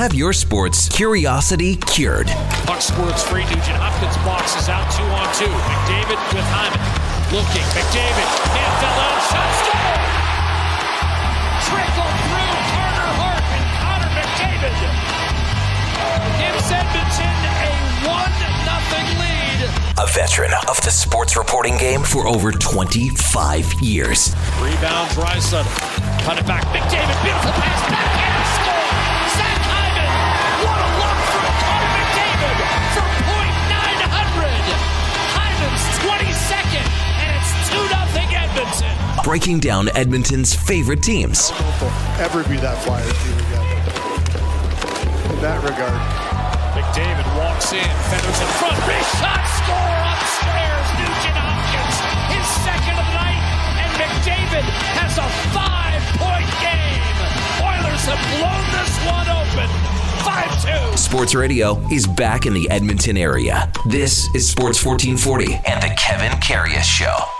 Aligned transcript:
Have 0.00 0.14
your 0.14 0.32
sports 0.32 0.88
curiosity 0.88 1.76
cured. 1.76 2.28
Puck 2.64 2.80
squirts 2.80 3.22
free. 3.22 3.44
Nugent 3.44 3.76
Hopkins 3.76 4.16
boxes 4.24 4.72
out 4.72 4.88
two 4.96 5.04
on 5.04 5.28
two. 5.36 5.44
McDavid 5.44 6.16
with 6.32 6.48
Hyman. 6.56 6.80
Looking. 7.28 7.68
McDavid. 7.76 8.28
Hand 8.48 8.74
fell 8.80 8.96
out. 8.96 9.20
Shot 9.28 9.52
score. 9.60 10.00
Trickle 11.68 12.12
through 12.32 12.56
Carter 12.72 13.12
Hart 13.12 13.44
and 13.44 13.66
Connor 13.76 14.08
McDavid. 14.16 14.72
Gives 16.40 16.72
Edmonton 16.72 17.36
a 17.60 17.68
1 18.08 18.40
nothing 18.64 19.04
lead. 19.20 19.68
A 20.00 20.08
veteran 20.16 20.56
of 20.72 20.80
the 20.80 20.88
sports 20.88 21.36
reporting 21.36 21.76
game 21.76 22.00
for 22.00 22.26
over 22.26 22.52
25 22.52 23.84
years. 23.84 24.32
Rebound, 24.64 25.12
Drysdale. 25.12 25.68
Cut 26.24 26.40
it 26.40 26.48
back. 26.48 26.64
McDavid, 26.72 27.20
beautiful 27.20 27.52
pass. 27.52 27.84
Backhand 27.92 28.48
score. 28.64 28.79
Breaking 39.22 39.60
down 39.60 39.88
Edmonton's 39.94 40.54
favorite 40.54 41.02
teams. 41.02 41.50
ever 42.18 42.42
be 42.48 42.56
that 42.56 42.80
Flyers 42.82 43.12
team 43.20 43.36
again. 43.36 43.66
In 45.28 45.40
that 45.44 45.60
regard. 45.60 45.92
McDavid 46.72 47.28
walks 47.36 47.72
in, 47.76 47.84
Feathers 48.08 48.40
in 48.40 48.50
front, 48.56 48.80
wrist 48.88 49.12
shot, 49.20 49.44
score 49.60 49.92
upstairs. 50.08 50.86
Nugent 50.96 51.36
Hopkins, 51.36 51.96
his 52.32 52.46
second 52.64 52.96
of 52.96 53.04
the 53.04 53.16
night, 53.20 53.42
and 53.76 53.90
McDavid 54.00 54.64
has 54.96 55.20
a 55.20 55.28
five-point 55.52 56.48
game. 56.64 57.04
Oilers 57.60 58.04
have 58.08 58.22
blown 58.40 58.64
this 58.72 58.92
one 59.04 59.28
open, 59.28 59.68
five-two. 60.24 60.96
Sports 60.96 61.34
Radio 61.34 61.76
is 61.92 62.06
back 62.06 62.46
in 62.46 62.54
the 62.54 62.70
Edmonton 62.70 63.18
area. 63.18 63.70
This 63.86 64.32
is 64.34 64.48
Sports 64.48 64.82
1440 64.84 65.60
and 65.66 65.82
the 65.82 65.94
Kevin 65.98 66.32
Karius 66.40 66.84
Show. 66.88 67.39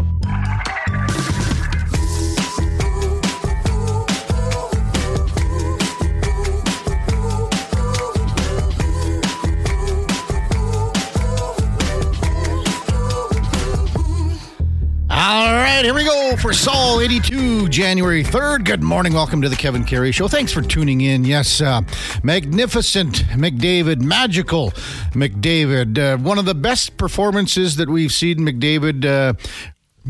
Right, 15.70 15.84
here 15.84 15.94
we 15.94 16.04
go 16.04 16.36
for 16.36 16.52
Saul 16.52 17.00
82, 17.00 17.68
January 17.68 18.24
3rd. 18.24 18.64
Good 18.64 18.82
morning. 18.82 19.14
Welcome 19.14 19.40
to 19.42 19.48
the 19.48 19.54
Kevin 19.54 19.84
Karius 19.84 20.14
Show. 20.14 20.26
Thanks 20.26 20.52
for 20.52 20.62
tuning 20.62 21.00
in. 21.00 21.24
Yes, 21.24 21.60
uh, 21.60 21.82
magnificent 22.24 23.24
McDavid, 23.28 24.02
magical 24.02 24.72
McDavid. 25.12 25.96
Uh, 25.96 26.18
one 26.18 26.38
of 26.38 26.44
the 26.44 26.56
best 26.56 26.96
performances 26.96 27.76
that 27.76 27.88
we've 27.88 28.12
seen 28.12 28.38
McDavid 28.38 29.04
uh, 29.04 29.34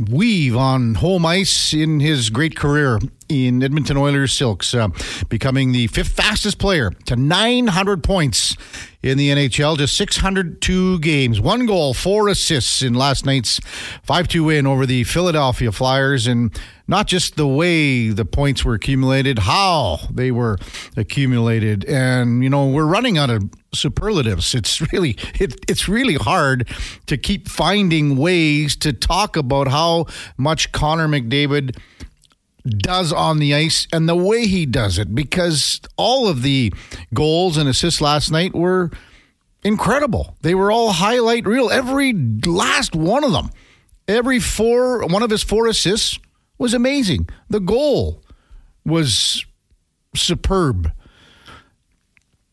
weave 0.08 0.56
on 0.56 0.94
home 0.96 1.26
ice 1.26 1.74
in 1.74 2.00
his 2.00 2.30
great 2.30 2.56
career 2.56 2.98
in 3.28 3.62
Edmonton 3.62 3.96
Oilers 3.96 4.32
Silks, 4.32 4.74
uh, 4.74 4.88
becoming 5.28 5.72
the 5.72 5.86
fifth 5.88 6.12
fastest 6.12 6.58
player 6.58 6.90
to 7.06 7.16
900 7.16 8.02
points 8.02 8.56
in 9.02 9.16
the 9.16 9.30
NHL, 9.30 9.78
just 9.78 9.96
602 9.96 10.98
games, 11.00 11.40
one 11.40 11.64
goal, 11.66 11.94
four 11.94 12.28
assists 12.28 12.82
in 12.82 12.94
last 12.94 13.24
night's 13.24 13.60
5 14.02 14.28
2 14.28 14.44
win 14.44 14.66
over 14.66 14.84
the 14.84 15.04
Philadelphia 15.04 15.72
Flyers. 15.72 16.26
And 16.26 16.58
not 16.90 17.06
just 17.06 17.36
the 17.36 17.46
way 17.46 18.08
the 18.08 18.24
points 18.24 18.64
were 18.64 18.74
accumulated, 18.74 19.38
how 19.38 20.00
they 20.10 20.32
were 20.32 20.58
accumulated. 20.96 21.84
And, 21.84 22.42
you 22.42 22.50
know, 22.50 22.66
we're 22.66 22.84
running 22.84 23.16
out 23.16 23.30
of 23.30 23.48
superlatives. 23.72 24.56
It's 24.56 24.80
really 24.92 25.16
it, 25.38 25.54
it's 25.68 25.88
really 25.88 26.16
hard 26.16 26.68
to 27.06 27.16
keep 27.16 27.48
finding 27.48 28.16
ways 28.16 28.74
to 28.78 28.92
talk 28.92 29.36
about 29.36 29.68
how 29.68 30.06
much 30.36 30.72
Connor 30.72 31.06
McDavid 31.06 31.78
does 32.66 33.12
on 33.12 33.38
the 33.38 33.54
ice 33.54 33.86
and 33.92 34.08
the 34.08 34.16
way 34.16 34.46
he 34.46 34.66
does 34.66 34.98
it 34.98 35.14
because 35.14 35.80
all 35.96 36.26
of 36.26 36.42
the 36.42 36.72
goals 37.14 37.56
and 37.56 37.68
assists 37.68 38.00
last 38.00 38.32
night 38.32 38.52
were 38.52 38.90
incredible. 39.62 40.36
They 40.42 40.56
were 40.56 40.72
all 40.72 40.90
highlight 40.90 41.46
reel. 41.46 41.70
Every 41.70 42.12
last 42.12 42.96
one 42.96 43.22
of 43.22 43.30
them. 43.30 43.50
Every 44.08 44.40
four 44.40 45.06
one 45.06 45.22
of 45.22 45.30
his 45.30 45.44
four 45.44 45.68
assists 45.68 46.18
was 46.60 46.74
amazing. 46.74 47.28
The 47.48 47.58
goal 47.58 48.22
was 48.84 49.44
superb. 50.14 50.92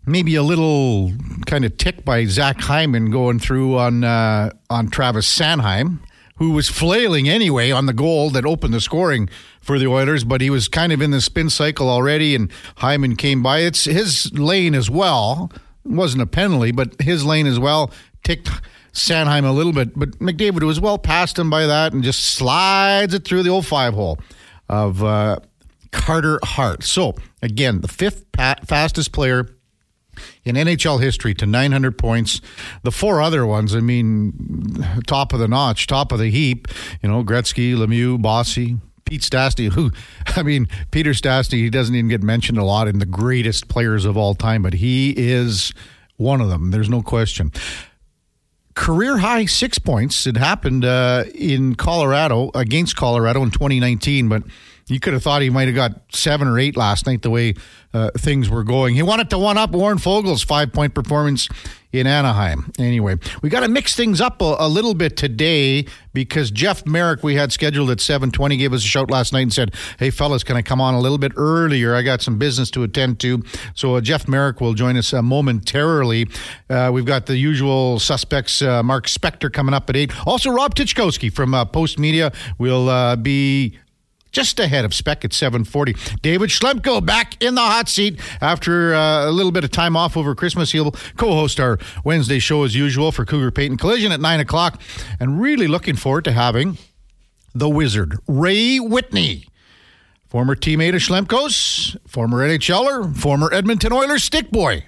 Maybe 0.05 0.35
a 0.35 0.43
little 0.43 1.11
kind 1.45 1.65
of 1.65 1.75
tick 1.75 2.05
by 2.05 2.23
Zach 2.25 2.61
Hyman 2.61 3.11
going 3.11 3.39
through 3.39 3.77
on 3.77 4.05
uh, 4.05 4.51
on 4.69 4.87
Travis 4.89 5.27
Sanheim, 5.27 5.99
who 6.37 6.51
was 6.51 6.69
flailing 6.69 7.27
anyway 7.27 7.71
on 7.71 7.85
the 7.85 7.93
goal 7.93 8.29
that 8.29 8.45
opened 8.45 8.73
the 8.73 8.79
scoring 8.79 9.27
for 9.59 9.77
the 9.77 9.87
Oilers, 9.87 10.23
but 10.23 10.39
he 10.39 10.49
was 10.49 10.69
kind 10.69 10.93
of 10.93 11.01
in 11.01 11.11
the 11.11 11.19
spin 11.19 11.49
cycle 11.49 11.89
already, 11.89 12.33
and 12.33 12.49
Hyman 12.77 13.17
came 13.17 13.43
by. 13.43 13.59
It's 13.59 13.83
his 13.83 14.31
lane 14.31 14.73
as 14.73 14.89
well. 14.89 15.51
It 15.83 15.91
wasn't 15.91 16.21
a 16.21 16.27
penalty, 16.27 16.71
but 16.71 17.01
his 17.01 17.25
lane 17.25 17.47
as 17.47 17.59
well 17.59 17.91
ticked 18.23 18.49
Sanheim 18.97 19.45
a 19.47 19.51
little 19.51 19.73
bit. 19.73 19.97
But 19.97 20.11
McDavid 20.19 20.63
was 20.63 20.79
well 20.79 20.97
past 20.97 21.37
him 21.37 21.49
by 21.49 21.65
that 21.65 21.93
and 21.93 22.03
just 22.03 22.25
slides 22.25 23.13
it 23.13 23.25
through 23.25 23.43
the 23.43 23.49
old 23.49 23.65
five 23.65 23.93
hole 23.93 24.19
of 24.67 25.03
uh, 25.03 25.39
Carter 25.91 26.39
Hart. 26.43 26.83
So, 26.83 27.15
again, 27.41 27.81
the 27.81 27.87
fifth 27.87 28.25
fastest 28.35 29.11
player 29.11 29.47
in 30.43 30.55
NHL 30.55 31.01
history 31.01 31.33
to 31.35 31.45
900 31.45 31.97
points. 31.97 32.41
The 32.83 32.91
four 32.91 33.21
other 33.21 33.45
ones, 33.45 33.75
I 33.75 33.81
mean, 33.81 34.83
top 35.05 35.31
of 35.31 35.39
the 35.39 35.47
notch, 35.47 35.87
top 35.87 36.11
of 36.11 36.19
the 36.19 36.29
heap. 36.29 36.67
You 37.01 37.09
know, 37.09 37.23
Gretzky, 37.23 37.75
Lemieux, 37.75 38.19
Bossy, 38.19 38.77
Pete 39.05 39.21
Stastny, 39.21 39.71
who, 39.71 39.91
I 40.35 40.43
mean, 40.43 40.67
Peter 40.91 41.11
Stastny, 41.11 41.59
he 41.59 41.69
doesn't 41.69 41.93
even 41.93 42.09
get 42.09 42.23
mentioned 42.23 42.57
a 42.57 42.63
lot 42.63 42.87
in 42.87 42.99
the 42.99 43.05
greatest 43.05 43.67
players 43.67 44.05
of 44.05 44.17
all 44.17 44.33
time, 44.33 44.63
but 44.63 44.73
he 44.73 45.13
is 45.15 45.71
one 46.15 46.41
of 46.41 46.49
them. 46.49 46.71
There's 46.71 46.89
no 46.89 47.01
question. 47.03 47.51
Career 48.77 49.17
high 49.17 49.45
six 49.45 49.79
points. 49.79 50.27
It 50.27 50.37
happened 50.37 50.85
uh, 50.85 51.23
in 51.33 51.73
Colorado 51.73 52.51
against 52.53 52.95
Colorado 52.95 53.41
in 53.41 53.49
2019, 53.49 54.29
but 54.29 54.43
you 54.85 54.99
could 54.99 55.13
have 55.13 55.23
thought 55.23 55.41
he 55.41 55.49
might 55.49 55.67
have 55.67 55.73
got 55.73 55.99
seven 56.13 56.47
or 56.47 56.59
eight 56.59 56.77
last 56.77 57.07
night 57.07 57.23
the 57.23 57.31
way 57.31 57.55
uh, 57.93 58.11
things 58.15 58.51
were 58.51 58.63
going. 58.63 58.93
He 58.93 59.01
wanted 59.01 59.31
to 59.31 59.39
one 59.39 59.57
up 59.57 59.71
Warren 59.71 59.97
Foegele's 59.97 60.43
five 60.43 60.71
point 60.71 60.93
performance 60.93 61.49
in 61.99 62.07
Anaheim. 62.07 62.71
Anyway, 62.79 63.17
we 63.41 63.49
got 63.49 63.61
to 63.61 63.67
mix 63.67 63.95
things 63.95 64.21
up 64.21 64.41
a, 64.41 64.55
a, 64.59 64.67
little 64.67 64.93
bit 64.93 65.17
today 65.17 65.85
because 66.13 66.51
Jeff 66.51 66.85
Marek, 66.85 67.23
we 67.23 67.35
had 67.35 67.51
scheduled 67.51 67.89
at 67.89 67.99
7:20, 67.99 68.57
gave 68.57 68.73
us 68.73 68.83
a 68.83 68.87
shout 68.87 69.09
last 69.11 69.33
night 69.33 69.41
and 69.41 69.53
said, 69.53 69.73
"Hey 69.99 70.09
fellas, 70.09 70.43
can 70.43 70.55
I 70.55 70.61
come 70.61 70.81
on 70.81 70.93
a 70.93 70.99
little 70.99 71.17
bit 71.17 71.31
earlier? 71.35 71.95
I 71.95 72.01
got 72.01 72.21
some 72.21 72.37
business 72.37 72.71
to 72.71 72.83
attend 72.83 73.19
to." 73.21 73.43
So 73.75 73.95
uh, 73.95 74.01
Jeff 74.01 74.27
Marek 74.27 74.61
will 74.61 74.73
join 74.73 74.97
us 74.97 75.13
uh, 75.13 75.21
momentarily. 75.21 76.27
Uh, 76.69 76.91
we've 76.93 77.05
got 77.05 77.25
the 77.25 77.37
usual 77.37 77.99
suspects, 77.99 78.61
uh, 78.61 78.83
Mark 78.83 79.07
Spector 79.07 79.51
coming 79.51 79.73
up 79.73 79.89
at 79.89 79.95
eight. 79.95 80.11
Also, 80.27 80.49
Rob 80.49 80.75
Tychkowski 80.75 81.31
from 81.31 81.53
uh, 81.53 81.65
Post 81.65 81.99
Media 81.99 82.31
will 82.57 82.89
uh, 82.89 83.15
be 83.15 83.77
just 84.31 84.59
ahead 84.59 84.85
of 84.85 84.93
spec 84.93 85.23
at 85.25 85.33
740 85.33 85.95
david 86.21 86.49
schlemko 86.49 87.03
back 87.05 87.41
in 87.41 87.55
the 87.55 87.61
hot 87.61 87.89
seat 87.89 88.19
after 88.41 88.93
uh, 88.93 89.29
a 89.29 89.31
little 89.31 89.51
bit 89.51 89.63
of 89.63 89.71
time 89.71 89.95
off 89.95 90.17
over 90.17 90.35
christmas. 90.35 90.71
He'll 90.71 90.91
co-host 91.17 91.59
our 91.59 91.79
wednesday 92.03 92.39
show 92.39 92.63
as 92.63 92.75
usual 92.75 93.11
for 93.11 93.25
cougar 93.25 93.51
peyton 93.51 93.77
collision 93.77 94.11
at 94.11 94.19
9 94.19 94.39
o'clock. 94.39 94.81
And 95.19 95.41
really 95.41 95.67
looking 95.67 95.95
forward 95.95 96.25
to 96.25 96.31
having 96.31 96.77
the 97.53 97.69
wizard 97.69 98.17
ray 98.27 98.79
whitney 98.79 99.45
former 100.27 100.55
teammate 100.55 100.95
of 100.95 101.01
schlemko's 101.01 101.95
former 102.07 102.47
nhler 102.47 103.15
former 103.15 103.51
edmonton 103.53 103.93
oilers 103.93 104.23
stick 104.23 104.51
boy. 104.51 104.85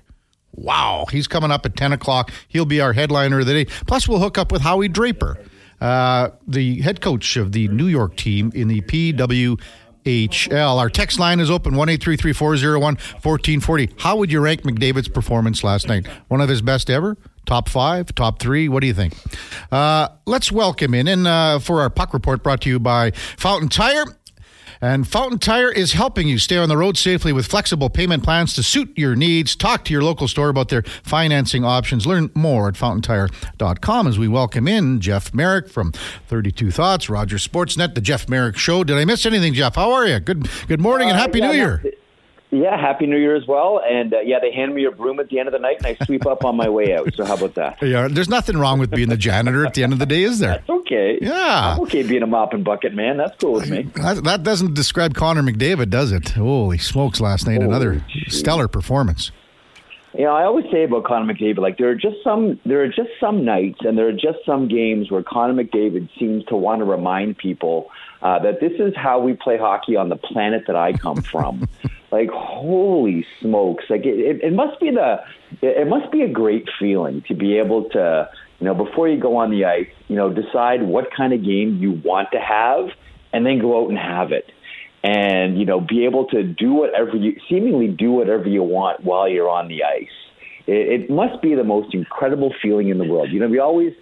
Wow 0.51 1.05
he's 1.11 1.27
coming 1.27 1.51
up 1.51 1.65
at 1.65 1.75
10 1.75 1.93
o'clock. 1.93 2.31
He'll 2.47 2.65
be 2.65 2.81
our 2.81 2.93
headliner 2.93 3.39
of 3.39 3.45
the 3.45 3.63
day. 3.63 3.71
Plus 3.87 4.07
we'll 4.07 4.19
hook 4.19 4.37
up 4.37 4.51
with 4.51 4.61
howie 4.61 4.89
draper 4.89 5.37
uh, 5.81 6.29
the 6.47 6.81
head 6.81 7.01
coach 7.01 7.37
of 7.37 7.51
the 7.51 7.67
New 7.69 7.87
York 7.87 8.15
team 8.15 8.51
in 8.53 8.67
the 8.67 8.81
PWHL. 8.81 10.77
Our 10.77 10.89
text 10.89 11.19
line 11.19 11.39
is 11.39 11.49
open 11.49 11.75
1 11.75 11.87
1440. 11.87 13.89
How 13.99 14.15
would 14.15 14.31
you 14.31 14.41
rank 14.41 14.63
McDavid's 14.63 15.07
performance 15.07 15.63
last 15.63 15.87
night? 15.87 16.07
One 16.27 16.41
of 16.41 16.49
his 16.49 16.61
best 16.61 16.89
ever? 16.89 17.17
Top 17.45 17.67
five, 17.67 18.13
top 18.13 18.39
three. 18.39 18.69
What 18.69 18.81
do 18.81 18.87
you 18.87 18.93
think? 18.93 19.15
Uh, 19.71 20.09
let's 20.27 20.51
welcome 20.51 20.93
in 20.93 21.07
and 21.07 21.25
uh, 21.25 21.59
for 21.59 21.81
our 21.81 21.89
puck 21.89 22.13
report 22.13 22.43
brought 22.43 22.61
to 22.61 22.69
you 22.69 22.79
by 22.79 23.11
Fountain 23.11 23.69
Tire. 23.69 24.05
And 24.81 25.05
Fountain 25.05 25.39
Tire 25.39 25.69
is 25.69 25.91
helping 25.91 26.29
you 26.29 26.37
stay 26.39 26.55
on 26.55 26.69
the 26.69 26.77
road 26.77 26.97
safely 26.97 27.33
with 27.33 27.47
flexible 27.47 27.89
payment 27.89 28.23
plans 28.23 28.53
to 28.53 28.63
suit 28.63 28.97
your 28.97 29.13
needs. 29.13 29.53
Talk 29.57 29.83
to 29.85 29.93
your 29.93 30.01
local 30.03 30.29
store 30.29 30.47
about 30.47 30.69
their 30.69 30.83
financing 31.03 31.65
options. 31.65 32.07
Learn 32.07 32.31
more 32.33 32.69
at 32.69 32.77
fountaintire.com 32.77 34.07
as 34.07 34.17
we 34.17 34.29
welcome 34.29 34.69
in 34.69 35.01
Jeff 35.01 35.33
Marek 35.33 35.67
from 35.69 35.91
32 36.29 36.71
Thoughts, 36.71 37.09
Roger 37.09 37.35
Sportsnet, 37.35 37.93
the 37.93 37.99
Jeff 37.99 38.29
Marek 38.29 38.57
Show. 38.57 38.85
Did 38.85 38.95
I 38.97 39.03
miss 39.03 39.25
anything, 39.25 39.53
Jeff? 39.53 39.75
How 39.75 39.91
are 39.91 40.07
you? 40.07 40.17
Good 40.21 40.47
good 40.69 40.79
morning 40.79 41.09
and 41.09 41.17
Uh, 41.17 41.21
Happy 41.21 41.39
yeah, 41.39 41.51
New 41.51 41.57
Year. 41.57 41.81
not- 41.83 41.93
Yeah, 42.51 42.79
happy 42.79 43.05
New 43.05 43.17
Year 43.17 43.35
as 43.35 43.45
well. 43.45 43.79
And 43.87 44.13
uh, 44.13 44.21
yeah, 44.21 44.39
they 44.39 44.51
hand 44.51 44.73
me 44.73 44.85
a 44.85 44.91
broom 44.91 45.19
at 45.19 45.29
the 45.29 45.37
end 45.37 45.47
of 45.47 45.53
the 45.53 45.59
night, 45.59 45.77
and 45.77 45.85
I 45.85 46.05
sweep 46.05 46.25
up 46.25 46.43
on 46.43 46.57
my 46.57 46.67
way 46.67 46.95
out. 46.95 47.13
So 47.13 47.23
how 47.23 47.35
about 47.35 47.55
that? 47.55 47.77
Yeah, 47.89 48.07
there's 48.07 48.29
nothing 48.29 48.57
wrong 48.57 48.77
with 48.79 48.91
being 48.91 49.09
the 49.09 49.17
janitor 49.17 49.65
at 49.65 49.73
the 49.73 49.83
end 49.83 49.93
of 49.93 49.99
the 49.99 50.05
day, 50.05 50.21
is 50.21 50.37
there? 50.39 50.55
That's 50.55 50.69
okay. 50.69 51.17
Yeah. 51.21 51.73
I'm 51.73 51.79
okay 51.81 52.03
being 52.03 52.21
a 52.21 52.27
mop 52.27 52.53
and 52.53 52.63
bucket 52.63 52.93
man. 52.93 53.17
That's 53.17 53.35
cool 53.39 53.53
with 53.53 53.69
me. 53.69 53.83
That, 53.95 54.23
that 54.25 54.43
doesn't 54.43 54.75
describe 54.75 55.15
Connor 55.15 55.41
McDavid, 55.41 55.89
does 55.89 56.11
it? 56.11 56.29
Holy 56.29 56.77
smokes! 56.77 57.19
Last 57.19 57.47
night, 57.47 57.61
another 57.61 58.03
geez. 58.07 58.37
stellar 58.37 58.67
performance. 58.67 59.31
You 60.13 60.25
know, 60.25 60.31
I 60.31 60.43
always 60.43 60.65
say 60.71 60.83
about 60.83 61.05
Connor 61.05 61.33
McDavid, 61.33 61.59
like 61.59 61.77
there 61.77 61.89
are 61.89 61.95
just 61.95 62.17
some 62.23 62.59
there 62.65 62.81
are 62.81 62.87
just 62.87 63.09
some 63.19 63.45
nights 63.45 63.79
and 63.81 63.97
there 63.97 64.07
are 64.07 64.13
just 64.13 64.39
some 64.45 64.67
games 64.67 65.09
where 65.11 65.23
Connor 65.23 65.63
McDavid 65.63 66.09
seems 66.19 66.43
to 66.45 66.55
want 66.55 66.79
to 66.79 66.85
remind 66.85 67.37
people 67.37 67.89
uh, 68.21 68.39
that 68.39 68.59
this 68.59 68.73
is 68.79 68.93
how 68.95 69.19
we 69.19 69.33
play 69.33 69.57
hockey 69.57 69.95
on 69.95 70.09
the 70.09 70.15
planet 70.15 70.63
that 70.67 70.75
I 70.75 70.93
come 70.93 71.21
from. 71.21 71.67
like 72.11 72.29
holy 72.29 73.25
smokes! 73.41 73.85
Like 73.89 74.05
it, 74.05 74.19
it, 74.19 74.43
it 74.43 74.53
must 74.53 74.79
be 74.79 74.91
the 74.91 75.17
it 75.61 75.87
must 75.87 76.11
be 76.11 76.21
a 76.21 76.29
great 76.29 76.67
feeling 76.79 77.23
to 77.27 77.35
be 77.35 77.57
able 77.57 77.89
to 77.91 78.29
you 78.59 78.65
know 78.65 78.73
before 78.73 79.07
you 79.07 79.19
go 79.19 79.37
on 79.37 79.51
the 79.51 79.65
ice, 79.65 79.87
you 80.07 80.15
know, 80.15 80.31
decide 80.31 80.83
what 80.83 81.05
kind 81.15 81.33
of 81.33 81.43
game 81.43 81.77
you 81.79 82.01
want 82.03 82.29
to 82.33 82.39
have 82.39 82.89
and 83.31 83.45
then 83.45 83.59
go 83.59 83.83
out 83.83 83.89
and 83.89 83.97
have 83.97 84.31
it 84.31 84.51
and 85.03 85.57
you 85.57 85.65
know 85.65 85.79
be 85.79 86.05
able 86.05 86.25
to 86.25 86.43
do 86.43 86.73
whatever 86.73 87.15
you 87.15 87.35
seemingly 87.49 87.87
do 87.87 88.11
whatever 88.11 88.47
you 88.47 88.63
want 88.63 89.03
while 89.03 89.29
you're 89.29 89.49
on 89.49 89.67
the 89.67 89.83
ice. 89.83 90.07
It, 90.67 91.03
it 91.03 91.09
must 91.09 91.41
be 91.41 91.55
the 91.55 91.63
most 91.63 91.93
incredible 91.93 92.53
feeling 92.61 92.89
in 92.89 92.97
the 92.97 93.05
world. 93.05 93.29
You 93.31 93.39
know, 93.39 93.47
we 93.47 93.59
always 93.59 93.93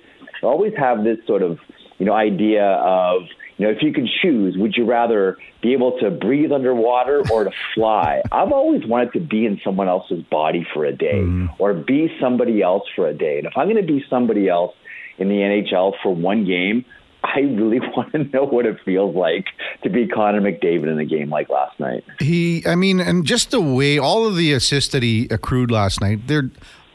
always 0.44 0.74
have 0.78 1.04
this 1.04 1.18
sort 1.26 1.42
of 1.42 1.60
you 2.00 2.06
know 2.06 2.14
idea 2.14 2.64
of 2.64 3.24
you 3.58 3.66
know 3.66 3.72
if 3.72 3.82
you 3.82 3.92
could 3.94 4.08
choose, 4.22 4.56
would 4.58 4.76
you 4.76 4.86
rather 4.86 5.38
be 5.62 5.74
able 5.74 5.98
to 6.00 6.10
breathe 6.12 6.52
underwater 6.52 7.24
or 7.32 7.44
to 7.46 7.52
fly? 7.74 8.22
I've 8.32 8.52
always 8.52 8.86
wanted 8.86 9.14
to 9.14 9.20
be 9.20 9.46
in 9.46 9.60
someone 9.64 9.88
else's 9.88 10.24
body 10.24 10.66
for 10.74 10.86
a 10.86 10.92
day 10.96 11.16
Mm-hmm. 11.22 11.48
or 11.60 11.74
be 11.74 12.12
somebody 12.20 12.62
else 12.62 12.84
for 12.96 13.08
a 13.08 13.14
day. 13.14 13.40
And 13.40 13.48
if 13.48 13.54
I'm 13.58 13.66
going 13.70 13.82
to 13.86 13.92
be 13.94 14.04
somebody 14.10 14.48
else 14.48 14.76
in 15.18 15.30
the 15.30 15.36
NHL 15.36 15.94
for 16.04 16.14
one 16.14 16.46
game, 16.46 16.86
I 17.24 17.40
really 17.40 17.80
want 17.98 18.12
to 18.14 18.24
know 18.26 18.46
what 18.46 18.66
it 18.68 18.78
feels 18.86 19.16
like 19.16 19.46
to 19.84 19.90
be 19.90 20.08
Connor 20.08 20.40
McDavid 20.42 20.88
in 20.92 21.00
a 21.00 21.06
game 21.06 21.30
like 21.30 21.50
last 21.50 21.80
night. 21.80 22.04
He, 22.20 22.64
I 22.68 22.76
mean, 22.76 23.00
and 23.00 23.26
just 23.26 23.50
the 23.52 23.60
way 23.60 23.98
all 23.98 24.28
of 24.28 24.36
the 24.36 24.54
assists 24.54 24.92
that 24.92 25.02
he 25.02 25.28
accrued 25.32 25.72
last 25.72 26.00
night, 26.00 26.28
they're 26.28 26.52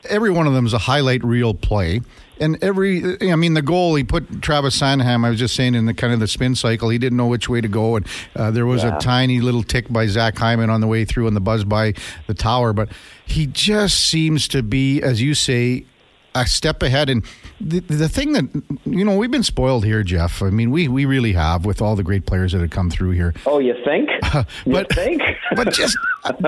every 0.08 0.30
one 0.30 0.46
of 0.46 0.52
them 0.52 0.66
is 0.66 0.72
a 0.72 0.78
highlight 0.78 1.22
reel 1.24 1.54
play. 1.54 2.00
And 2.42 2.62
every, 2.62 3.30
I 3.30 3.36
mean, 3.36 3.54
the 3.54 3.62
goal 3.62 3.94
he 3.94 4.04
put 4.04 4.42
Travis 4.42 4.78
Sanheim. 4.78 5.24
I 5.24 5.30
was 5.30 5.38
just 5.38 5.54
saying 5.54 5.74
in 5.74 5.86
the 5.86 5.94
kind 5.94 6.12
of 6.12 6.20
the 6.20 6.26
spin 6.28 6.54
cycle, 6.54 6.88
he 6.88 6.98
didn't 6.98 7.16
know 7.16 7.28
which 7.28 7.48
way 7.48 7.60
to 7.60 7.68
go, 7.68 7.96
and 7.96 8.06
uh, 8.36 8.50
there 8.50 8.66
was 8.66 8.82
Yeah. 8.82 8.96
a 8.96 9.00
tiny 9.00 9.40
little 9.40 9.62
tick 9.62 9.88
by 9.88 10.06
Zach 10.08 10.36
Hyman 10.36 10.68
on 10.68 10.80
the 10.80 10.86
way 10.88 11.04
through, 11.04 11.28
and 11.28 11.36
the 11.36 11.40
buzz 11.40 11.64
by 11.64 11.94
the 12.26 12.34
tower. 12.34 12.72
But 12.72 12.88
he 13.24 13.46
just 13.46 14.00
seems 14.08 14.48
to 14.48 14.62
be, 14.62 15.00
as 15.00 15.22
you 15.22 15.34
say, 15.34 15.86
a 16.34 16.46
step 16.46 16.82
ahead. 16.82 17.10
And 17.10 17.24
the, 17.60 17.80
the 17.80 18.08
thing 18.08 18.32
that, 18.32 18.44
you 18.86 19.04
know, 19.04 19.16
we've 19.16 19.30
been 19.30 19.42
spoiled 19.42 19.84
here, 19.84 20.02
Jeff. 20.02 20.42
I 20.42 20.48
mean, 20.50 20.70
we, 20.70 20.88
we 20.88 21.04
really 21.04 21.34
have 21.34 21.64
with 21.66 21.80
all 21.82 21.94
the 21.94 22.02
great 22.02 22.24
players 22.26 22.52
that 22.52 22.60
have 22.62 22.70
come 22.70 22.88
through 22.90 23.10
here. 23.10 23.34
Oh, 23.46 23.58
you 23.58 23.74
think? 23.84 24.08
you 24.66 24.72
but- 24.72 24.92
think? 24.92 25.22
But 25.54 25.72
just 25.74 25.96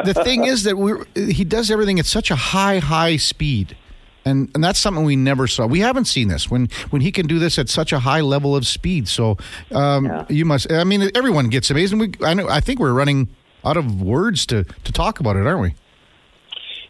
the 0.05 0.15
thing 0.25 0.45
is 0.47 0.65
that 0.65 0.77
we're, 0.79 1.05
he 1.15 1.45
does 1.45 1.71
everything 1.71 1.99
at 2.01 2.07
such 2.07 2.31
a 2.31 2.37
high, 2.37 2.79
high 2.79 3.17
speed. 3.19 3.77
And, 4.25 4.51
and 4.55 4.65
that's 4.65 4.79
something 4.79 5.05
we 5.05 5.17
never 5.17 5.47
saw. 5.47 5.67
We 5.67 5.81
haven't 5.81 6.07
seen 6.07 6.29
this 6.29 6.51
when, 6.51 6.69
when 6.91 7.03
he 7.03 7.13
can 7.13 7.27
do 7.27 7.39
this 7.39 7.59
at 7.59 7.69
such 7.69 7.93
a 7.93 7.99
high 7.99 8.23
level 8.23 8.57
of 8.57 8.67
speed. 8.67 9.07
So 9.09 9.37
um, 9.73 10.07
Yeah. 10.07 10.25
you 10.29 10.45
must. 10.45 10.73
I 10.73 10.85
mean, 10.85 11.11
everyone 11.15 11.49
gets 11.49 11.71
amazed. 11.71 11.93
And 11.93 12.01
we, 12.01 12.13
I 12.23 12.35
know. 12.35 12.49
I 12.49 12.61
think 12.61 12.81
we're 12.81 12.93
running 12.95 13.29
out 13.65 13.77
of 13.77 14.01
words 14.01 14.47
to, 14.47 14.65
to 14.65 14.93
talk 14.93 15.21
about 15.21 15.37
it, 15.37 15.47
aren't 15.47 15.61
we? 15.61 15.75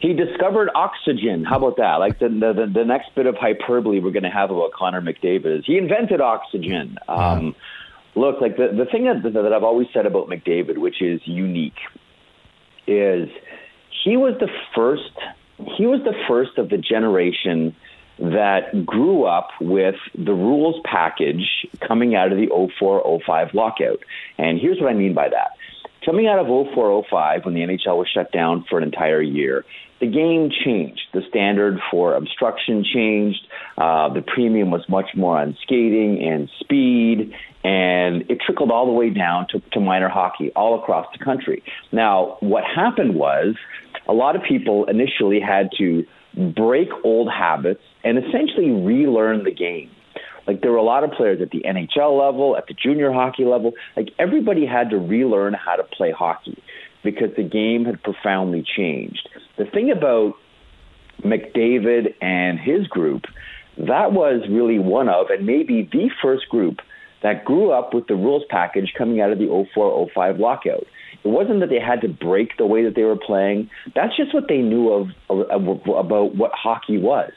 he 0.00 0.12
discovered 0.12 0.68
oxygen. 0.74 1.44
How 1.44 1.56
about 1.56 1.78
that? 1.78 1.94
Like 1.94 2.18
the 2.18 2.28
the, 2.28 2.70
the 2.70 2.84
next 2.84 3.14
bit 3.14 3.24
of 3.24 3.36
hyperbole 3.36 4.00
we're 4.00 4.10
going 4.10 4.24
to 4.24 4.28
have 4.28 4.50
about 4.50 4.72
Connor 4.72 5.00
McDavid 5.00 5.60
is 5.60 5.64
he 5.66 5.78
invented 5.78 6.20
oxygen. 6.20 6.98
Um, 7.08 7.54
Look, 8.14 8.40
like 8.40 8.56
the 8.58 8.68
the 8.68 8.84
thing 8.84 9.04
that 9.06 9.22
that 9.32 9.52
I've 9.52 9.64
always 9.64 9.88
said 9.94 10.04
about 10.04 10.28
McDavid, 10.28 10.76
which 10.78 11.00
is 11.00 11.20
unique, 11.24 11.78
is 12.86 13.28
he 14.04 14.16
was 14.16 14.34
the 14.40 14.48
first. 14.74 15.10
He 15.76 15.86
was 15.86 16.00
the 16.04 16.14
first 16.28 16.58
of 16.58 16.68
the 16.68 16.78
generation 16.78 17.74
that 18.18 18.86
grew 18.86 19.24
up 19.24 19.48
with 19.60 19.96
the 20.14 20.32
rules 20.32 20.80
package 20.84 21.66
coming 21.86 22.14
out 22.14 22.30
of 22.32 22.38
the 22.38 22.48
0405 22.78 23.54
lockout. 23.54 24.00
And 24.38 24.58
here's 24.60 24.80
what 24.80 24.90
I 24.90 24.94
mean 24.94 25.14
by 25.14 25.28
that. 25.28 25.52
Coming 26.04 26.26
out 26.26 26.38
of 26.38 26.46
0405, 26.46 27.44
when 27.44 27.54
the 27.54 27.60
NHL 27.60 27.96
was 27.96 28.08
shut 28.12 28.30
down 28.30 28.64
for 28.68 28.78
an 28.78 28.84
entire 28.84 29.22
year, 29.22 29.64
the 30.00 30.06
game 30.06 30.50
changed. 30.64 31.00
The 31.14 31.22
standard 31.28 31.80
for 31.90 32.14
obstruction 32.14 32.84
changed. 32.84 33.40
Uh, 33.78 34.12
the 34.12 34.20
premium 34.20 34.70
was 34.70 34.86
much 34.88 35.14
more 35.16 35.38
on 35.38 35.56
skating 35.62 36.22
and 36.22 36.50
speed, 36.60 37.32
and 37.64 38.30
it 38.30 38.40
trickled 38.44 38.70
all 38.70 38.86
the 38.86 38.92
way 38.92 39.10
down 39.10 39.46
to, 39.48 39.60
to 39.72 39.80
minor 39.80 40.08
hockey 40.08 40.52
all 40.54 40.78
across 40.78 41.06
the 41.16 41.24
country. 41.24 41.62
Now, 41.90 42.36
what 42.40 42.64
happened 42.64 43.14
was 43.14 43.54
a 44.08 44.12
lot 44.12 44.36
of 44.36 44.42
people 44.42 44.84
initially 44.86 45.40
had 45.40 45.70
to 45.78 46.04
break 46.54 46.88
old 47.04 47.30
habits 47.30 47.82
and 48.02 48.18
essentially 48.18 48.70
relearn 48.70 49.44
the 49.44 49.52
game. 49.52 49.90
Like 50.46 50.60
there 50.60 50.70
were 50.70 50.78
a 50.78 50.82
lot 50.82 51.04
of 51.04 51.12
players 51.12 51.40
at 51.40 51.50
the 51.50 51.62
NHL 51.66 52.18
level, 52.18 52.56
at 52.56 52.66
the 52.66 52.74
junior 52.74 53.12
hockey 53.12 53.44
level. 53.44 53.72
Like 53.96 54.08
everybody 54.18 54.66
had 54.66 54.90
to 54.90 54.98
relearn 54.98 55.54
how 55.54 55.76
to 55.76 55.84
play 55.84 56.12
hockey 56.12 56.62
because 57.02 57.30
the 57.36 57.42
game 57.44 57.84
had 57.84 58.02
profoundly 58.02 58.64
changed. 58.76 59.28
The 59.56 59.64
thing 59.64 59.90
about 59.90 60.34
McDavid 61.22 62.14
and 62.20 62.58
his 62.58 62.86
group, 62.88 63.22
that 63.78 64.12
was 64.12 64.42
really 64.50 64.78
one 64.78 65.08
of, 65.08 65.26
and 65.30 65.46
maybe 65.46 65.88
the 65.90 66.10
first 66.22 66.48
group 66.48 66.78
that 67.24 67.44
grew 67.44 67.72
up 67.72 67.94
with 67.94 68.06
the 68.06 68.14
rules 68.14 68.42
package 68.50 68.92
coming 68.96 69.20
out 69.20 69.32
of 69.32 69.38
the 69.38 69.46
0405 69.74 70.38
lockout. 70.38 70.84
It 71.24 71.28
wasn't 71.28 71.60
that 71.60 71.70
they 71.70 71.80
had 71.80 72.02
to 72.02 72.08
break 72.08 72.58
the 72.58 72.66
way 72.66 72.84
that 72.84 72.94
they 72.94 73.02
were 73.02 73.16
playing. 73.16 73.70
That's 73.94 74.14
just 74.14 74.34
what 74.34 74.44
they 74.46 74.58
knew 74.58 74.90
of, 74.90 75.08
of 75.30 75.62
about 75.88 76.36
what 76.36 76.52
hockey 76.52 76.98
was. 76.98 77.32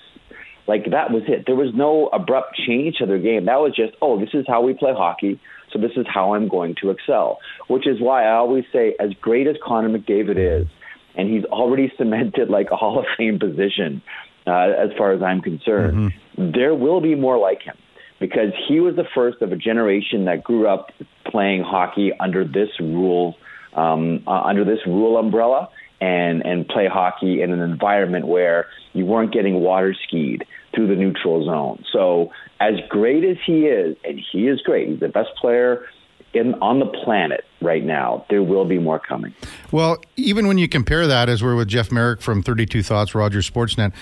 Like 0.68 0.92
that 0.92 1.12
was 1.12 1.24
it. 1.30 1.45
There 1.45 1.56
was 1.56 1.74
no 1.74 2.07
abrupt 2.07 2.57
change 2.68 2.98
to 2.98 3.06
their 3.06 3.18
game. 3.18 3.45
That 3.45 3.62
was 3.62 3.74
just, 3.74 3.94
oh, 4.01 4.19
this 4.19 4.31
is 4.34 4.44
how 4.45 4.62
we 4.62 4.74
play 4.74 4.92
hockey. 4.94 5.39
So 5.72 5.80
this 5.80 5.92
is 5.95 6.06
how 6.13 6.34
I'm 6.34 6.50
going 6.50 6.75
to 6.81 6.89
excel. 6.89 7.39
Which 7.69 7.88
is 7.88 8.01
why 8.01 8.25
I 8.25 8.34
always 8.34 8.66
say, 8.74 8.94
as 9.00 9.12
great 9.22 9.48
as 9.48 9.56
Connor 9.66 9.98
McDavid 9.98 10.36
is, 10.38 10.68
and 11.16 11.30
he's 11.30 11.45
already 11.45 11.94
cemented 11.98 12.50
like 12.50 12.68
a 12.72 12.75
Hall 12.75 13.00
of 13.00 13.06
Fame 13.18 13.39
position, 13.39 14.01
uh, 14.46 14.67
as 14.77 14.89
far 14.98 15.13
as 15.13 15.24
I'm 15.24 15.39
concerned, 15.39 16.12
there 16.38 16.75
will 16.75 17.00
be 17.00 17.15
more 17.15 17.38
like 17.38 17.62
him 17.62 17.77
because 18.19 18.51
he 18.67 18.79
was 18.79 18.95
the 18.95 19.05
first 19.13 19.41
of 19.41 19.51
a 19.51 19.55
generation 19.55 20.25
that 20.25 20.43
grew 20.43 20.67
up 20.67 20.91
playing 21.25 21.63
hockey 21.63 22.12
under 22.19 22.43
this 22.43 22.69
rule, 22.79 23.36
um, 23.74 24.24
uh, 24.27 24.41
under 24.41 24.63
this 24.63 24.79
rule 24.86 25.17
umbrella, 25.17 25.69
and 26.00 26.45
and 26.45 26.67
play 26.67 26.88
hockey 26.88 27.41
in 27.41 27.51
an 27.51 27.59
environment 27.59 28.27
where 28.27 28.67
you 28.93 29.05
weren't 29.05 29.33
getting 29.33 29.55
water 29.55 29.95
skied 30.07 30.45
through 30.74 30.88
the 30.88 30.95
neutral 30.95 31.45
zone. 31.45 31.83
So 31.91 32.31
as 32.59 32.75
great 32.89 33.24
as 33.24 33.38
he 33.45 33.65
is, 33.65 33.95
and 34.03 34.19
he 34.31 34.47
is 34.47 34.62
great, 34.62 34.89
he's 34.89 35.00
the 35.00 35.09
best 35.09 35.29
player 35.39 35.86
in 36.34 36.53
on 36.55 36.79
the 36.79 36.86
planet 36.86 37.46
right 37.62 37.84
now. 37.84 38.25
There 38.29 38.43
will 38.43 38.65
be 38.65 38.77
more 38.79 39.00
coming. 39.00 39.34
Well, 39.72 39.98
even 40.17 40.48
when 40.48 40.57
you 40.57 40.67
compare 40.67 41.07
that, 41.07 41.29
as 41.29 41.41
we're 41.41 41.55
with 41.55 41.67
Jeff 41.67 41.91
Marek 41.91 42.22
from 42.22 42.43
32 42.43 42.84
Thoughts, 42.84 43.15
Rogers 43.15 43.50
Sportsnet, 43.50 43.93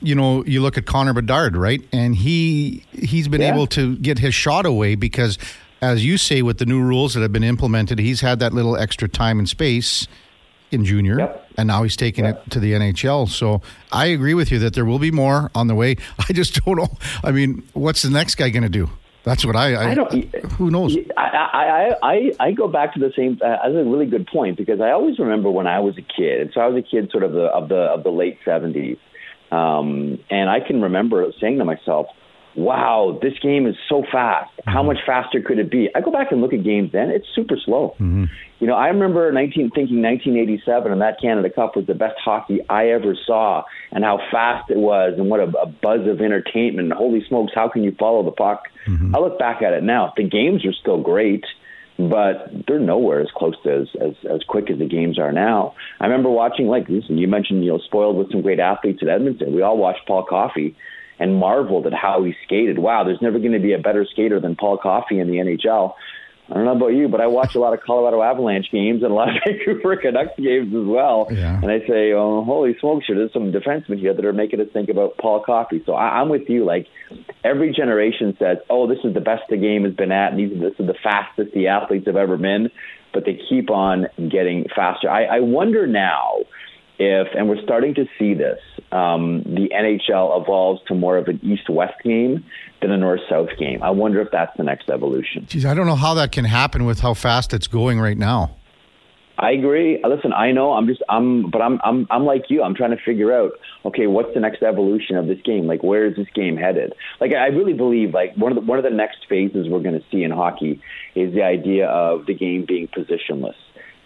you 0.00 0.14
know, 0.14 0.44
you 0.44 0.60
look 0.60 0.76
at 0.78 0.86
Connor 0.86 1.12
Bedard, 1.14 1.56
right? 1.56 1.82
And 1.92 2.14
he 2.14 2.84
he's 2.92 3.28
been 3.28 3.40
Yeah. 3.40 3.52
able 3.54 3.66
to 3.68 3.96
get 3.96 4.18
his 4.18 4.34
shot 4.34 4.66
away 4.66 4.94
because, 4.94 5.38
as 5.82 6.04
you 6.04 6.18
say, 6.18 6.42
with 6.42 6.58
the 6.58 6.66
new 6.66 6.80
rules 6.82 7.14
that 7.14 7.20
have 7.20 7.32
been 7.32 7.44
implemented, 7.44 7.98
he's 7.98 8.20
had 8.20 8.38
that 8.40 8.52
little 8.52 8.76
extra 8.76 9.08
time 9.08 9.38
and 9.38 9.48
space 9.48 10.06
in 10.70 10.84
junior, 10.84 11.18
Yep. 11.18 11.48
and 11.58 11.68
now 11.68 11.82
he's 11.84 11.96
taking 11.96 12.24
it 12.24 12.38
to 12.50 12.58
the 12.58 12.72
NHL. 12.74 13.26
So 13.28 13.62
I 13.92 14.06
agree 14.06 14.34
with 14.34 14.50
you 14.50 14.58
that 14.60 14.74
there 14.74 14.84
will 14.84 14.98
be 14.98 15.10
more 15.12 15.50
on 15.54 15.68
the 15.68 15.74
way. 15.74 15.96
I 16.28 16.32
just 16.32 16.64
don't 16.64 16.76
know. 16.76 16.96
I 17.22 17.30
mean, 17.30 17.62
what's 17.74 18.02
the 18.02 18.10
next 18.10 18.34
guy 18.36 18.50
going 18.50 18.62
to 18.64 18.68
do? 18.68 18.90
That's 19.24 19.44
what 19.44 19.56
I. 19.56 19.72
I, 19.72 19.90
I 19.90 19.94
don't. 19.94 20.34
Who 20.52 20.70
knows? 20.70 20.96
I, 21.16 21.22
I, 21.22 21.94
I, 22.02 22.32
I 22.38 22.52
go 22.52 22.68
back 22.68 22.92
to 22.94 23.00
the 23.00 23.10
same. 23.16 23.40
Uh, 23.42 23.48
that's 23.48 23.74
a 23.74 23.84
really 23.84 24.06
good 24.06 24.26
point 24.26 24.58
because 24.58 24.80
I 24.82 24.90
always 24.90 25.18
remember 25.18 25.50
when 25.50 25.66
I 25.66 25.80
was 25.80 25.96
a 25.96 26.02
kid, 26.02 26.40
and 26.42 26.50
so 26.52 26.60
I 26.60 26.66
was 26.68 26.84
a 26.84 26.86
kid 26.86 27.10
sort 27.10 27.24
of 27.24 27.32
the 27.32 27.44
of 27.44 27.70
the 27.70 27.76
of 27.76 28.02
the 28.04 28.10
late 28.10 28.38
seventies, 28.44 28.98
um, 29.50 30.18
and 30.30 30.50
I 30.50 30.60
can 30.60 30.82
remember 30.82 31.24
saying 31.40 31.58
to 31.58 31.64
myself, 31.64 32.06
"Wow, 32.56 33.18
this 33.20 33.34
game 33.40 33.66
is 33.66 33.76
so 33.88 34.04
fast. 34.10 34.50
How 34.66 34.78
mm-hmm. 34.80 34.88
much 34.88 34.98
faster 35.06 35.40
could 35.40 35.58
it 35.58 35.70
be?" 35.70 35.88
I 35.94 36.00
go 36.00 36.10
back 36.10 36.32
and 36.32 36.40
look 36.40 36.52
at 36.52 36.62
games 36.64 36.92
then; 36.92 37.10
it's 37.10 37.26
super 37.34 37.56
slow. 37.56 37.94
Mm-hmm. 38.00 38.24
You 38.60 38.66
know, 38.68 38.74
I 38.74 38.88
remember 38.88 39.30
19, 39.30 39.70
thinking 39.74 40.00
1987 40.00 40.92
and 40.92 41.02
that 41.02 41.20
Canada 41.20 41.50
Cup 41.50 41.76
was 41.76 41.86
the 41.86 41.94
best 41.94 42.14
hockey 42.24 42.60
I 42.70 42.88
ever 42.88 43.14
saw, 43.26 43.64
and 43.92 44.04
how 44.04 44.18
fast 44.30 44.70
it 44.70 44.78
was, 44.78 45.14
and 45.18 45.28
what 45.28 45.40
a, 45.40 45.52
a 45.58 45.66
buzz 45.66 46.06
of 46.08 46.20
entertainment. 46.20 46.92
Holy 46.92 47.22
smokes, 47.28 47.52
how 47.54 47.68
can 47.68 47.82
you 47.82 47.94
follow 47.98 48.22
the 48.22 48.30
puck? 48.30 48.62
Mm-hmm. 48.86 49.14
I 49.14 49.18
look 49.18 49.38
back 49.38 49.62
at 49.62 49.72
it 49.72 49.82
now. 49.82 50.12
The 50.16 50.24
games 50.28 50.64
are 50.64 50.72
still 50.72 51.00
great. 51.02 51.44
but 51.96 52.50
they're 52.66 52.80
nowhere 52.80 53.20
as 53.20 53.28
close 53.36 53.54
to 53.62 53.70
as, 53.70 53.88
as 54.00 54.14
as 54.28 54.40
quick 54.48 54.68
as 54.70 54.78
the 54.78 54.86
games 54.86 55.18
are 55.18 55.30
now. 55.32 55.74
I 56.00 56.06
remember 56.06 56.30
watching 56.30 56.66
like 56.66 56.88
listen, 56.88 57.18
you 57.18 57.28
mentioned 57.28 57.64
you 57.64 57.70
know 57.70 57.78
spoiled 57.78 58.16
with 58.16 58.32
some 58.32 58.42
great 58.42 58.58
athletes 58.58 59.00
at 59.02 59.08
Edmonton. 59.08 59.54
We 59.54 59.62
all 59.62 59.78
watched 59.78 60.00
Paul 60.06 60.24
Coffey 60.24 60.76
and 61.18 61.36
marveled 61.36 61.86
at 61.86 61.94
how 61.94 62.22
he 62.24 62.34
skated. 62.44 62.78
Wow, 62.78 63.04
there's 63.04 63.22
never 63.22 63.38
going 63.38 63.52
to 63.52 63.58
be 63.58 63.72
a 63.72 63.78
better 63.78 64.06
skater 64.10 64.40
than 64.40 64.56
Paul 64.56 64.78
Coffey 64.78 65.18
in 65.18 65.28
the 65.28 65.34
NHL. 65.34 65.94
I 66.50 66.54
don't 66.54 66.66
know 66.66 66.76
about 66.76 66.88
you, 66.88 67.08
but 67.08 67.22
I 67.22 67.26
watch 67.26 67.54
a 67.54 67.58
lot 67.58 67.72
of 67.72 67.80
Colorado 67.80 68.22
Avalanche 68.22 68.70
games 68.70 69.02
and 69.02 69.10
a 69.10 69.14
lot 69.14 69.30
of 69.30 69.36
Vancouver 69.46 69.96
Canucks 69.96 70.36
games 70.36 70.74
as 70.74 70.86
well. 70.86 71.28
Yeah. 71.30 71.58
And 71.62 71.70
I 71.70 71.78
say, 71.86 72.12
oh, 72.12 72.44
holy 72.44 72.76
smokes, 72.80 73.06
there's 73.08 73.32
some 73.32 73.50
defensemen 73.50 73.98
here 73.98 74.12
that 74.12 74.24
are 74.24 74.32
making 74.32 74.60
us 74.60 74.66
think 74.72 74.90
about 74.90 75.16
Paul 75.16 75.42
Coffey. 75.42 75.82
So 75.86 75.94
I, 75.94 76.20
I'm 76.20 76.28
with 76.28 76.48
you. 76.48 76.66
Like 76.66 76.86
every 77.42 77.72
generation 77.72 78.36
says, 78.38 78.58
oh, 78.68 78.86
this 78.86 78.98
is 79.04 79.14
the 79.14 79.20
best 79.20 79.44
the 79.48 79.56
game 79.56 79.84
has 79.84 79.94
been 79.94 80.12
at, 80.12 80.32
and 80.32 80.38
these, 80.38 80.60
this 80.60 80.74
is 80.78 80.86
the 80.86 80.96
fastest 81.02 81.54
the 81.54 81.68
athletes 81.68 82.06
have 82.06 82.16
ever 82.16 82.36
been. 82.36 82.70
But 83.14 83.24
they 83.24 83.40
keep 83.48 83.70
on 83.70 84.08
getting 84.18 84.66
faster. 84.74 85.08
I, 85.08 85.24
I 85.24 85.40
wonder 85.40 85.86
now 85.86 86.40
if, 86.98 87.28
and 87.36 87.48
we're 87.48 87.62
starting 87.62 87.94
to 87.94 88.06
see 88.18 88.34
this, 88.34 88.60
um, 88.92 89.42
the 89.42 89.68
NHL 89.74 90.40
evolves 90.40 90.80
to 90.86 90.94
more 90.94 91.16
of 91.16 91.28
an 91.28 91.40
east-west 91.42 91.94
game 92.04 92.44
than 92.80 92.90
a 92.92 92.96
north-south 92.96 93.50
game. 93.58 93.82
I 93.82 93.90
wonder 93.90 94.20
if 94.20 94.30
that's 94.30 94.56
the 94.56 94.62
next 94.62 94.88
evolution. 94.88 95.46
Geez, 95.48 95.66
I 95.66 95.74
don't 95.74 95.86
know 95.86 95.96
how 95.96 96.14
that 96.14 96.32
can 96.32 96.44
happen 96.44 96.84
with 96.84 97.00
how 97.00 97.14
fast 97.14 97.52
it's 97.52 97.66
going 97.66 98.00
right 98.00 98.18
now. 98.18 98.56
I 99.36 99.50
agree. 99.50 100.00
Listen, 100.06 100.32
I 100.32 100.52
know. 100.52 100.74
I'm 100.74 100.86
just. 100.86 101.02
I'm. 101.08 101.50
But 101.50 101.60
I'm. 101.60 101.80
I'm. 101.82 102.06
I'm 102.08 102.24
like 102.24 102.44
you. 102.50 102.62
I'm 102.62 102.76
trying 102.76 102.96
to 102.96 103.02
figure 103.04 103.32
out. 103.32 103.50
Okay, 103.84 104.06
what's 104.06 104.32
the 104.32 104.38
next 104.38 104.62
evolution 104.62 105.16
of 105.16 105.26
this 105.26 105.40
game? 105.44 105.66
Like, 105.66 105.82
where 105.82 106.06
is 106.06 106.14
this 106.14 106.28
game 106.36 106.56
headed? 106.56 106.92
Like, 107.20 107.32
I 107.32 107.48
really 107.48 107.72
believe 107.72 108.14
like 108.14 108.36
one 108.36 108.52
of 108.52 108.56
the 108.56 108.60
one 108.60 108.78
of 108.78 108.84
the 108.84 108.90
next 108.90 109.26
phases 109.28 109.68
we're 109.68 109.80
going 109.80 109.98
to 109.98 110.06
see 110.08 110.22
in 110.22 110.30
hockey 110.30 110.80
is 111.16 111.34
the 111.34 111.42
idea 111.42 111.88
of 111.88 112.26
the 112.26 112.34
game 112.34 112.64
being 112.64 112.86
positionless 112.86 113.56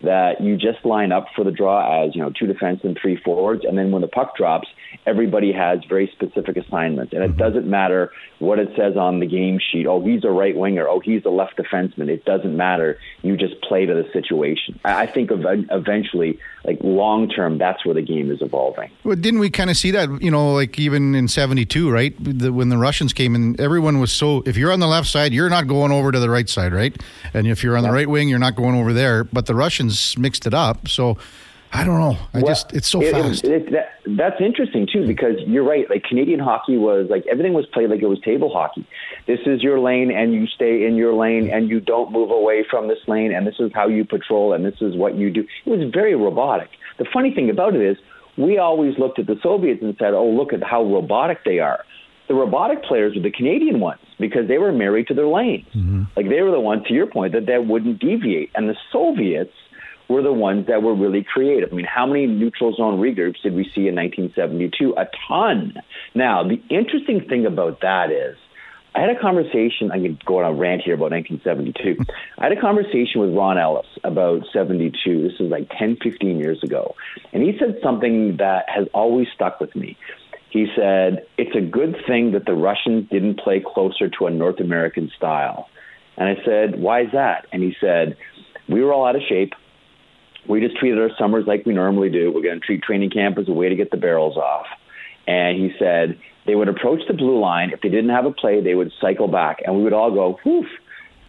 that 0.02 0.40
you 0.40 0.57
just 0.57 0.85
line 0.85 1.12
up 1.12 1.26
for 1.35 1.45
the 1.45 1.50
draw 1.50 2.05
as 2.05 2.14
you 2.14 2.23
know 2.23 2.31
two 2.38 2.47
defense 2.47 2.81
and 2.85 2.97
three 3.00 3.17
forwards, 3.25 3.64
and 3.64 3.76
then 3.76 3.90
when 3.90 4.02
the 4.02 4.09
puck 4.09 4.37
drops, 4.37 4.69
everybody 5.07 5.52
has 5.52 5.81
very 5.88 6.11
specific 6.12 6.57
assignments, 6.57 7.12
and 7.12 7.23
it 7.23 7.31
mm-hmm. 7.31 7.38
doesn't 7.38 7.67
matter 7.67 8.11
what 8.38 8.59
it 8.59 8.68
says 8.76 8.97
on 8.97 9.21
the 9.21 9.26
game 9.26 9.59
sheet. 9.59 9.87
Oh, 9.87 10.00
he's 10.00 10.25
a 10.25 10.30
right 10.30 10.57
winger. 10.57 10.87
Oh, 10.88 11.00
he's 11.00 11.25
a 11.25 11.30
left 11.30 11.57
defenseman. 11.57 12.09
It 12.09 12.25
doesn't 12.25 12.57
matter. 12.57 12.99
You 13.23 13.37
just 13.37 13.61
play 13.62 13.85
to 13.87 13.95
the 13.95 14.09
situation. 14.12 14.78
I 14.85 15.07
think 15.07 15.30
eventually, 15.33 16.38
like 16.64 16.78
long 16.83 17.28
term, 17.28 17.59
that's 17.59 17.85
where 17.85 17.95
the 17.95 18.02
game 18.02 18.30
is 18.30 18.40
evolving. 18.40 18.90
Well, 19.04 19.16
didn't 19.16 19.40
we 19.40 19.50
kind 19.50 19.71
of 19.71 19.76
see 19.76 19.90
that? 19.90 20.23
You 20.23 20.30
know, 20.30 20.52
like 20.52 20.78
even 20.78 21.14
in 21.14 21.26
'72, 21.28 21.90
right? 21.90 22.14
The, 22.23 22.52
when 22.52 22.68
the 22.68 22.78
Russians 22.78 23.12
came 23.12 23.35
in, 23.35 23.61
everyone 23.61 24.00
was 24.00 24.12
so. 24.12 24.42
If 24.47 24.57
you're 24.57 24.73
on 24.73 24.80
the 24.80 24.87
left 24.87 25.09
side, 25.09 25.33
you're 25.33 25.50
not 25.50 25.66
going 25.66 25.90
over 25.90 26.12
to 26.12 26.21
the 26.21 26.30
right 26.30 26.49
side, 26.49 26.73
right? 26.73 26.97
And 27.35 27.47
if 27.47 27.64
you're 27.64 27.76
on 27.76 27.83
the 27.83 27.90
right 27.92 28.09
wing, 28.09 28.28
you're 28.28 28.38
not 28.38 28.54
going 28.54 28.76
over 28.76 28.92
there. 28.92 29.25
But 29.25 29.47
the 29.47 29.54
Russians 29.54 30.16
mixed 30.16 30.47
it 30.47 30.54
up. 30.54 30.87
So 30.88 31.18
I 31.73 31.85
don't 31.85 32.01
know. 32.01 32.17
I 32.33 32.39
well, 32.39 32.47
just 32.47 32.73
it's 32.73 32.89
so 32.89 33.03
it, 33.03 33.13
fast. 33.13 33.45
It, 33.45 33.69
it, 33.69 33.73
that, 33.73 34.01
that's 34.17 34.41
interesting 34.41 34.89
too 34.91 35.07
because 35.07 35.37
you're 35.47 35.65
right. 35.65 35.89
Like 35.91 36.03
Canadian 36.05 36.41
hockey 36.41 36.79
was 36.79 37.09
like 37.11 37.27
everything 37.31 37.53
was 37.53 37.67
played 37.67 37.91
like 37.91 38.01
it 38.01 38.07
was 38.07 38.21
table 38.21 38.51
hockey. 38.53 38.87
This 39.27 39.41
is 39.47 39.63
your 39.63 39.79
lane, 39.79 40.11
and 40.11 40.33
you 40.33 40.47
stay 40.47 40.87
in 40.87 40.97
your 40.97 41.15
lane, 41.15 41.51
and 41.51 41.69
you 41.69 41.81
don't 41.81 42.11
move 42.11 42.31
away 42.31 42.65
from 42.69 42.89
this 42.89 42.99
lane, 43.07 43.33
and 43.33 43.47
this 43.47 43.57
is 43.59 43.71
how 43.75 43.87
you 43.89 44.05
patrol, 44.05 44.55
and 44.55 44.65
this 44.65 44.81
is 44.81 44.97
what 44.97 45.17
you 45.17 45.31
do. 45.31 45.47
It 45.67 45.71
was 45.71 45.91
very 45.93 46.15
robotic. 46.15 46.71
The 46.99 47.07
funny 47.13 47.35
thing 47.35 47.51
about 47.51 47.75
it 47.75 47.83
is, 47.83 47.99
we 48.39 48.59
always 48.59 48.99
looked 48.99 49.19
at 49.19 49.27
the 49.27 49.37
Soviets 49.43 49.83
and 49.83 49.95
said, 49.99 50.15
"Oh, 50.15 50.29
look 50.29 50.53
at 50.53 50.63
how 50.63 50.85
robotic 50.85 51.45
they 51.45 51.59
are." 51.59 51.85
The 52.29 52.35
robotic 52.35 52.83
players 52.85 53.15
were 53.15 53.23
the 53.23 53.31
Canadian 53.31 53.81
ones 53.81 54.01
because 54.19 54.49
they 54.49 54.59
were 54.59 54.73
married 54.73 55.07
to 55.09 55.15
their 55.15 55.27
lanes. 55.27 55.67
Mm-hmm. 55.75 56.05
Like 56.17 56.29
they 56.29 56.43
were 56.43 56.51
the 56.51 56.61
ones, 56.61 56.87
to 56.89 56.95
your 56.95 57.07
point, 57.07 57.33
that 57.33 57.47
that 57.47 57.67
wouldn't 57.67 58.01
deviate, 58.01 58.51
and 58.55 58.69
the 58.69 58.77
Soviets 58.93 59.53
were 60.09 60.23
the 60.23 60.33
ones 60.33 60.67
that 60.67 60.83
were 60.83 60.95
really 60.95 61.23
creative. 61.23 61.71
I 61.73 61.77
mean, 61.77 61.87
how 61.87 62.07
many 62.07 62.27
neutral 62.27 62.75
zone 62.75 62.99
regroups 62.99 63.43
did 63.43 63.55
we 63.55 63.65
see 63.75 63.88
in 63.88 63.95
1972? 63.95 64.95
A 64.97 65.07
ton. 65.29 65.75
Now, 66.15 66.43
the 66.43 66.62
interesting 66.71 67.27
thing 67.29 67.47
about 67.47 67.83
that 67.83 68.11
is, 68.11 68.37
I 68.95 69.00
had 69.00 69.11
a 69.11 69.21
conversation. 69.21 69.93
I 69.93 70.00
could 70.00 70.25
go 70.25 70.38
on 70.38 70.45
a 70.47 70.53
rant 70.53 70.83
here 70.83 70.95
about 70.95 71.12
1972. 71.12 72.03
I 72.38 72.43
had 72.43 72.53
a 72.53 72.61
conversation 72.61 73.21
with 73.21 73.35
Ron 73.35 73.59
Ellis 73.59 73.87
about 74.03 74.45
72. 74.53 75.23
This 75.23 75.38
was 75.38 75.50
like 75.50 75.71
10, 75.79 75.99
15 76.03 76.38
years 76.38 76.62
ago. 76.65 76.95
And 77.33 77.43
he 77.43 77.57
said 77.59 77.79
something 77.83 78.38
that 78.38 78.65
has 78.69 78.88
always 78.95 79.29
stuck 79.35 79.61
with 79.61 79.77
me. 79.77 79.97
He 80.50 80.67
said, 80.75 81.27
It's 81.37 81.55
a 81.55 81.61
good 81.61 81.97
thing 82.07 82.33
that 82.33 82.47
the 82.47 82.55
Russians 82.55 83.09
didn't 83.11 83.38
play 83.38 83.62
closer 83.65 84.09
to 84.09 84.27
a 84.27 84.31
North 84.31 84.59
American 84.59 85.11
style. 85.15 85.69
And 86.17 86.29
I 86.29 86.43
said, 86.45 86.81
Why 86.81 87.03
is 87.03 87.12
that? 87.12 87.47
And 87.53 87.62
he 87.62 87.77
said, 87.81 88.17
We 88.69 88.83
were 88.83 88.93
all 88.93 89.07
out 89.07 89.17
of 89.17 89.23
shape 89.29 89.53
we 90.49 90.61
just 90.61 90.76
treated 90.76 90.99
our 90.99 91.11
summers 91.19 91.47
like 91.47 91.67
we 91.67 91.75
normally 91.75 92.11
do. 92.11 92.33
We're 92.33 92.43
going 92.43 92.61
to 92.61 92.67
treat 92.67 92.83
training 92.83 93.11
camp 93.11 93.38
as 93.38 93.49
a 93.49 93.52
way 93.52 93.69
to 93.69 93.76
get 93.76 93.90
the 93.90 93.97
barrels 93.97 94.37
off. 94.37 94.67
And 95.26 95.59
he 95.59 95.73
said 95.78 96.19
they 96.47 96.55
would 96.55 96.69
approach 96.69 97.02
the 97.07 97.14
blue 97.14 97.38
line. 97.38 97.71
If 97.71 97.83
they 97.83 97.90
didn't 97.90 98.11
have 98.11 98.25
a 98.25 98.33
play, 98.33 98.62
they 98.62 98.75
would 98.75 98.90
cycle 99.00 99.28
back, 99.28 99.59
and 99.64 99.76
we 99.76 99.83
would 99.83 99.93
all 99.93 100.11
go, 100.11 100.38
whew, 100.43 100.67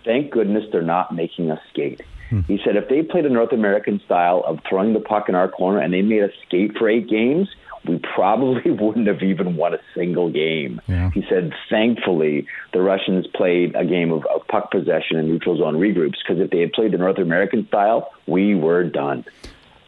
thank 0.06 0.32
goodness 0.32 0.64
they're 0.72 0.82
not 0.82 1.14
making 1.14 1.52
us 1.52 1.60
skate. 1.70 2.02
Hmm. 2.30 2.42
He 2.42 2.60
said 2.64 2.78
if 2.78 2.88
they 2.88 3.02
played 3.02 3.26
a 3.26 3.30
North 3.30 3.52
American 3.52 4.00
style 4.06 4.44
of 4.46 4.60
throwing 4.68 4.94
the 4.94 5.00
puck 5.00 5.28
in 5.28 5.36
our 5.36 5.50
corner 5.50 5.80
and 5.80 5.94
they 5.94 6.02
made 6.02 6.24
us 6.24 6.32
skate 6.48 6.78
for 6.78 6.88
eight 6.88 7.10
games, 7.10 7.50
we 7.86 8.00
probably 8.16 8.72
wouldn't 8.80 9.08
have 9.08 9.22
even 9.22 9.56
won 9.56 9.74
a 9.74 9.80
single 9.96 10.30
game. 10.30 10.82
Yeah. 10.88 11.12
He 11.12 11.26
said, 11.30 11.54
thankfully, 11.70 12.48
the 12.74 12.82
Russians 12.82 13.28
played 13.28 13.76
a 13.76 13.86
game 13.86 14.12
of, 14.12 14.26
of 14.26 14.48
puck 14.48 14.72
possession 14.72 15.18
and 15.18 15.28
neutral 15.30 15.58
zone 15.58 15.76
regroups 15.76 16.18
because 16.26 16.42
if 16.42 16.52
they 16.52 16.60
had 16.60 16.74
played 16.74 16.92
the 16.92 16.98
North 16.98 17.18
American 17.18 17.68
style, 17.68 18.12
we 18.28 18.56
were 18.56 18.84
done. 18.84 19.26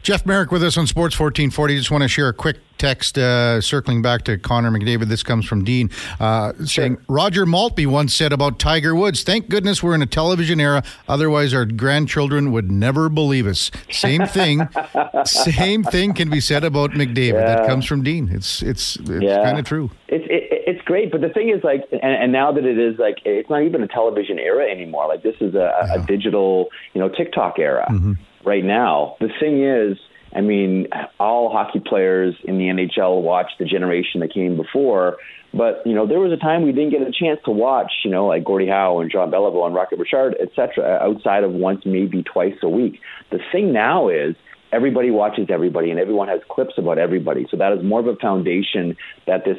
Jeff 0.04 0.26
Marek 0.26 0.52
with 0.52 0.64
us 0.64 0.78
on 0.78 0.88
Sports 0.88 1.20
1440. 1.20 1.78
Just 1.78 1.92
want 1.92 2.02
to 2.02 2.08
share 2.08 2.28
a 2.28 2.34
quick 2.34 2.58
text 2.78 3.18
uh, 3.18 3.62
circling 3.62 4.02
back 4.02 4.24
to 4.24 4.38
Connor 4.40 4.72
McDavid. 4.72 5.08
This 5.08 5.22
comes 5.22 5.46
from 5.46 5.64
Dean 5.64 5.92
uh, 6.20 6.54
saying 6.66 6.98
Roger 7.08 7.46
Maltbie 7.46 7.86
once 7.86 8.16
said 8.16 8.34
about 8.34 8.58
Tiger 8.58 8.96
Woods, 8.96 9.22
"Thank 9.22 9.50
goodness 9.50 9.84
we're 9.84 9.94
in 9.94 10.02
a 10.02 10.08
television 10.08 10.60
era. 10.60 10.84
Otherwise, 11.08 11.54
our 11.54 11.66
grandchildren 11.66 12.52
would 12.52 12.72
never 12.72 13.10
believe 13.10 13.46
us." 13.46 13.70
Same 13.92 14.26
thing. 14.26 14.68
same 15.26 15.84
thing 15.84 16.14
can 16.14 16.30
be 16.30 16.40
said 16.40 16.64
about 16.64 16.92
McDavid. 16.92 17.34
Yeah. 17.34 17.56
That 17.56 17.68
comes 17.68 17.86
from 17.86 18.02
Dean. 18.02 18.30
It's 18.32 18.64
it's 18.64 18.96
it's 18.96 19.24
yeah. 19.24 19.44
kind 19.44 19.60
of 19.60 19.66
true. 19.66 19.92
It's 20.08 20.26
it, 20.28 20.48
it's 20.68 20.82
great, 20.86 21.12
but 21.12 21.22
the 21.22 21.30
thing 21.30 21.50
is, 21.50 21.64
like, 21.64 21.84
and, 21.92 22.02
and, 22.02 22.32
now 22.32 22.52
that 22.52 22.64
it 22.64 22.78
is 22.78 22.98
like, 22.98 23.18
it's 23.26 23.50
not 23.50 23.64
even 23.64 23.82
a 23.82 23.88
television 23.88 24.40
era 24.40 24.70
anymore. 24.70 25.08
Like, 25.08 25.22
this 25.22 25.36
is 25.42 25.54
a, 25.54 25.72
yeah. 25.86 25.96
a 25.96 26.06
digital, 26.06 26.70
you 26.94 27.02
know, 27.02 27.10
TikTok 27.10 27.60
era. 27.60 27.88
Mm-hmm 27.90 28.14
right 28.46 28.64
now. 28.64 29.16
The 29.20 29.30
thing 29.40 29.64
is, 29.64 29.98
I 30.34 30.42
mean, 30.42 30.88
all 31.20 31.52
hockey 31.52 31.82
players 31.86 32.36
in 32.44 32.58
the 32.58 32.66
NHL 32.66 33.22
watch 33.22 33.52
the 33.60 33.66
generation 33.66 34.22
that 34.22 34.34
came 34.34 34.56
before, 34.56 35.18
but 35.54 35.86
you 35.86 35.94
know, 35.94 36.08
there 36.08 36.20
was 36.20 36.32
a 36.32 36.38
time 36.38 36.64
we 36.64 36.72
didn't 36.72 36.92
get 36.92 37.02
a 37.02 37.12
chance 37.12 37.40
to 37.46 37.52
watch, 37.52 37.92
you 38.06 38.12
know, 38.12 38.28
like 38.28 38.46
Gordie 38.46 38.68
Howe 38.68 39.00
and 39.02 39.12
John 39.12 39.30
Beliveau 39.30 39.66
and 39.66 39.76
Rocket 39.76 40.00
Richard, 40.00 40.36
etc., 40.42 41.00
outside 41.02 41.44
of 41.44 41.52
once, 41.52 41.82
maybe 41.86 42.24
twice 42.24 42.56
a 42.64 42.70
week. 42.70 43.00
The 43.32 43.40
thing 43.52 43.74
now 43.74 44.08
is 44.08 44.36
everybody 44.72 45.12
watches 45.12 45.48
everybody, 45.50 45.92
and 45.92 46.00
everyone 46.00 46.30
has 46.30 46.40
clips 46.50 46.74
about 46.78 46.98
everybody. 46.98 47.48
So 47.52 47.58
that 47.58 47.74
is 47.74 47.84
more 47.84 48.00
of 48.00 48.08
a 48.08 48.16
foundation 48.16 48.96
that 49.28 49.44
this 49.44 49.58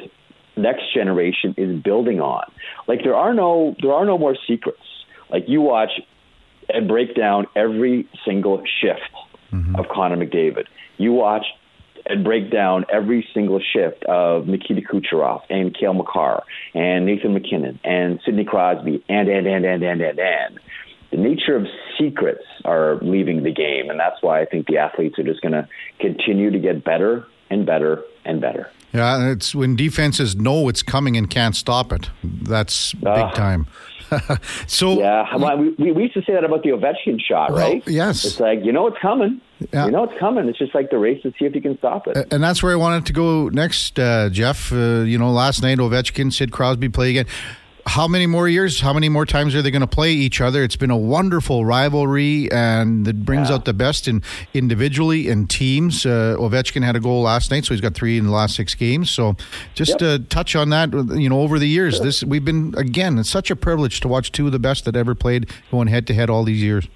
next 0.57 0.93
generation 0.93 1.53
is 1.57 1.81
building 1.81 2.19
on. 2.19 2.43
Like 2.87 2.99
there 3.03 3.15
are 3.15 3.33
no 3.33 3.75
there 3.81 3.93
are 3.93 4.05
no 4.05 4.17
more 4.17 4.35
secrets. 4.47 4.79
Like 5.29 5.43
you 5.47 5.61
watch 5.61 5.91
and 6.73 6.87
break 6.87 7.15
down 7.15 7.47
every 7.55 8.09
single 8.25 8.61
shift 8.81 9.01
mm-hmm. 9.51 9.75
of 9.75 9.87
Connor 9.87 10.17
McDavid. 10.17 10.65
You 10.97 11.13
watch 11.13 11.45
and 12.05 12.23
break 12.23 12.51
down 12.51 12.85
every 12.91 13.27
single 13.33 13.61
shift 13.61 14.03
of 14.05 14.47
Nikita 14.47 14.81
Kucherov 14.81 15.41
and 15.49 15.75
Cale 15.75 15.93
Makar 15.93 16.43
and 16.73 17.05
Nathan 17.05 17.33
MacKinnon 17.33 17.79
and 17.83 18.19
Sidney 18.25 18.43
Crosby 18.43 19.03
and 19.07 19.29
and 19.29 19.47
and 19.47 19.65
and 19.65 19.83
and 19.83 20.01
and 20.01 20.19
and. 20.19 20.59
The 21.11 21.17
nature 21.17 21.55
of 21.55 21.67
secrets 21.97 22.43
are 22.65 22.95
leaving 23.03 23.43
the 23.43 23.51
game, 23.51 23.91
and 23.91 23.99
that's 23.99 24.21
why 24.21 24.41
I 24.41 24.45
think 24.45 24.65
the 24.65 24.77
athletes 24.77 25.19
are 25.19 25.23
just 25.23 25.41
going 25.41 25.51
to 25.51 25.67
continue 25.99 26.49
to 26.49 26.57
get 26.57 26.83
better 26.83 27.27
and 27.51 27.67
better 27.67 28.03
and 28.25 28.41
better. 28.41 28.69
Yeah, 28.93 29.29
it's 29.31 29.53
when 29.53 29.75
defenses 29.75 30.35
know 30.35 30.67
it's 30.69 30.81
coming 30.81 31.15
and 31.15 31.29
can't 31.29 31.55
stop 31.55 31.91
it. 31.93 32.09
That's 32.23 32.93
big 32.93 33.07
uh, 33.07 33.31
time. 33.31 33.67
so 34.67 34.99
yeah, 34.99 35.35
well, 35.35 35.57
we, 35.57 35.91
we 35.91 36.03
used 36.03 36.13
to 36.13 36.23
say 36.23 36.33
that 36.33 36.43
about 36.43 36.63
the 36.63 36.69
Ovechkin 36.69 37.19
shot, 37.21 37.51
well, 37.51 37.71
right? 37.71 37.87
Yes, 37.87 38.25
it's 38.25 38.39
like 38.39 38.63
you 38.63 38.71
know 38.71 38.87
it's 38.87 38.97
coming. 39.01 39.41
Yeah. 39.71 39.85
You 39.85 39.91
know 39.91 40.03
it's 40.03 40.19
coming. 40.19 40.47
It's 40.49 40.57
just 40.57 40.75
like 40.75 40.89
the 40.89 40.97
race 40.97 41.21
to 41.23 41.31
see 41.39 41.45
if 41.45 41.55
you 41.55 41.61
can 41.61 41.77
stop 41.77 42.07
it. 42.07 42.33
And 42.33 42.43
that's 42.43 42.61
where 42.61 42.73
I 42.73 42.75
wanted 42.75 43.05
to 43.05 43.13
go 43.13 43.49
next, 43.49 43.97
uh, 43.97 44.29
Jeff. 44.29 44.73
Uh, 44.73 45.01
you 45.01 45.17
know, 45.17 45.31
last 45.31 45.61
night 45.61 45.77
Ovechkin, 45.77 46.33
Sid 46.33 46.51
Crosby 46.51 46.89
play 46.89 47.11
again 47.11 47.27
how 47.85 48.07
many 48.07 48.25
more 48.27 48.47
years? 48.47 48.79
How 48.79 48.93
many 48.93 49.09
more 49.09 49.25
times 49.25 49.55
are 49.55 49.61
they 49.61 49.71
going 49.71 49.81
to 49.81 49.87
play 49.87 50.11
each 50.11 50.39
other? 50.39 50.63
It's 50.63 50.75
been 50.75 50.91
a 50.91 50.97
wonderful 50.97 51.65
rivalry, 51.65 52.51
and 52.51 53.07
it 53.07 53.25
brings 53.25 53.49
yeah. 53.49 53.55
out 53.55 53.65
the 53.65 53.73
best 53.73 54.07
in 54.07 54.23
individually 54.53 55.29
and 55.29 55.49
teams. 55.49 56.05
Uh, 56.05 56.35
Ovechkin 56.39 56.83
had 56.83 56.95
a 56.95 56.99
goal 56.99 57.23
last 57.23 57.51
night, 57.51 57.65
so 57.65 57.73
he's 57.73 57.81
got 57.81 57.93
three 57.93 58.17
in 58.17 58.25
the 58.25 58.31
last 58.31 58.55
six 58.55 58.73
games. 58.73 59.11
So, 59.11 59.35
just 59.73 59.91
yep. 59.91 59.99
to 59.99 60.19
touch 60.19 60.55
on 60.55 60.69
that, 60.69 60.93
you 60.93 61.29
know, 61.29 61.41
over 61.41 61.59
the 61.59 61.67
years, 61.67 61.95
sure. 61.95 62.05
this 62.05 62.23
we've 62.23 62.45
been 62.45 62.73
again. 62.77 63.17
It's 63.19 63.29
such 63.29 63.51
a 63.51 63.55
privilege 63.55 63.99
to 64.01 64.07
watch 64.07 64.31
two 64.31 64.45
of 64.45 64.53
the 64.53 64.59
best 64.59 64.85
that 64.85 64.95
ever 64.95 65.13
played 65.13 65.49
going 65.69 65.87
head 65.87 66.07
to 66.07 66.13
head 66.13 66.29
all 66.29 66.43
these 66.43 66.61
years. 66.61 66.87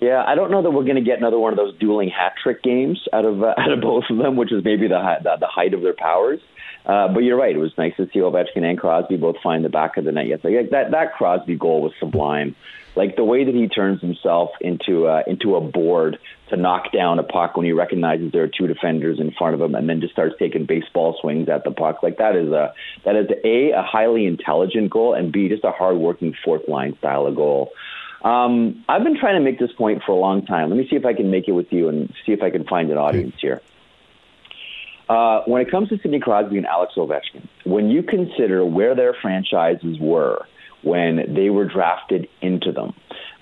Yeah, 0.00 0.24
I 0.26 0.34
don't 0.34 0.50
know 0.50 0.62
that 0.62 0.70
we're 0.70 0.84
going 0.84 0.96
to 0.96 1.02
get 1.02 1.18
another 1.18 1.38
one 1.38 1.52
of 1.52 1.56
those 1.56 1.76
dueling 1.78 2.08
hat 2.08 2.34
trick 2.42 2.62
games 2.62 3.00
out 3.12 3.24
of 3.24 3.42
uh, 3.42 3.54
out 3.58 3.72
of 3.72 3.80
both 3.80 4.04
of 4.08 4.18
them, 4.18 4.36
which 4.36 4.52
is 4.52 4.64
maybe 4.64 4.88
the, 4.88 5.36
the 5.40 5.46
height 5.46 5.74
of 5.74 5.82
their 5.82 5.94
powers. 5.94 6.40
Uh, 6.84 7.08
but 7.08 7.20
you're 7.20 7.38
right; 7.38 7.54
it 7.54 7.58
was 7.58 7.72
nice 7.78 7.96
to 7.96 8.06
see 8.12 8.18
Ovechkin 8.18 8.64
and 8.64 8.78
Crosby 8.78 9.16
both 9.16 9.36
find 9.42 9.64
the 9.64 9.68
back 9.68 9.96
of 9.96 10.04
the 10.04 10.12
net. 10.12 10.26
Yes, 10.26 10.40
like 10.42 10.70
that 10.70 10.90
that 10.90 11.14
Crosby 11.14 11.56
goal 11.56 11.82
was 11.82 11.92
sublime. 12.00 12.56
Like 12.94 13.16
the 13.16 13.24
way 13.24 13.44
that 13.44 13.54
he 13.54 13.68
turns 13.68 14.00
himself 14.00 14.50
into 14.60 15.06
uh, 15.06 15.22
into 15.26 15.54
a 15.54 15.60
board 15.60 16.18
to 16.50 16.56
knock 16.56 16.92
down 16.92 17.18
a 17.18 17.22
puck 17.22 17.56
when 17.56 17.64
he 17.64 17.72
recognizes 17.72 18.32
there 18.32 18.42
are 18.42 18.48
two 18.48 18.66
defenders 18.66 19.20
in 19.20 19.30
front 19.30 19.54
of 19.54 19.60
him, 19.60 19.74
and 19.74 19.88
then 19.88 20.00
just 20.00 20.12
starts 20.12 20.34
taking 20.38 20.66
baseball 20.66 21.16
swings 21.20 21.48
at 21.48 21.64
the 21.64 21.70
puck. 21.70 22.02
Like 22.02 22.18
that 22.18 22.34
is 22.34 22.48
a 22.48 22.74
that 23.04 23.14
is 23.14 23.28
a 23.44 23.70
a 23.70 23.82
highly 23.82 24.26
intelligent 24.26 24.90
goal, 24.90 25.14
and 25.14 25.32
b 25.32 25.48
just 25.48 25.64
a 25.64 25.70
hardworking 25.70 26.34
fourth 26.44 26.68
line 26.68 26.98
style 26.98 27.26
of 27.26 27.36
goal. 27.36 27.70
Um, 28.24 28.84
I've 28.88 29.02
been 29.02 29.18
trying 29.18 29.34
to 29.34 29.40
make 29.40 29.58
this 29.58 29.72
point 29.72 30.02
for 30.04 30.12
a 30.12 30.16
long 30.16 30.46
time. 30.46 30.68
Let 30.68 30.78
me 30.78 30.86
see 30.88 30.96
if 30.96 31.04
I 31.04 31.12
can 31.12 31.30
make 31.30 31.48
it 31.48 31.52
with 31.52 31.72
you 31.72 31.88
and 31.88 32.12
see 32.24 32.32
if 32.32 32.42
I 32.42 32.50
can 32.50 32.64
find 32.64 32.90
an 32.90 32.98
audience 32.98 33.34
here. 33.40 33.60
Uh, 35.12 35.42
when 35.44 35.60
it 35.60 35.70
comes 35.70 35.90
to 35.90 35.98
Sidney 35.98 36.20
Crosby 36.20 36.56
and 36.56 36.64
Alex 36.64 36.94
Ovechkin, 36.96 37.46
when 37.64 37.90
you 37.90 38.02
consider 38.02 38.64
where 38.64 38.94
their 38.94 39.14
franchises 39.20 39.98
were 40.00 40.46
when 40.82 41.34
they 41.34 41.50
were 41.50 41.66
drafted 41.66 42.28
into 42.40 42.72
them, 42.72 42.94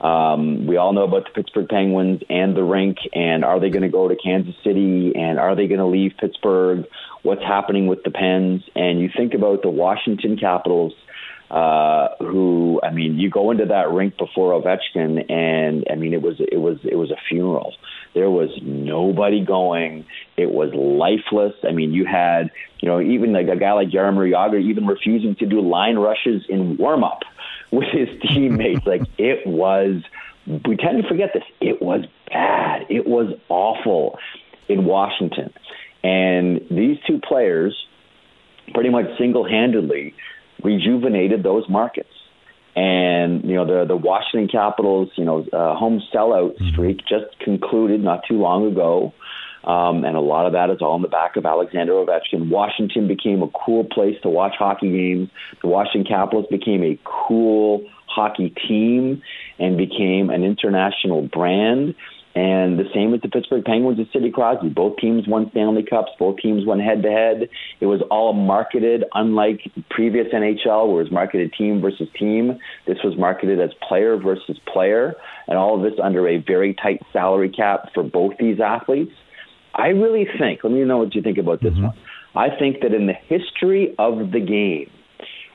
um, 0.05 0.67
we 0.67 0.77
all 0.77 0.93
know 0.93 1.05
about 1.05 1.27
the 1.27 1.31
Pittsburgh 1.31 1.69
Penguins 1.69 2.23
and 2.29 2.57
the 2.57 2.65
rink, 2.65 2.97
and 3.15 3.45
are 3.45 3.61
they 3.61 3.71
going 3.71 3.83
to 3.83 3.89
go 3.89 4.09
to 4.09 4.17
Kansas 4.17 4.57
City, 4.65 5.13
and 5.15 5.39
are 5.39 5.55
they 5.55 5.69
going 5.69 5.79
to 5.79 5.87
leave 5.87 6.11
Pittsburgh? 6.19 6.87
What's 7.23 7.43
happening 7.43 7.87
with 7.87 8.03
the 8.03 8.11
Pens? 8.11 8.63
And 8.75 8.99
you 8.99 9.09
think 9.17 9.35
about 9.35 9.63
the 9.63 9.71
Washington 9.71 10.37
Capitals 10.37 10.93
uh, 11.51 12.09
who 12.21 12.81
I 12.83 12.91
mean, 12.91 13.19
you 13.19 13.29
go 13.29 13.51
into 13.51 13.67
that 13.67 13.91
rink 13.91 14.17
before 14.17 14.53
Ovechkin, 14.53 15.31
and 15.31 15.85
I 15.91 15.97
mean, 15.97 16.15
it 16.15 16.23
was 16.23 16.37
it 16.39 16.59
was 16.59 16.79
it 16.85 16.95
was 16.95 17.11
a 17.11 17.17
funeral. 17.29 17.75
There 18.15 18.31
was 18.31 18.51
nobody 18.63 19.45
going. 19.45 20.07
It 20.37 20.51
was 20.51 20.73
lifeless. 20.75 21.55
I 21.69 21.73
mean, 21.73 21.93
you 21.93 22.05
had 22.05 22.51
you 22.81 22.89
know 22.89 23.01
even 23.01 23.33
like 23.33 23.49
a 23.49 23.57
guy 23.57 23.73
like 23.73 23.89
Jaromir 23.89 24.31
Jagr 24.31 24.63
even 24.63 24.87
refusing 24.87 25.35
to 25.37 25.47
do 25.47 25.61
line 25.61 25.97
rushes 25.97 26.45
in 26.49 26.77
warm 26.77 27.03
up 27.03 27.23
with 27.73 27.89
his 27.89 28.09
teammates. 28.23 28.87
like 28.87 29.03
it 29.19 29.47
was. 29.47 30.03
We 30.47 30.77
tend 30.77 31.03
to 31.03 31.09
forget 31.09 31.31
this. 31.35 31.45
It 31.61 31.83
was 31.83 32.05
bad. 32.29 32.87
It 32.89 33.07
was 33.07 33.35
awful 33.49 34.19
in 34.69 34.85
Washington, 34.85 35.53
and 36.05 36.61
these 36.71 36.99
two 37.07 37.21
players 37.21 37.77
pretty 38.73 38.91
much 38.91 39.07
single 39.19 39.49
handedly 39.49 40.15
rejuvenated 40.63 41.43
those 41.43 41.69
markets. 41.69 42.11
And 42.77 43.45
you 43.45 43.57
know 43.57 43.67
the 43.67 43.85
the 43.85 43.97
Washington 43.97 44.49
Capitals, 44.49 45.11
you 45.17 45.25
know, 45.25 45.45
uh, 45.53 45.75
home 45.75 46.01
sellout 46.15 46.55
mm-hmm. 46.55 46.69
streak 46.71 46.99
just 47.01 47.37
concluded 47.41 48.01
not 48.01 48.21
too 48.29 48.37
long 48.37 48.71
ago, 48.71 49.13
um, 49.65 50.05
and 50.05 50.17
a 50.17 50.21
lot 50.21 50.47
of 50.47 50.53
that 50.53 50.71
is 50.71 50.81
all 50.81 50.95
in 50.95 51.03
the 51.03 51.09
back 51.09 51.35
of 51.35 51.45
Alexander 51.45 51.93
Ovechkin. 51.95 52.49
Washington 52.49 53.09
became 53.09 53.43
a 53.43 53.49
cool 53.49 53.85
place 53.85 54.17
to 54.23 54.29
watch 54.29 54.55
hockey 54.57 54.91
games. 54.91 55.31
The 55.63 55.69
Washington 55.69 56.05
Capitals 56.05 56.47
became 56.49 56.85
a 56.85 56.99
cool 57.05 57.85
hockey 58.07 58.55
team 58.69 59.23
and 59.59 59.77
became 59.77 60.31
an 60.31 60.45
international 60.45 61.23
brand. 61.23 61.95
And 62.33 62.79
the 62.79 62.85
same 62.95 63.11
with 63.11 63.23
the 63.23 63.29
Pittsburgh 63.29 63.65
Penguins 63.65 63.99
and 63.99 64.07
Sidney 64.13 64.31
Crosby. 64.31 64.69
Both 64.69 64.99
teams 64.99 65.27
won 65.27 65.51
Stanley 65.51 65.83
Cups. 65.83 66.13
Both 66.17 66.37
teams 66.37 66.65
went 66.65 66.81
head 66.81 67.03
to 67.03 67.11
head. 67.11 67.49
It 67.81 67.87
was 67.87 68.03
all 68.09 68.33
marketed, 68.33 69.05
unlike 69.15 69.61
previous 69.91 70.29
NHL, 70.33 70.87
where 70.87 71.01
it 71.01 71.05
was 71.05 71.11
marketed 71.11 71.53
team 71.59 71.81
versus 71.81 72.09
team. 72.17 72.57
This 72.87 72.99
was 73.03 73.19
marketed 73.19 73.61
as 73.61 73.71
player 73.87 74.17
versus 74.17 74.59
player, 74.73 75.15
and 75.49 75.59
all 75.59 75.77
of 75.77 75.83
this 75.83 75.99
under 76.01 76.29
a 76.29 76.37
very 76.37 76.73
tight 76.75 77.01
salary 77.13 77.51
cap 77.51 77.91
for 77.95 78.05
both 78.05 78.35
these 78.39 78.61
athletes. 78.61 79.13
I 79.75 79.89
really 79.89 80.27
think, 80.39 80.61
let 80.63 80.73
me 80.73 80.85
know 80.85 80.99
what 80.99 81.15
you 81.17 81.23
think 81.23 81.39
about 81.39 81.61
this 81.61 81.73
mm-hmm. 81.73 81.87
one. 81.87 81.97
I 82.37 82.49
think 82.57 82.83
that 82.83 82.95
in 82.95 83.07
the 83.07 83.13
history 83.13 83.95
of 83.99 84.31
the 84.31 84.41
game, 84.41 84.89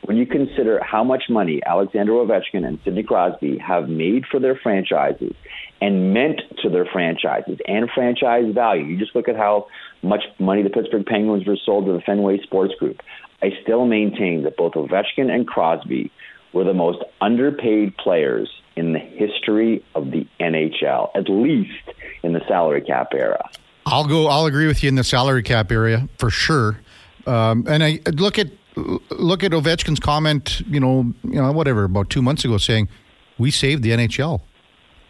when 0.06 0.18
you 0.18 0.26
consider 0.26 0.82
how 0.84 1.04
much 1.04 1.24
money 1.30 1.62
Alexander 1.66 2.14
Ovechkin 2.14 2.66
and 2.66 2.80
Sidney 2.84 3.04
Crosby 3.04 3.58
have 3.58 3.90
made 3.90 4.26
for 4.30 4.40
their 4.40 4.56
franchises 4.56 5.34
and 5.82 6.14
meant 6.14 6.42
to 6.62 6.70
their 6.70 6.86
franchises 6.86 7.58
and 7.68 7.90
franchise 7.94 8.54
value, 8.54 8.86
you 8.86 8.98
just 8.98 9.16
look 9.16 9.28
at 9.28 9.36
how 9.36 9.68
much 10.04 10.24
money 10.40 10.62
the 10.62 10.70
Pittsburgh 10.70 11.06
Penguins 11.06 11.46
were 11.48 11.58
sold 11.66 11.88
to 11.88 11.94
the 11.94 12.02
Fenway 12.02 12.40
Sports 12.44 12.74
Group. 12.80 13.02
I 13.42 13.50
still 13.64 13.86
maintain 13.86 14.44
that 14.44 14.58
both 14.58 14.74
Ovechkin 14.74 15.30
and 15.30 15.48
Crosby 15.48 16.12
were 16.54 16.64
the 16.64 16.74
most 16.74 17.00
underpaid 17.20 17.98
players 17.98 18.50
in 18.76 18.94
the 18.94 19.00
history 19.00 19.84
of 19.96 20.12
the 20.12 20.28
NHL, 20.40 21.10
at 21.16 21.30
least 21.30 21.90
in 22.24 22.34
the 22.34 22.42
salary 22.48 22.82
cap 22.82 23.10
era. 23.14 23.50
I'll 23.86 24.08
go. 24.08 24.28
I'll 24.28 24.46
agree 24.46 24.68
with 24.68 24.84
you 24.84 24.90
in 24.90 24.96
the 24.96 25.04
salary 25.04 25.44
cap 25.44 25.72
area 25.72 26.08
for 26.18 26.30
sure. 26.30 26.80
Um, 27.28 27.66
and 27.68 27.84
I 27.84 28.00
look 28.14 28.40
at 28.40 28.48
look 28.76 29.44
at 29.44 29.52
Ovechkin's 29.52 30.00
comment, 30.00 30.62
you 30.68 30.80
know, 30.80 31.14
you 31.24 31.42
know, 31.42 31.52
whatever, 31.52 31.84
about 31.84 32.10
two 32.10 32.22
months 32.22 32.46
ago, 32.46 32.58
saying 32.58 32.90
we 33.38 33.52
saved 33.52 33.84
the 33.84 33.92
NHL. 33.92 34.42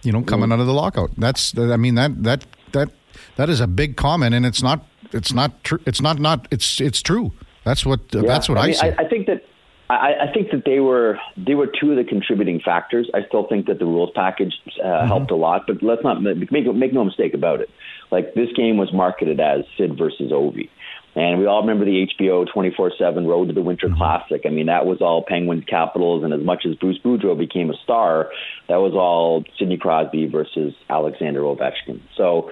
You 0.03 0.11
know, 0.11 0.21
coming 0.21 0.49
mm. 0.49 0.53
out 0.53 0.59
of 0.59 0.67
the 0.67 0.73
lockout. 0.73 1.11
That's, 1.17 1.57
I 1.57 1.77
mean, 1.77 1.95
that 1.95 2.21
that 2.23 2.45
that 2.73 2.91
that 3.37 3.49
is 3.49 3.59
a 3.59 3.65
big 3.65 3.97
comment, 3.97 4.35
and 4.35 4.45
it's 4.45 4.61
not, 4.61 4.85
it's 5.11 5.33
not 5.33 5.63
true. 5.63 5.79
It's 5.87 5.99
not 5.99 6.19
not. 6.19 6.47
It's 6.51 6.79
it's 6.79 7.01
true. 7.01 7.31
That's 7.63 7.87
what 7.87 8.01
yeah. 8.11 8.21
that's 8.21 8.47
what 8.47 8.59
I, 8.59 8.61
I 8.61 8.65
mean, 8.67 8.75
see. 8.75 8.87
I, 8.87 8.95
I 8.99 9.09
think 9.09 9.25
that 9.25 9.41
I, 9.89 10.27
I, 10.29 10.33
think 10.33 10.51
that 10.51 10.63
they 10.65 10.79
were 10.79 11.19
they 11.37 11.53
were 11.53 11.67
two 11.67 11.91
of 11.91 11.97
the 11.97 12.03
contributing 12.03 12.59
factors. 12.63 13.09
I 13.13 13.23
still 13.27 13.47
think 13.47 13.67
that 13.67 13.77
the 13.77 13.85
rules 13.85 14.09
package 14.15 14.53
uh, 14.79 14.85
mm-hmm. 14.85 15.07
helped 15.07 15.31
a 15.31 15.35
lot, 15.35 15.65
but 15.67 15.83
let's 15.83 16.03
not 16.03 16.21
make 16.21 16.51
make 16.51 16.93
no 16.93 17.03
mistake 17.03 17.33
about 17.33 17.61
it. 17.61 17.69
Like 18.11 18.33
this 18.33 18.49
game 18.55 18.77
was 18.77 18.91
marketed 18.93 19.39
as 19.39 19.63
Sid 19.77 19.97
versus 19.97 20.31
Ovi. 20.31 20.69
And 21.15 21.39
we 21.39 21.45
all 21.45 21.61
remember 21.61 21.85
the 21.85 22.05
HBO 22.19 22.45
24 22.51 22.93
7 22.97 23.25
Road 23.25 23.47
to 23.47 23.53
the 23.53 23.61
Winter 23.61 23.87
mm-hmm. 23.87 23.97
Classic. 23.97 24.41
I 24.45 24.49
mean, 24.49 24.65
that 24.65 24.85
was 24.85 25.01
all 25.01 25.23
Penguins 25.25 25.63
Capitals. 25.65 26.23
And 26.23 26.33
as 26.33 26.41
much 26.41 26.65
as 26.65 26.75
Bruce 26.75 26.99
Boudreau 27.03 27.37
became 27.37 27.69
a 27.69 27.75
star, 27.83 28.29
that 28.67 28.77
was 28.77 28.93
all 28.93 29.45
Sidney 29.57 29.77
Crosby 29.77 30.27
versus 30.27 30.73
Alexander 30.89 31.41
Ovechkin. 31.41 32.01
So 32.17 32.51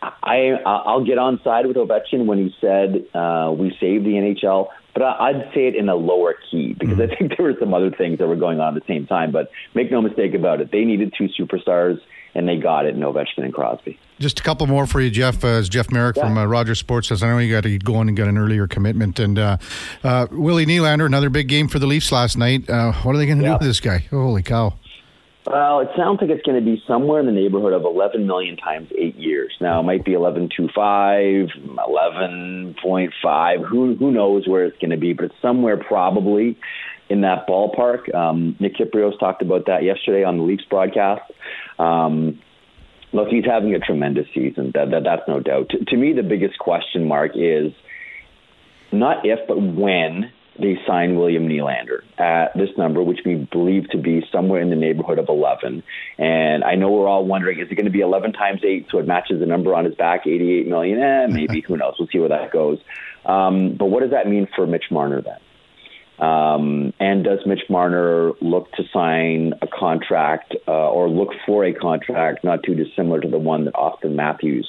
I, 0.00 0.52
I'll 0.64 1.04
get 1.04 1.18
on 1.18 1.40
side 1.44 1.66
with 1.66 1.76
Ovechkin 1.76 2.26
when 2.26 2.38
he 2.38 2.54
said 2.60 3.04
uh, 3.14 3.52
we 3.52 3.76
saved 3.80 4.06
the 4.06 4.12
NHL, 4.12 4.68
but 4.94 5.02
I'd 5.02 5.50
say 5.54 5.66
it 5.66 5.76
in 5.76 5.88
a 5.88 5.94
lower 5.94 6.34
key 6.50 6.74
because 6.78 6.98
mm-hmm. 6.98 7.12
I 7.12 7.16
think 7.16 7.36
there 7.36 7.46
were 7.46 7.56
some 7.60 7.74
other 7.74 7.90
things 7.90 8.18
that 8.18 8.26
were 8.26 8.36
going 8.36 8.60
on 8.60 8.74
at 8.74 8.86
the 8.86 8.92
same 8.92 9.06
time. 9.06 9.32
But 9.32 9.50
make 9.74 9.90
no 9.90 10.00
mistake 10.00 10.34
about 10.34 10.60
it, 10.60 10.70
they 10.72 10.84
needed 10.84 11.14
two 11.16 11.28
superstars 11.38 11.98
and 12.34 12.48
they 12.48 12.56
got 12.56 12.86
it 12.86 12.94
in 12.94 13.00
Ovechkin 13.00 13.44
and 13.44 13.52
Crosby. 13.52 13.98
Just 14.18 14.40
a 14.40 14.42
couple 14.42 14.66
more 14.66 14.86
for 14.86 15.00
you, 15.00 15.10
Jeff. 15.10 15.44
Uh, 15.44 15.48
as 15.48 15.68
Jeff 15.68 15.90
Marek 15.90 16.16
yeah. 16.16 16.24
from 16.24 16.36
uh, 16.36 16.44
Rogers 16.44 16.78
Sports 16.78 17.08
says, 17.08 17.22
I 17.22 17.28
know 17.28 17.38
you 17.38 17.52
got 17.52 17.62
to 17.62 17.78
go 17.78 18.00
in 18.00 18.08
and 18.08 18.16
get 18.16 18.26
an 18.26 18.36
earlier 18.36 18.66
commitment. 18.66 19.18
And 19.18 19.38
uh, 19.38 19.58
uh, 20.02 20.26
Willie 20.30 20.66
Nylander, 20.66 21.06
another 21.06 21.30
big 21.30 21.48
game 21.48 21.68
for 21.68 21.78
the 21.78 21.86
Leafs 21.86 22.10
last 22.10 22.36
night. 22.36 22.68
Uh, 22.68 22.92
what 23.02 23.14
are 23.14 23.18
they 23.18 23.26
going 23.26 23.38
to 23.38 23.44
yeah. 23.44 23.50
do 23.50 23.58
with 23.58 23.62
this 23.62 23.80
guy? 23.80 23.98
Holy 24.10 24.42
cow! 24.42 24.74
Well, 25.46 25.80
it 25.80 25.88
sounds 25.96 26.20
like 26.20 26.28
it's 26.30 26.42
going 26.42 26.62
to 26.62 26.64
be 26.64 26.82
somewhere 26.86 27.20
in 27.20 27.26
the 27.26 27.32
neighborhood 27.32 27.72
of 27.72 27.84
11 27.84 28.26
million 28.26 28.58
times 28.58 28.90
eight 28.98 29.16
years. 29.16 29.54
Now, 29.62 29.80
it 29.80 29.84
might 29.84 30.04
be 30.04 30.12
11.25, 30.12 31.48
11.5. 31.78 33.64
Who 33.66 33.94
who 33.94 34.10
knows 34.10 34.46
where 34.46 34.66
it's 34.66 34.76
going 34.78 34.90
to 34.90 34.98
be? 34.98 35.14
But 35.14 35.26
it's 35.26 35.34
somewhere 35.40 35.78
probably 35.78 36.58
in 37.08 37.22
that 37.22 37.46
ballpark. 37.48 38.14
Um, 38.14 38.56
Nick 38.60 38.76
Kypreos 38.76 39.18
talked 39.18 39.40
about 39.40 39.64
that 39.66 39.84
yesterday 39.84 40.22
on 40.24 40.36
the 40.36 40.42
Leafs 40.42 40.64
broadcast. 40.68 41.30
Um, 41.78 42.40
look, 43.12 43.28
he's 43.28 43.44
having 43.44 43.74
a 43.74 43.78
tremendous 43.78 44.26
season. 44.34 44.72
That, 44.74 44.90
that 44.90 45.04
that's 45.04 45.28
no 45.28 45.40
doubt. 45.40 45.70
To, 45.70 45.84
to 45.84 45.96
me, 45.96 46.12
the 46.12 46.22
biggest 46.22 46.58
question 46.58 47.06
mark 47.06 47.32
is 47.34 47.72
not 48.92 49.24
if, 49.24 49.40
but 49.46 49.60
when 49.60 50.32
they 50.58 50.76
sign 50.86 51.16
William 51.16 51.48
Nylander 51.48 52.00
at 52.18 52.56
this 52.56 52.70
number, 52.76 53.02
which 53.02 53.20
we 53.24 53.36
believe 53.36 53.88
to 53.90 53.98
be 53.98 54.26
somewhere 54.32 54.60
in 54.60 54.70
the 54.70 54.76
neighborhood 54.76 55.18
of 55.18 55.28
11. 55.28 55.82
And 56.18 56.64
I 56.64 56.74
know 56.74 56.90
we're 56.90 57.06
all 57.06 57.24
wondering, 57.24 57.60
is 57.60 57.68
it 57.70 57.76
going 57.76 57.84
to 57.84 57.92
be 57.92 58.00
11 58.00 58.32
times 58.32 58.62
8 58.64 58.88
so 58.90 58.98
it 58.98 59.06
matches 59.06 59.38
the 59.38 59.46
number 59.46 59.74
on 59.74 59.84
his 59.84 59.94
back, 59.94 60.26
88 60.26 60.66
million? 60.66 61.00
Eh, 61.00 61.26
maybe. 61.28 61.60
Who 61.68 61.76
knows? 61.76 61.94
We'll 61.98 62.08
see 62.08 62.18
where 62.18 62.30
that 62.30 62.50
goes. 62.50 62.78
Um, 63.24 63.76
but 63.78 63.86
what 63.86 64.00
does 64.00 64.10
that 64.10 64.26
mean 64.26 64.48
for 64.56 64.66
Mitch 64.66 64.86
Marner 64.90 65.22
then? 65.22 65.38
Um, 66.18 66.92
and 66.98 67.22
does 67.24 67.38
Mitch 67.46 67.62
Marner 67.70 68.32
look 68.40 68.72
to 68.72 68.82
sign 68.92 69.54
a 69.62 69.66
contract 69.66 70.54
uh, 70.66 70.90
or 70.90 71.08
look 71.08 71.30
for 71.46 71.64
a 71.64 71.72
contract 71.72 72.42
not 72.42 72.62
too 72.64 72.74
dissimilar 72.74 73.20
to 73.20 73.28
the 73.28 73.38
one 73.38 73.64
that 73.66 73.74
Auston 73.74 74.14
Matthews 74.14 74.68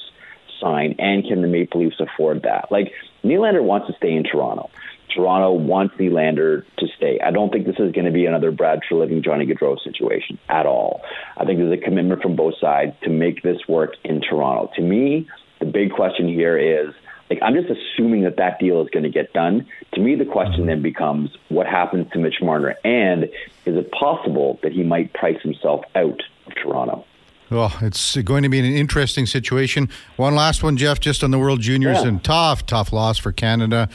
signed? 0.60 0.96
And 0.98 1.26
can 1.26 1.42
the 1.42 1.48
Maple 1.48 1.82
Leafs 1.82 1.98
afford 1.98 2.42
that? 2.42 2.70
Like, 2.70 2.92
Nylander 3.24 3.62
wants 3.62 3.88
to 3.88 3.94
stay 3.94 4.12
in 4.12 4.22
Toronto. 4.22 4.70
Toronto 5.14 5.52
wants 5.52 5.96
Nylander 5.96 6.64
to 6.78 6.86
stay. 6.96 7.18
I 7.18 7.32
don't 7.32 7.52
think 7.52 7.66
this 7.66 7.80
is 7.80 7.90
going 7.92 8.04
to 8.04 8.12
be 8.12 8.26
another 8.26 8.52
Brad 8.52 8.78
Treliving, 8.88 9.24
Johnny 9.24 9.44
Gaudreau 9.44 9.76
situation 9.82 10.38
at 10.48 10.66
all. 10.66 11.02
I 11.36 11.44
think 11.44 11.58
there's 11.58 11.76
a 11.76 11.82
commitment 11.82 12.22
from 12.22 12.36
both 12.36 12.54
sides 12.60 12.92
to 13.02 13.10
make 13.10 13.42
this 13.42 13.58
work 13.68 13.94
in 14.04 14.20
Toronto. 14.20 14.70
To 14.76 14.82
me, 14.82 15.28
the 15.58 15.66
big 15.66 15.90
question 15.90 16.28
here 16.28 16.56
is– 16.56 16.94
like 17.30 17.38
I'm 17.42 17.54
just 17.54 17.68
assuming 17.70 18.24
that 18.24 18.36
that 18.36 18.58
deal 18.58 18.82
is 18.82 18.88
going 18.90 19.04
to 19.04 19.08
get 19.10 19.32
done. 19.32 19.66
To 19.94 20.00
me, 20.00 20.16
the 20.16 20.24
question 20.24 20.66
then 20.66 20.82
becomes 20.82 21.30
what 21.48 21.66
happens 21.66 22.10
to 22.12 22.18
Mitch 22.18 22.42
Marner, 22.42 22.74
and 22.84 23.24
is 23.24 23.76
it 23.76 23.90
possible 23.92 24.58
that 24.62 24.72
he 24.72 24.82
might 24.82 25.12
price 25.14 25.40
himself 25.42 25.84
out 25.94 26.20
of 26.46 26.54
Toronto? 26.62 27.04
Well, 27.50 27.72
it's 27.82 28.16
going 28.18 28.42
to 28.44 28.48
be 28.48 28.58
an 28.60 28.64
interesting 28.64 29.26
situation. 29.26 29.88
One 30.16 30.34
last 30.36 30.62
one, 30.62 30.76
Jeff, 30.76 31.00
just 31.00 31.24
on 31.24 31.30
the 31.32 31.38
World 31.38 31.60
Juniors, 31.60 31.98
Yeah. 32.02 32.08
and 32.08 32.22
tough, 32.22 32.64
tough 32.66 32.92
loss 32.92 33.18
for 33.18 33.32
Canada. 33.32 33.88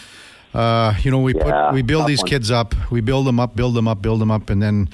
Uh, 0.54 0.94
you 1.04 1.12
know, 1.12 1.20
we 1.20 1.34
Yeah, 1.36 1.44
put 1.68 1.74
we 1.74 1.82
build 1.82 2.08
these 2.08 2.20
one. 2.22 2.28
kids 2.30 2.52
up, 2.52 2.74
we 2.92 3.02
build 3.02 3.28
them 3.28 3.40
up, 3.40 3.56
build 3.56 3.74
them 3.76 3.88
up, 3.88 4.02
build 4.02 4.20
them 4.22 4.32
up, 4.32 4.50
and 4.50 4.62
then 4.62 4.90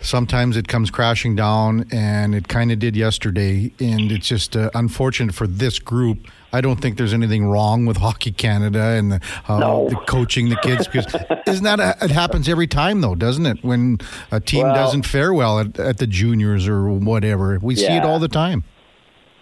sometimes 0.00 0.56
it 0.56 0.68
comes 0.68 0.90
crashing 0.90 1.34
down, 1.36 1.86
and 1.92 2.34
it 2.34 2.48
kind 2.48 2.70
of 2.72 2.78
did 2.78 2.96
yesterday. 2.96 3.72
And 3.80 4.12
it's 4.12 4.28
just 4.28 4.56
uh, 4.56 4.70
unfortunate 4.74 5.34
for 5.34 5.46
this 5.46 5.78
group. 5.78 6.18
I 6.52 6.60
don't 6.60 6.80
think 6.80 6.96
there's 6.96 7.12
anything 7.12 7.44
wrong 7.46 7.84
with 7.86 7.98
Hockey 7.98 8.32
Canada 8.32 8.80
and 8.80 9.12
the, 9.12 9.20
uh, 9.48 9.58
No. 9.58 9.88
the 9.90 9.96
coaching 9.96 10.48
the 10.48 10.56
kids 10.56 10.86
because 10.86 11.06
isn't 11.46 11.64
that 11.64 11.80
a, 11.80 11.96
it 12.04 12.10
happens 12.10 12.48
every 12.48 12.66
time 12.66 13.00
though, 13.02 13.14
doesn't 13.14 13.44
it? 13.44 13.62
When 13.62 13.98
a 14.30 14.40
team 14.40 14.62
Well- 14.62 14.74
doesn't 14.74 15.02
fare 15.06 15.34
well 15.34 15.58
at, 15.60 15.78
at 15.78 15.98
the 15.98 16.06
juniors 16.06 16.66
or 16.66 16.88
whatever, 16.88 17.58
we 17.60 17.74
see 17.76 17.86
it 17.92 18.04
all 18.04 18.18
the 18.18 18.28
time. 18.28 18.64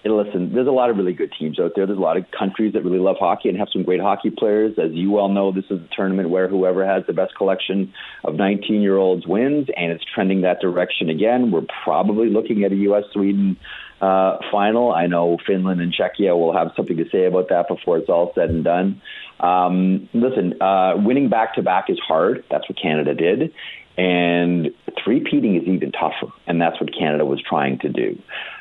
Hey, 0.05 0.11
listen, 0.11 0.53
there's 0.53 0.67
a 0.67 0.71
lot 0.71 0.91
of 0.91 0.99
really 0.99 1.15
good 1.15 1.33
teams 1.39 1.59
out 1.59 1.73
there. 1.75 1.87
There's 1.87 1.99
a 1.99 2.03
lot 2.03 2.19
of 2.19 2.27
countries 2.31 2.75
that 2.75 2.85
really 2.85 2.99
love 2.99 3.17
hockey 3.19 3.49
and 3.49 3.57
have 3.57 3.69
some 3.73 3.85
great 3.85 4.03
hockey 4.03 4.29
players. 4.29 4.79
As 4.79 4.93
you 4.93 5.11
well 5.11 5.31
know, 5.31 5.51
this 5.51 5.65
is 5.71 5.81
a 5.81 5.89
tournament 5.97 6.29
where 6.29 6.47
whoever 6.47 6.85
has 6.87 7.05
the 7.07 7.15
best 7.15 7.35
collection 7.35 7.91
of 8.23 8.35
19 8.35 8.83
year 8.83 8.99
olds 8.99 9.27
wins, 9.27 9.69
and 9.75 9.91
it's 9.93 10.05
trending 10.15 10.43
that 10.43 10.61
direction 10.61 11.09
again. 11.09 11.51
We're 11.51 11.65
probably 11.85 12.29
looking 12.29 12.65
at 12.65 12.73
a 12.73 12.77
U.S. 12.77 13.05
Sweden 13.15 13.57
uh, 14.03 14.37
final. 14.53 14.93
I 14.93 15.07
know 15.07 15.39
Finland 15.47 15.81
and 15.81 15.95
Czechia 15.95 16.39
will 16.39 16.55
have 16.55 16.73
something 16.77 16.99
to 16.99 17.09
say 17.11 17.25
about 17.25 17.49
that 17.49 17.69
before 17.69 17.97
it's 17.97 18.11
all 18.11 18.31
said 18.35 18.51
and 18.51 18.63
done. 18.63 19.01
Um, 19.41 20.11
listen, 20.13 20.61
uh, 20.61 20.97
winning 20.99 21.31
back 21.31 21.55
to 21.55 21.63
back 21.63 21.89
is 21.89 21.99
hard. 22.07 22.45
That's 22.51 22.69
what 22.69 22.77
Canada 22.81 23.15
did. 23.15 23.55
And 23.97 24.75
three-peating 25.03 25.57
is 25.57 25.63
even 25.67 25.93
tougher, 25.93 26.31
and 26.47 26.61
that's 26.61 26.79
what 26.79 26.91
Canada 26.93 27.25
was 27.25 27.41
trying 27.41 27.79
to 27.79 27.89
do. 27.89 28.19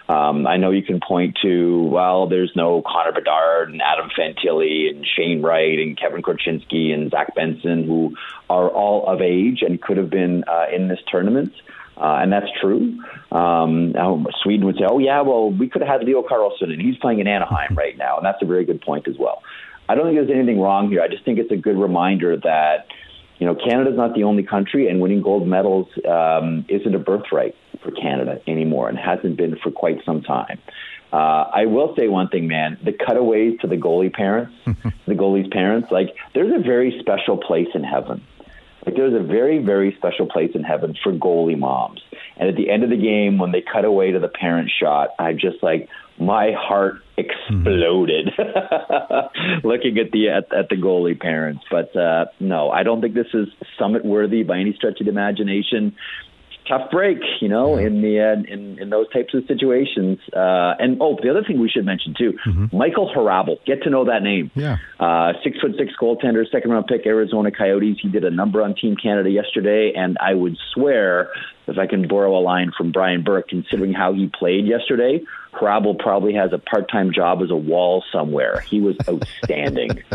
Um, 0.09 0.45
I 0.45 0.57
know 0.57 0.71
you 0.71 0.83
can 0.83 0.99
point 0.99 1.37
to, 1.43 1.83
well, 1.83 2.27
there's 2.27 2.51
no 2.55 2.81
Connor 2.81 3.13
Bedard 3.13 3.69
and 3.69 3.81
Adam 3.81 4.09
Fantilli 4.09 4.89
and 4.89 5.05
Shane 5.05 5.41
Wright 5.41 5.79
and 5.79 5.97
Kevin 5.97 6.21
Korchinski 6.21 6.93
and 6.93 7.09
Zach 7.09 7.33
Benson, 7.35 7.85
who 7.85 8.15
are 8.49 8.69
all 8.69 9.07
of 9.07 9.21
age 9.21 9.61
and 9.61 9.81
could 9.81 9.97
have 9.97 10.09
been 10.09 10.43
uh, 10.45 10.65
in 10.73 10.89
this 10.89 10.99
tournament. 11.09 11.53
Uh, 11.95 12.19
and 12.21 12.33
that's 12.33 12.47
true. 12.59 12.99
Um, 13.31 13.93
Sweden 14.41 14.65
would 14.65 14.75
say, 14.75 14.85
oh, 14.89 14.97
yeah, 14.99 15.21
well, 15.21 15.51
we 15.51 15.69
could 15.69 15.81
have 15.81 15.89
had 15.89 16.03
Leo 16.03 16.23
Carlsson, 16.23 16.71
and 16.71 16.81
he's 16.81 16.97
playing 16.97 17.19
in 17.19 17.27
Anaheim 17.27 17.75
right 17.75 17.97
now. 17.97 18.17
And 18.17 18.25
that's 18.25 18.41
a 18.41 18.45
very 18.45 18.65
good 18.65 18.81
point 18.81 19.07
as 19.07 19.17
well. 19.17 19.41
I 19.87 19.95
don't 19.95 20.05
think 20.05 20.17
there's 20.17 20.35
anything 20.35 20.59
wrong 20.59 20.89
here. 20.89 21.01
I 21.01 21.07
just 21.07 21.23
think 21.23 21.39
it's 21.39 21.51
a 21.51 21.57
good 21.57 21.77
reminder 21.77 22.35
that 22.37 22.87
you 23.39 23.45
know, 23.45 23.55
Canada's 23.55 23.97
not 23.97 24.13
the 24.13 24.23
only 24.23 24.43
country, 24.43 24.87
and 24.87 25.01
winning 25.01 25.21
gold 25.21 25.47
medals 25.47 25.87
um, 26.07 26.65
isn't 26.69 26.93
a 26.93 26.99
birthright 26.99 27.55
for 27.83 27.91
Canada 27.91 28.41
anymore, 28.47 28.89
and 28.89 28.97
hasn't 28.97 29.37
been 29.37 29.57
for 29.57 29.71
quite 29.71 30.03
some 30.05 30.21
time. 30.21 30.59
Uh, 31.11 31.49
I 31.53 31.65
will 31.65 31.95
say 31.95 32.07
one 32.07 32.29
thing, 32.29 32.47
man: 32.47 32.77
the 32.83 32.93
cutaways 32.93 33.59
to 33.61 33.67
the 33.67 33.77
goalie 33.77 34.11
parents, 34.11 34.53
the 34.65 35.13
goalie's 35.13 35.47
parents, 35.51 35.89
like 35.91 36.15
there's 36.33 36.53
a 36.53 36.61
very 36.61 36.97
special 36.99 37.37
place 37.37 37.69
in 37.75 37.83
heaven. 37.83 38.23
Like 38.85 38.95
there's 38.95 39.13
a 39.13 39.23
very, 39.23 39.59
very 39.59 39.95
special 39.97 40.25
place 40.25 40.51
in 40.55 40.63
heaven 40.63 40.95
for 41.01 41.13
goalie 41.13 41.57
moms. 41.57 42.01
And 42.35 42.49
at 42.49 42.55
the 42.55 42.69
end 42.69 42.83
of 42.83 42.89
the 42.89 42.97
game, 42.97 43.37
when 43.37 43.51
they 43.51 43.61
cut 43.61 43.85
away 43.85 44.11
to 44.11 44.19
the 44.19 44.27
parent 44.27 44.69
shot, 44.69 45.09
I 45.19 45.33
just 45.33 45.61
like 45.61 45.87
my 46.25 46.51
heart 46.57 46.95
exploded 47.17 48.29
looking 49.63 49.97
at 49.97 50.11
the 50.11 50.29
at, 50.29 50.53
at 50.53 50.69
the 50.69 50.75
goalie 50.75 51.19
parents. 51.19 51.63
But 51.69 51.95
uh, 51.95 52.25
no, 52.39 52.69
I 52.69 52.83
don't 52.83 53.01
think 53.01 53.13
this 53.13 53.27
is 53.33 53.47
summit 53.77 54.05
worthy 54.05 54.43
by 54.43 54.59
any 54.59 54.73
stretch 54.73 54.99
of 54.99 55.05
the 55.05 55.11
imagination. 55.11 55.95
Tough 56.67 56.91
break, 56.91 57.17
you 57.41 57.49
know, 57.49 57.75
in 57.75 58.01
the 58.01 58.21
uh, 58.21 58.53
in 58.53 58.79
in 58.79 58.89
those 58.89 59.11
types 59.11 59.33
of 59.33 59.43
situations. 59.47 60.17
Uh, 60.31 60.73
and 60.79 60.97
oh, 61.01 61.17
the 61.21 61.29
other 61.29 61.43
thing 61.43 61.59
we 61.59 61.67
should 61.67 61.85
mention 61.85 62.15
too, 62.17 62.37
Michael 62.71 63.11
Hrabal. 63.13 63.57
Get 63.65 63.83
to 63.83 63.89
know 63.89 64.05
that 64.05 64.23
name. 64.23 64.49
Yeah. 64.55 64.77
Uh, 64.97 65.33
six 65.43 65.59
foot 65.59 65.71
six 65.77 65.91
goaltender, 66.01 66.49
second 66.49 66.71
round 66.71 66.87
pick, 66.87 67.05
Arizona 67.05 67.51
Coyotes. 67.51 67.97
He 68.01 68.07
did 68.07 68.23
a 68.23 68.31
number 68.31 68.61
on 68.61 68.75
Team 68.75 68.95
Canada 68.95 69.29
yesterday, 69.29 69.91
and 69.93 70.17
I 70.21 70.35
would 70.35 70.55
swear, 70.73 71.31
if 71.67 71.77
I 71.77 71.87
can 71.87 72.07
borrow 72.07 72.37
a 72.37 72.41
line 72.41 72.71
from 72.77 72.91
Brian 72.91 73.23
Burke, 73.23 73.47
considering 73.47 73.93
how 73.93 74.13
he 74.13 74.27
played 74.27 74.65
yesterday, 74.65 75.23
Hrabal 75.53 75.97
probably 75.99 76.33
has 76.33 76.51
a 76.51 76.57
part 76.57 76.89
time 76.91 77.13
job 77.13 77.41
as 77.41 77.51
a 77.51 77.55
wall 77.55 78.03
somewhere. 78.11 78.61
He 78.61 78.81
was 78.81 78.95
outstanding. 79.07 80.03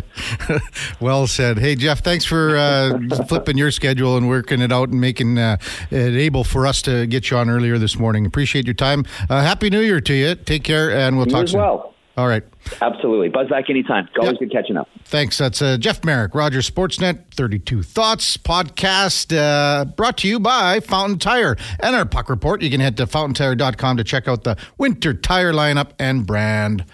Well 1.00 1.26
said. 1.28 1.58
Hey, 1.58 1.76
Jeff, 1.76 2.00
thanks 2.02 2.24
for 2.24 2.56
uh, 2.56 2.98
flipping 3.28 3.56
your 3.56 3.70
schedule 3.70 4.16
and 4.16 4.28
working 4.28 4.61
it 4.61 4.72
out 4.72 4.88
and 4.88 5.00
making 5.00 5.38
uh, 5.38 5.58
it 5.90 6.14
able 6.16 6.42
for 6.42 6.66
us 6.66 6.82
to 6.82 7.06
get 7.06 7.30
you 7.30 7.37
on 7.37 7.48
earlier 7.48 7.78
this 7.78 7.98
morning. 7.98 8.26
Appreciate 8.26 8.66
your 8.66 8.74
time. 8.74 9.04
Uh, 9.30 9.42
Happy 9.42 9.70
New 9.70 9.80
Year 9.80 10.00
to 10.00 10.14
you. 10.14 10.34
Take 10.34 10.64
care, 10.64 10.90
and 10.90 11.16
we'll 11.16 11.26
You 11.26 11.32
talk 11.32 11.44
as 11.44 11.50
soon. 11.52 11.61
well. 11.61 11.94
All 12.18 12.26
right. 12.26 12.42
Absolutely. 12.83 13.28
Buzz 13.28 13.48
back 13.48 13.70
anytime. 13.70 14.09
Always 14.18 14.33
Yep. 14.33 14.40
good 14.40 14.52
catching 14.52 14.76
up. 14.76 14.88
Thanks. 15.04 15.38
That's 15.38 15.62
uh, 15.62 15.78
Jeff 15.78 16.04
Marek, 16.04 16.35
Rogers 16.35 16.68
Sportsnet 16.68 17.33
32 17.33 17.85
Thoughts 17.85 18.37
podcast 18.37 19.33
uh, 19.35 19.85
brought 19.85 20.18
to 20.18 20.28
you 20.28 20.40
by 20.40 20.81
Fountain 20.81 21.20
Tire. 21.20 21.57
And 21.78 21.94
our 21.94 22.04
puck 22.04 22.28
report, 22.28 22.61
you 22.61 22.70
can 22.70 22.81
head 22.81 22.96
to 22.96 23.07
fountaintire.com 23.07 23.98
to 23.98 24.04
check 24.04 24.26
out 24.26 24.42
the 24.42 24.57
winter 24.78 25.14
tire 25.14 25.52
lineup 25.52 25.90
and 26.00 26.26
brand 26.26 26.85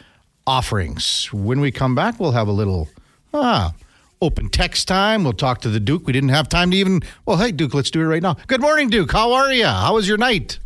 offerings. 0.46 1.32
When 1.32 1.58
we 1.60 1.72
come 1.72 1.94
back, 1.94 2.20
we'll 2.20 2.32
have 2.32 2.46
a 2.46 2.52
little 2.52 2.90
ah, 3.32 3.72
open 4.20 4.50
text 4.50 4.86
time. 4.88 5.24
We'll 5.24 5.32
talk 5.32 5.62
to 5.62 5.70
the 5.70 5.80
Duke. 5.80 6.06
We 6.06 6.12
didn't 6.12 6.28
have 6.28 6.50
time 6.50 6.70
to 6.72 6.76
even, 6.76 7.00
well, 7.24 7.38
hey, 7.38 7.50
Duke, 7.50 7.72
let's 7.72 7.90
do 7.90 8.02
it 8.02 8.04
right 8.04 8.22
now. 8.22 8.36
Good 8.46 8.60
morning, 8.60 8.90
Duke. 8.90 9.10
How 9.12 9.32
are 9.32 9.50
you? 9.54 9.64
How 9.64 9.94
was 9.94 10.06
your 10.06 10.18
night? 10.18 10.58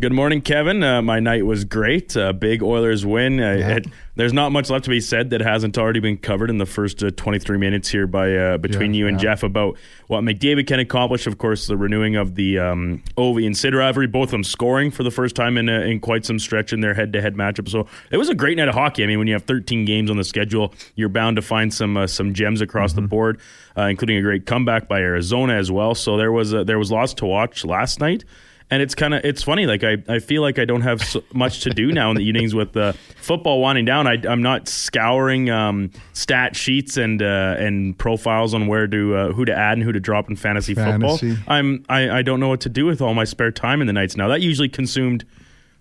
Good 0.00 0.12
morning, 0.14 0.40
Kevin. 0.40 0.82
Uh, 0.82 1.02
my 1.02 1.20
night 1.20 1.44
was 1.44 1.66
great. 1.66 2.16
Uh, 2.16 2.32
big 2.32 2.62
Oilers 2.62 3.04
win. 3.04 3.38
Uh, 3.38 3.76
it, 3.76 3.86
there's 4.16 4.32
not 4.32 4.50
much 4.50 4.70
left 4.70 4.84
to 4.84 4.90
be 4.90 5.00
said 5.00 5.28
that 5.30 5.42
hasn't 5.42 5.76
already 5.76 6.00
been 6.00 6.16
covered 6.16 6.48
in 6.48 6.56
the 6.56 6.64
first 6.64 7.02
uh, 7.04 7.10
23 7.10 7.58
minutes 7.58 7.90
here 7.90 8.06
by 8.06 8.34
uh, 8.34 8.56
between 8.56 8.94
Yeah, 8.94 8.98
you 9.00 9.08
and 9.08 9.18
yeah. 9.18 9.22
Jeff 9.24 9.42
about 9.42 9.76
what 10.06 10.22
McDavid 10.24 10.66
can 10.66 10.80
accomplish. 10.80 11.26
Of 11.26 11.36
course, 11.36 11.66
the 11.66 11.76
renewing 11.76 12.16
of 12.16 12.36
the 12.36 12.58
um, 12.58 13.02
Ovi 13.18 13.44
and 13.44 13.54
Sid 13.54 13.74
rivalry, 13.74 14.06
both 14.06 14.28
of 14.28 14.30
them 14.30 14.44
scoring 14.44 14.90
for 14.90 15.02
the 15.02 15.10
first 15.10 15.36
time 15.36 15.58
in 15.58 15.68
uh, 15.68 15.80
in 15.80 16.00
quite 16.00 16.24
some 16.24 16.38
stretch 16.38 16.72
in 16.72 16.80
their 16.80 16.94
head-to-head 16.94 17.34
matchup. 17.34 17.68
So 17.68 17.86
it 18.10 18.16
was 18.16 18.30
a 18.30 18.34
great 18.34 18.56
night 18.56 18.68
of 18.68 18.74
hockey. 18.74 19.04
I 19.04 19.06
mean, 19.06 19.18
when 19.18 19.28
you 19.28 19.34
have 19.34 19.44
13 19.44 19.84
games 19.84 20.10
on 20.10 20.16
the 20.16 20.24
schedule, 20.24 20.72
you're 20.94 21.10
bound 21.10 21.36
to 21.36 21.42
find 21.42 21.72
some 21.72 21.98
uh, 21.98 22.06
some 22.06 22.32
gems 22.32 22.62
across 22.62 22.92
Mm-hmm. 22.92 23.02
the 23.02 23.08
board, 23.08 23.40
uh, 23.76 23.82
including 23.82 24.16
a 24.16 24.22
great 24.22 24.46
comeback 24.46 24.88
by 24.88 25.00
Arizona 25.00 25.52
as 25.52 25.70
well. 25.70 25.94
So 25.94 26.16
there 26.16 26.32
was 26.32 26.54
uh, 26.54 26.64
there 26.64 26.78
was 26.78 26.90
lots 26.90 27.12
to 27.14 27.26
watch 27.26 27.66
last 27.66 28.00
night 28.00 28.24
and 28.72 28.80
it's 28.80 28.94
kind 28.94 29.12
of 29.12 29.22
it's 29.22 29.42
funny 29.42 29.66
like 29.66 29.84
I, 29.84 29.98
I 30.08 30.18
feel 30.18 30.40
like 30.40 30.58
i 30.58 30.64
don't 30.64 30.80
have 30.80 31.04
so 31.04 31.22
much 31.34 31.60
to 31.60 31.70
do 31.70 31.92
now 31.92 32.10
in 32.10 32.16
the 32.16 32.24
evenings 32.24 32.54
with 32.54 32.72
the 32.72 32.96
football 33.20 33.60
winding 33.60 33.84
down. 33.84 34.06
I, 34.06 34.16
i'm 34.28 34.42
not 34.42 34.66
scouring 34.66 35.50
um, 35.50 35.90
stat 36.14 36.56
sheets 36.56 36.96
and 36.96 37.22
uh, 37.22 37.56
and 37.58 37.96
profiles 37.96 38.54
on 38.54 38.66
where 38.66 38.86
to 38.86 39.14
uh, 39.14 39.32
who 39.32 39.44
to 39.44 39.54
add 39.54 39.74
and 39.74 39.82
who 39.82 39.92
to 39.92 40.00
drop 40.00 40.28
in 40.30 40.36
fantasy, 40.36 40.74
Fantasy. 40.74 41.34
football 41.34 41.54
i'm 41.54 41.84
I, 41.88 42.18
I 42.18 42.22
don't 42.22 42.40
know 42.40 42.48
what 42.48 42.62
to 42.62 42.70
do 42.70 42.86
with 42.86 43.02
all 43.02 43.14
my 43.14 43.24
spare 43.24 43.52
time 43.52 43.80
in 43.82 43.86
the 43.86 43.92
nights 43.92 44.16
now. 44.16 44.28
That 44.28 44.40
usually 44.40 44.70
consumed 44.70 45.24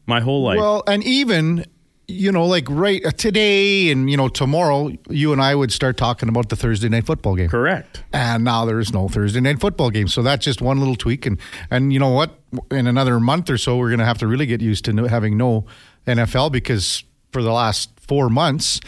my 0.05 0.19
whole 0.19 0.43
life. 0.43 0.57
Well, 0.57 0.83
and 0.87 1.03
even 1.03 1.65
you 2.11 2.31
know, 2.31 2.45
like 2.45 2.67
right 2.69 3.03
uh, 3.05 3.11
today 3.11 3.89
and 3.91 4.09
you 4.09 4.17
know 4.17 4.27
tomorrow, 4.27 4.91
you 5.09 5.31
and 5.33 5.41
I 5.41 5.55
would 5.55 5.71
start 5.71 5.97
talking 5.97 6.29
about 6.29 6.49
the 6.49 6.55
Thursday 6.55 6.89
night 6.89 7.05
football 7.05 7.35
game. 7.35 7.49
correct 7.49 8.03
And 8.13 8.43
now 8.43 8.65
there 8.65 8.79
is 8.79 8.91
no 8.93 9.07
Thursday 9.07 9.39
night 9.41 9.59
football 9.59 9.89
game, 9.89 10.07
so 10.07 10.21
that's 10.21 10.43
just 10.45 10.61
one 10.61 10.79
little 10.79 10.95
tweak. 10.95 11.25
And 11.25 11.39
and 11.69 11.91
you 11.93 11.99
know 11.99 12.09
what? 12.11 12.39
In 12.69 12.87
another 12.87 13.19
month 13.19 13.49
or 13.49 13.57
so, 13.57 13.77
we're 13.77 13.89
going 13.89 13.99
to 13.99 14.05
have 14.05 14.17
to 14.19 14.27
really 14.27 14.45
get 14.45 14.61
used 14.61 14.85
to 14.85 14.93
no, 14.93 15.07
having 15.07 15.37
no 15.37 15.65
NFL 16.05 16.51
because 16.51 17.03
for 17.31 17.41
the 17.41 17.51
last 17.51 17.89
four 17.99 18.29
months, 18.29 18.81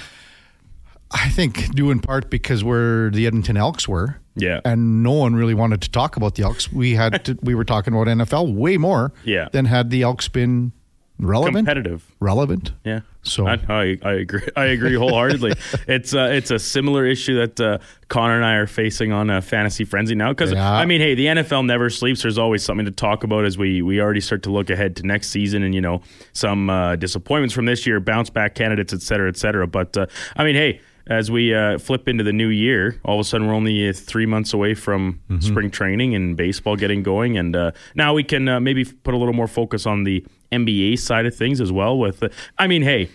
I 1.11 1.29
think 1.29 1.73
due 1.75 1.91
in 1.91 1.99
part 1.99 2.29
because 2.29 2.63
where 2.63 3.09
the 3.09 3.25
Edmonton 3.27 3.55
Elks 3.57 3.87
were. 3.87 4.19
Yeah. 4.35 4.61
And 4.65 5.03
no 5.03 5.11
one 5.11 5.35
really 5.35 5.53
wanted 5.53 5.81
to 5.83 5.91
talk 5.91 6.17
about 6.17 6.35
the 6.35 6.43
Elks. 6.43 6.71
We 6.73 6.95
had 6.95 7.23
to, 7.25 7.37
we 7.43 7.53
were 7.53 7.63
talking 7.63 7.93
about 7.93 8.07
NFL 8.07 8.55
way 8.55 8.77
more 8.77 9.13
Yeah. 9.23 9.47
than 9.51 9.65
had 9.65 9.91
the 9.91 10.01
Elks 10.01 10.27
been 10.27 10.71
relevant. 11.19 11.67
competitive 11.67 12.03
Relevant. 12.19 12.71
Yeah. 12.83 13.01
So- 13.23 13.47
I, 13.47 13.59
I, 13.69 13.97
I 14.03 14.11
agree. 14.13 14.47
I 14.55 14.65
agree 14.65 14.95
wholeheartedly. 14.95 15.53
it's 15.87 16.13
uh, 16.13 16.29
it's 16.31 16.51
a 16.51 16.59
similar 16.59 17.05
issue 17.05 17.35
that 17.45 17.59
uh, 17.59 17.77
Connor 18.09 18.35
and 18.35 18.45
I 18.45 18.55
are 18.55 18.67
facing 18.67 19.11
on 19.11 19.29
uh, 19.29 19.41
Fantasy 19.41 19.85
Frenzy 19.85 20.13
now. 20.15 20.29
Because 20.31 20.51
Yeah. 20.51 20.71
I 20.71 20.85
mean, 20.85 20.99
hey, 21.01 21.15
the 21.15 21.25
NFL 21.27 21.65
never 21.65 21.89
sleeps. 21.89 22.21
There's 22.21 22.37
always 22.37 22.63
something 22.63 22.85
to 22.85 22.91
talk 22.91 23.23
about 23.23 23.45
as 23.45 23.57
we 23.57 23.81
we 23.81 24.01
already 24.01 24.21
start 24.21 24.43
to 24.43 24.51
look 24.51 24.69
ahead 24.69 24.95
to 24.97 25.03
next 25.07 25.29
season, 25.29 25.63
and 25.63 25.73
you 25.73 25.81
know 25.81 26.01
some 26.33 26.69
uh, 26.69 26.95
disappointments 26.97 27.53
from 27.55 27.65
this 27.65 27.87
year, 27.87 27.99
bounce 27.99 28.29
back 28.29 28.55
candidates, 28.55 28.93
et 28.93 29.01
cetera, 29.01 29.29
et 29.29 29.37
cetera. 29.37 29.67
But 29.67 29.95
uh, 29.97 30.05
I 30.35 30.43
mean, 30.43 30.55
hey. 30.55 30.81
As 31.05 31.29
we 31.29 31.53
uh, 31.53 31.79
flip 31.79 32.07
into 32.07 32.23
the 32.23 32.31
new 32.31 32.47
year, 32.47 32.97
all 33.03 33.15
of 33.19 33.25
a 33.25 33.27
sudden 33.27 33.45
we're 33.45 33.53
only 33.53 33.91
three 33.91 34.25
months 34.25 34.53
away 34.53 34.73
from 34.73 35.19
Mm-hmm. 35.29 35.41
spring 35.41 35.69
training 35.69 36.15
and 36.15 36.37
baseball 36.37 36.77
getting 36.77 37.03
going, 37.03 37.37
and 37.37 37.57
uh, 37.57 37.71
now 37.93 38.13
we 38.13 38.23
can 38.23 38.47
uh, 38.47 38.61
maybe 38.61 38.85
put 38.85 39.13
a 39.13 39.17
little 39.17 39.33
more 39.33 39.49
focus 39.49 39.85
on 39.85 40.05
the 40.05 40.25
NBA 40.61 40.99
side 40.99 41.25
of 41.25 41.35
things 41.35 41.59
as 41.61 41.71
well. 41.71 41.97
With, 41.97 42.23
I 42.57 42.67
mean, 42.67 42.81
hey, 42.81 43.09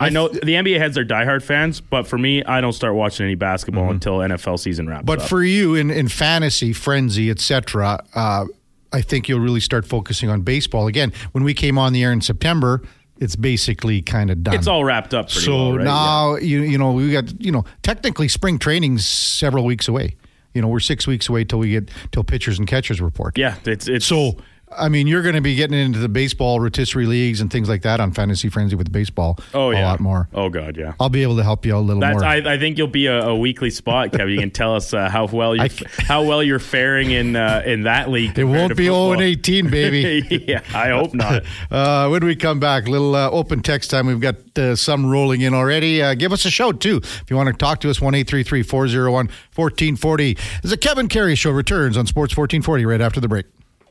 I 0.00 0.08
know 0.10 0.28
the 0.28 0.40
NBA 0.40 0.78
heads 0.78 0.98
are 0.98 1.04
diehard 1.04 1.42
fans, 1.42 1.80
but 1.80 2.06
for 2.06 2.18
me, 2.18 2.42
I 2.44 2.60
don't 2.60 2.72
start 2.72 2.94
watching 2.94 3.24
any 3.24 3.36
basketball 3.36 3.90
until 3.90 4.18
NFL 4.18 4.58
season 4.58 4.88
wraps 4.88 5.00
Mm-hmm. 5.00 5.06
But 5.06 5.20
up. 5.20 5.28
for 5.28 5.42
you 5.42 5.74
in, 5.74 5.90
in 5.90 6.08
fantasy, 6.08 6.72
frenzy, 6.72 7.30
etc., 7.30 8.02
uh, 8.14 8.46
I 8.92 9.00
think 9.00 9.28
you'll 9.28 9.40
really 9.40 9.60
start 9.60 9.86
focusing 9.86 10.30
on 10.30 10.42
baseball 10.42 10.86
again. 10.86 11.12
When 11.32 11.42
we 11.42 11.52
came 11.54 11.78
on 11.78 11.92
the 11.92 12.02
air 12.04 12.12
in 12.12 12.20
September, 12.20 12.82
it's 13.18 13.36
basically 13.36 14.02
kind 14.02 14.30
of 14.30 14.42
done. 14.42 14.54
It's 14.54 14.66
all 14.66 14.84
wrapped 14.84 15.14
up. 15.14 15.28
Pretty 15.30 15.46
so 15.46 15.56
well, 15.56 15.76
right? 15.76 15.84
now 15.84 16.36
you 16.36 16.62
you 16.62 16.78
know 16.78 16.92
we 16.92 17.10
got 17.12 17.40
you 17.40 17.50
know 17.52 17.64
technically 17.82 18.28
spring 18.28 18.58
training's 18.58 19.06
several 19.06 19.64
weeks 19.64 19.88
away. 19.88 20.16
You 20.52 20.62
know 20.62 20.68
we're 20.68 20.80
six 20.80 21.06
weeks 21.06 21.28
away 21.28 21.44
till 21.44 21.58
we 21.58 21.70
get 21.70 21.90
till 22.12 22.22
pitchers 22.24 22.58
and 22.58 22.68
catchers 22.68 23.00
report. 23.00 23.36
yeah, 23.38 23.56
yeah 23.64 23.72
it's 23.72 23.88
it's 23.88 24.06
So 24.06 24.36
I 24.76 24.88
mean 24.88 25.06
you're 25.06 25.22
going 25.22 25.34
to 25.34 25.40
be 25.40 25.54
getting 25.54 25.78
into 25.78 25.98
the 25.98 26.08
baseball 26.08 26.60
rotisserie 26.60 27.06
leagues 27.06 27.40
and 27.40 27.50
things 27.50 27.68
like 27.68 27.82
that 27.82 28.00
on 28.00 28.12
Fantasy 28.12 28.48
Frenzy 28.48 28.76
with 28.76 28.90
baseball. 28.92 29.38
oh 29.52 29.70
yeah, 29.70 29.82
a 29.82 29.84
lot 29.84 30.00
more. 30.00 30.28
Oh 30.32 30.48
god, 30.48 30.76
yeah. 30.76 30.94
I'll 31.00 31.08
be 31.08 31.22
able 31.22 31.36
to 31.36 31.42
help 31.42 31.66
you 31.66 31.74
out 31.74 31.80
a 31.80 31.80
little 31.80 32.00
That's, 32.00 32.14
more. 32.14 32.24
I, 32.24 32.54
I 32.54 32.58
think 32.58 32.78
you'll 32.78 32.86
be 32.86 33.06
a, 33.06 33.20
a 33.20 33.36
weekly 33.36 33.70
spot, 33.70 34.12
Kevin. 34.12 34.34
You 34.34 34.40
can 34.40 34.50
tell 34.50 34.74
us 34.74 34.92
uh, 34.92 35.08
how 35.08 35.26
well 35.26 35.54
you 35.56 35.68
how 35.98 36.22
well 36.22 36.42
you're 36.42 36.58
faring 36.58 37.10
in 37.10 37.36
uh, 37.36 37.62
in 37.64 37.82
that 37.82 38.10
league. 38.10 38.38
it 38.38 38.44
won't 38.44 38.76
be 38.76 38.84
0 38.84 39.12
and 39.12 39.22
18, 39.22 39.70
baby. 39.70 40.44
yeah, 40.48 40.62
I 40.74 40.90
hope 40.90 41.14
not. 41.14 41.42
Uh, 41.70 42.08
when 42.08 42.24
we 42.24 42.36
come 42.36 42.60
back, 42.60 42.86
little 42.86 43.14
uh, 43.14 43.30
open 43.30 43.60
text 43.60 43.90
time. 43.90 44.06
We've 44.06 44.20
got 44.20 44.36
uh, 44.58 44.76
some 44.76 45.06
rolling 45.06 45.40
in 45.40 45.54
already. 45.54 46.02
Uh, 46.02 46.14
give 46.14 46.32
us 46.32 46.44
a 46.44 46.50
shout 46.50 46.80
too 46.80 46.98
if 47.02 47.24
you 47.28 47.36
want 47.36 47.48
to 47.48 47.52
talk 47.52 47.80
to 47.80 47.90
us. 47.90 48.00
One 48.00 48.14
eight 48.14 48.28
three 48.28 48.42
three 48.42 48.62
four 48.62 48.86
zero 48.86 49.12
one 49.12 49.28
fourteen 49.50 49.96
forty. 49.96 50.34
This 50.34 50.64
is 50.64 50.72
a 50.72 50.76
Kevin 50.76 51.08
Karius 51.08 51.38
show. 51.38 51.50
Returns 51.50 51.96
on 51.96 52.06
Sports 52.06 52.32
fourteen 52.32 52.62
forty 52.62 52.84
right 52.84 53.00
after 53.00 53.20
the 53.20 53.28
break. 53.28 53.46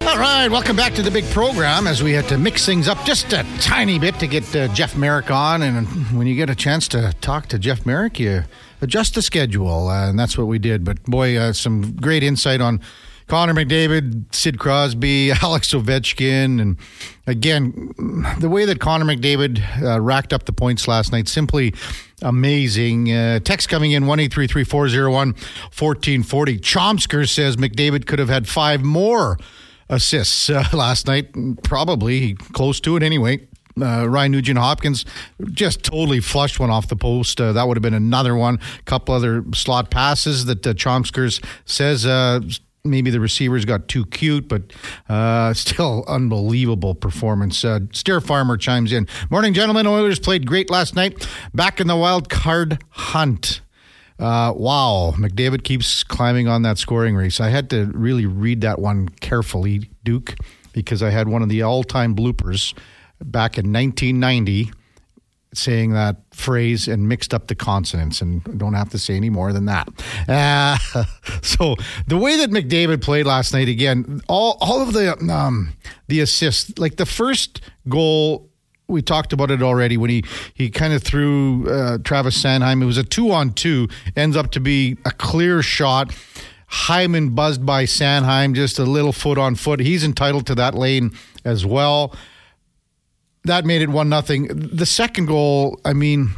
All 0.05 0.19
right, 0.19 0.49
welcome 0.49 0.75
back 0.75 0.93
to 0.95 1.01
the 1.01 1.09
big 1.09 1.23
program 1.31 1.87
as 1.87 2.03
we 2.03 2.11
had 2.11 2.27
to 2.27 2.37
mix 2.37 2.65
things 2.65 2.89
up 2.89 3.03
just 3.05 3.31
a 3.31 3.45
tiny 3.61 3.97
bit 3.97 4.19
to 4.19 4.27
get 4.27 4.53
uh, 4.53 4.67
Jeff 4.73 4.97
Marek 4.97 5.31
on. 5.31 5.61
And 5.61 5.87
when 6.17 6.27
you 6.27 6.35
get 6.35 6.49
a 6.49 6.55
chance 6.55 6.89
to 6.89 7.13
talk 7.21 7.47
to 7.47 7.57
Jeff 7.57 7.85
Marek, 7.85 8.19
you 8.19 8.43
adjust 8.81 9.15
the 9.15 9.21
schedule, 9.21 9.87
uh, 9.87 10.09
and 10.09 10.19
that's 10.19 10.37
what 10.37 10.47
we 10.47 10.59
did. 10.59 10.83
But 10.83 11.01
boy, 11.03 11.37
uh, 11.37 11.53
some 11.53 11.93
great 11.93 12.21
insight 12.21 12.59
on 12.59 12.81
Connor 13.27 13.53
McDavid, 13.53 14.35
Sid 14.35 14.59
Crosby, 14.59 15.31
Alex 15.41 15.73
Ovechkin, 15.73 16.61
and 16.61 16.77
again, 17.25 17.93
the 18.39 18.49
way 18.49 18.65
that 18.65 18.81
Connor 18.81 19.05
McDavid 19.05 19.81
uh, 19.81 20.01
racked 20.01 20.33
up 20.33 20.43
the 20.45 20.53
points 20.53 20.85
last 20.87 21.13
night, 21.13 21.29
simply 21.29 21.73
amazing. 22.21 23.11
Uh, 23.11 23.39
text 23.39 23.69
coming 23.69 23.93
in 23.93 24.05
one 24.05 24.19
eight 24.19 24.33
three 24.33 24.47
three 24.47 24.65
four 24.65 24.89
zero 24.89 25.11
one 25.13 25.33
fourteen 25.71 26.23
forty. 26.23 26.59
Chomsker 26.59 27.27
says 27.27 27.55
McDavid 27.55 28.05
could 28.05 28.19
have 28.19 28.29
had 28.29 28.49
five 28.49 28.83
more 28.83 29.37
assists 29.89 30.49
uh, 30.49 30.63
last 30.73 31.07
night, 31.07 31.29
probably 31.63 32.33
close 32.35 32.79
to 32.81 32.95
it 32.95 33.03
anyway. 33.03 33.47
Uh, 33.81 34.07
Ryan 34.07 34.33
Nugent 34.33 34.59
Hopkins 34.59 35.03
just 35.51 35.83
totally 35.83 36.19
flushed 36.19 36.59
one 36.59 36.69
off 36.69 36.87
the 36.87 36.95
post. 36.95 37.41
Uh, 37.41 37.53
that 37.53 37.67
would 37.67 37.75
have 37.75 37.81
been 37.81 37.93
another 37.93 38.35
one. 38.35 38.59
A 38.79 38.83
couple 38.83 39.15
other 39.15 39.43
slot 39.53 39.89
passes 39.89 40.45
that 40.45 40.65
uh, 40.65 40.73
Chomskers 40.73 41.43
says 41.65 42.05
uh, 42.05 42.41
maybe 42.83 43.09
the 43.09 43.19
receivers 43.19 43.65
got 43.65 43.87
too 43.87 44.05
cute, 44.05 44.47
but 44.47 44.61
uh, 45.09 45.53
still 45.55 46.03
unbelievable 46.07 46.93
performance. 46.93 47.63
Uh, 47.65 47.79
Steer 47.93 48.21
Farmer 48.21 48.57
chimes 48.57 48.93
in. 48.93 49.07
Morning, 49.29 49.53
gentlemen. 49.53 49.87
Oilers 49.87 50.19
played 50.19 50.45
great 50.45 50.69
last 50.69 50.95
night. 50.95 51.27
Back 51.53 51.79
in 51.79 51.87
the 51.87 51.95
wild 51.95 52.29
card 52.29 52.83
hunt. 52.89 53.61
Uh, 54.19 54.53
wow, 54.55 55.13
McDavid 55.17 55.63
keeps 55.63 56.03
climbing 56.03 56.47
on 56.47 56.61
that 56.61 56.77
scoring 56.77 57.15
race. 57.15 57.39
I 57.39 57.49
had 57.49 57.69
to 57.71 57.85
really 57.93 58.25
read 58.25 58.61
that 58.61 58.79
one 58.79 59.09
carefully, 59.09 59.89
Duke, 60.03 60.35
because 60.71 61.01
I 61.01 61.09
had 61.09 61.27
one 61.27 61.41
of 61.41 61.49
the 61.49 61.61
all-time 61.63 62.15
bloopers 62.15 62.73
back 63.21 63.57
in 63.57 63.71
1990 63.73 64.71
saying 65.53 65.93
that 65.93 66.17
phrase 66.31 66.87
and 66.87 67.07
mixed 67.07 67.33
up 67.33 67.47
the 67.47 67.55
consonants 67.55 68.21
and 68.21 68.43
don't 68.57 68.73
have 68.73 68.89
to 68.89 68.97
say 68.97 69.15
any 69.15 69.29
more 69.29 69.53
than 69.53 69.65
that. 69.65 69.87
Uh, 70.27 70.77
so 71.41 71.75
the 72.07 72.17
way 72.17 72.37
that 72.37 72.49
McDavid 72.49 73.01
played 73.01 73.25
last 73.25 73.53
night 73.53 73.67
again, 73.69 74.21
all 74.27 74.57
all 74.61 74.81
of 74.81 74.93
the 74.93 75.15
um, 75.31 75.73
the 76.07 76.21
assists, 76.21 76.77
like 76.79 76.97
the 76.97 77.05
first 77.05 77.61
goal 77.87 78.49
we 78.87 79.01
talked 79.01 79.33
about 79.33 79.51
it 79.51 79.61
already 79.61 79.97
when 79.97 80.09
he 80.09 80.23
he 80.53 80.69
kind 80.69 80.93
of 80.93 81.03
threw 81.03 81.69
uh, 81.69 81.97
Travis 81.99 82.41
Sanheim. 82.41 82.81
It 82.81 82.85
was 82.85 82.97
a 82.97 83.03
two 83.03 83.31
on 83.31 83.53
two, 83.53 83.87
ends 84.15 84.35
up 84.37 84.51
to 84.51 84.59
be 84.59 84.97
a 85.05 85.11
clear 85.11 85.61
shot. 85.61 86.15
Hyman 86.67 87.35
buzzed 87.35 87.65
by 87.65 87.83
Sanheim, 87.83 88.55
just 88.55 88.79
a 88.79 88.83
little 88.83 89.13
foot 89.13 89.37
on 89.37 89.53
foot. 89.53 89.79
He's 89.79 90.03
entitled 90.03 90.47
to 90.47 90.55
that 90.55 90.73
lane 90.73 91.11
as 91.45 91.65
well. 91.65 92.15
That 93.43 93.63
made 93.63 93.81
it 93.83 93.89
one 93.89 94.09
nothing. 94.09 94.47
The 94.47 94.85
second 94.85 95.27
goal, 95.27 95.79
I 95.85 95.93
mean, 95.93 96.31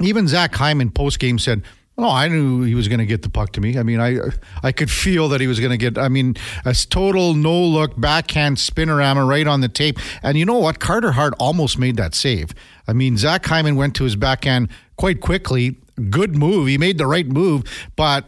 even 0.00 0.28
Zach 0.28 0.54
Hyman 0.54 0.90
post 0.90 1.18
game 1.18 1.38
said, 1.38 1.62
"Oh, 1.98 2.10
I 2.10 2.28
knew 2.28 2.62
he 2.62 2.74
was 2.74 2.88
going 2.88 2.98
to 2.98 3.06
get 3.06 3.22
the 3.22 3.30
puck 3.30 3.52
to 3.52 3.60
me. 3.60 3.78
I 3.78 3.82
mean, 3.82 4.00
I 4.00 4.18
I 4.62 4.72
could 4.72 4.90
feel 4.90 5.28
that 5.30 5.40
he 5.40 5.46
was 5.46 5.60
going 5.60 5.70
to 5.72 5.76
get. 5.76 5.98
I 5.98 6.08
mean, 6.08 6.36
a 6.64 6.74
total 6.74 7.34
no 7.34 7.58
look 7.62 7.98
backhand 7.98 8.58
spinorama 8.58 9.28
right 9.28 9.46
on 9.46 9.60
the 9.60 9.68
tape. 9.68 9.98
And 10.22 10.36
you 10.36 10.44
know 10.44 10.58
what? 10.58 10.78
Carter 10.78 11.12
Hart 11.12 11.34
almost 11.38 11.78
made 11.78 11.96
that 11.96 12.14
save. 12.14 12.54
I 12.88 12.92
mean, 12.92 13.16
Zach 13.16 13.44
Hyman 13.46 13.76
went 13.76 13.94
to 13.96 14.04
his 14.04 14.16
backhand 14.16 14.68
quite 14.96 15.20
quickly. 15.20 15.76
Good 16.10 16.36
move. 16.36 16.68
He 16.68 16.76
made 16.78 16.98
the 16.98 17.06
right 17.06 17.26
move, 17.26 17.64
but 17.96 18.26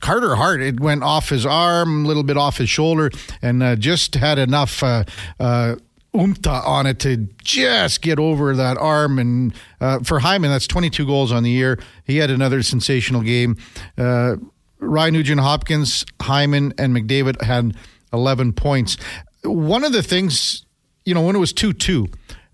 Carter 0.00 0.36
Hart, 0.36 0.60
it 0.60 0.80
went 0.80 1.02
off 1.02 1.30
his 1.30 1.46
arm, 1.46 2.04
a 2.04 2.08
little 2.08 2.22
bit 2.22 2.36
off 2.36 2.58
his 2.58 2.68
shoulder, 2.68 3.10
and 3.40 3.62
uh, 3.62 3.76
just 3.76 4.14
had 4.14 4.38
enough 4.38 4.82
uh, 4.82 5.04
uh, 5.40 5.76
oomta 6.16 6.64
on 6.66 6.86
it 6.86 6.98
to 7.00 7.28
just 7.42 8.02
get 8.02 8.18
over 8.18 8.54
that 8.56 8.76
arm. 8.78 9.18
And 9.18 9.54
uh, 9.80 10.00
for 10.00 10.20
Hyman, 10.20 10.50
that's 10.50 10.66
22 10.66 11.06
goals 11.06 11.32
on 11.32 11.42
the 11.42 11.50
year. 11.50 11.78
He 12.04 12.16
had 12.18 12.30
another 12.30 12.62
sensational 12.62 13.22
game. 13.22 13.56
Uh, 13.96 14.36
Ryan 14.78 15.14
Nugent 15.14 15.40
Hopkins, 15.40 16.04
Hyman, 16.20 16.74
and 16.78 16.94
McDavid 16.94 17.42
had 17.42 17.76
11 18.12 18.52
points. 18.52 18.96
One 19.42 19.84
of 19.84 19.92
the 19.92 20.02
things, 20.02 20.64
you 21.04 21.14
know, 21.14 21.22
when 21.22 21.36
it 21.36 21.40
was 21.40 21.52
2 21.52 21.72
2, 21.72 22.06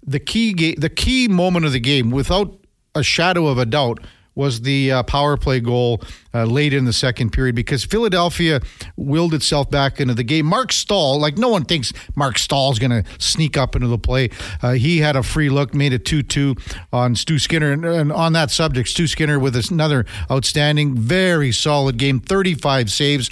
the 0.05 0.21
key, 0.21 0.53
ga- 0.53 0.75
the 0.77 0.91
key 0.91 1.29
moment 1.29 1.65
of 1.67 1.73
the 1.73 1.81
game, 1.81 2.11
without 2.11 2.59
a 2.95 3.03
shadow 3.03 3.47
of 3.47 3.59
a 3.59 3.67
doubt, 3.67 4.01
was 4.35 4.63
the 4.63 4.91
uh, 4.91 5.03
power 5.03 5.37
play 5.37 5.61
goal 5.61 6.01
uh, 6.35 6.45
late 6.45 6.73
in 6.73 6.85
the 6.85 6.93
second 6.93 7.31
period 7.31 7.55
because 7.55 7.85
Philadelphia 7.85 8.61
willed 8.97 9.35
itself 9.35 9.71
back 9.71 10.01
into 10.01 10.15
the 10.15 10.25
game. 10.25 10.47
Marc 10.47 10.73
Staal, 10.73 11.21
like 11.21 11.37
no 11.37 11.49
one 11.49 11.65
thinks 11.65 11.93
Marc 12.15 12.39
Staal's 12.39 12.79
going 12.79 12.91
to 12.91 13.05
sneak 13.19 13.57
up 13.57 13.77
into 13.77 13.89
the 13.89 13.99
play. 13.99 14.31
Uh, 14.63 14.73
he 14.73 14.99
had 14.99 15.17
a 15.17 15.23
free 15.23 15.51
look, 15.51 15.75
made 15.75 15.93
it 15.93 16.05
2 16.05 16.23
2 16.23 16.57
on 16.93 17.15
Stu 17.15 17.39
Skinner. 17.39 17.73
And, 17.73 17.85
and 17.85 18.13
on 18.13 18.33
that 18.33 18.51
subject, 18.51 18.89
Stu 18.89 19.07
Skinner 19.07 19.39
with 19.39 19.55
another 19.71 20.07
outstanding, 20.31 20.97
very 20.97 21.53
solid 21.53 21.99
game, 21.99 22.21
35 22.21 22.91
saves. 22.91 23.31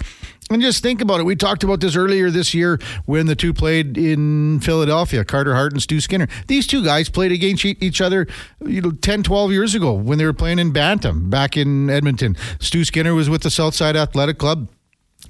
And 0.51 0.61
just 0.61 0.83
think 0.83 1.01
about 1.01 1.21
it. 1.21 1.23
We 1.23 1.37
talked 1.37 1.63
about 1.63 1.79
this 1.79 1.95
earlier 1.95 2.29
this 2.29 2.53
year 2.55 2.81
when 3.07 3.27
the 3.27 3.37
two 3.37 3.55
played 3.55 3.97
in 3.97 4.59
Philadelphia, 4.59 5.25
Carter 5.25 5.55
Hart 5.55 5.73
and 5.73 5.81
Stu 5.81 6.01
Skinner. 6.01 6.27
These 6.49 6.67
two 6.67 6.85
guys 6.85 7.09
played 7.09 7.31
against 7.31 7.65
each 7.65 8.01
other 8.01 8.27
you 8.67 8.81
know, 8.81 8.91
10, 8.91 9.23
12 9.23 9.53
years 9.53 9.77
ago 9.77 9.93
when 9.93 10.19
they 10.19 10.25
were 10.25 10.33
playing 10.33 10.59
in 10.59 10.73
Bantam 10.73 11.31
back 11.31 11.57
in 11.57 11.89
Edmonton. 11.89 12.37
Stu 12.59 12.85
Skinner 12.85 13.15
was 13.15 13.31
with 13.31 13.43
the 13.43 13.51
Southside 13.51 13.95
Athletic 13.95 14.39
Club. 14.39 14.69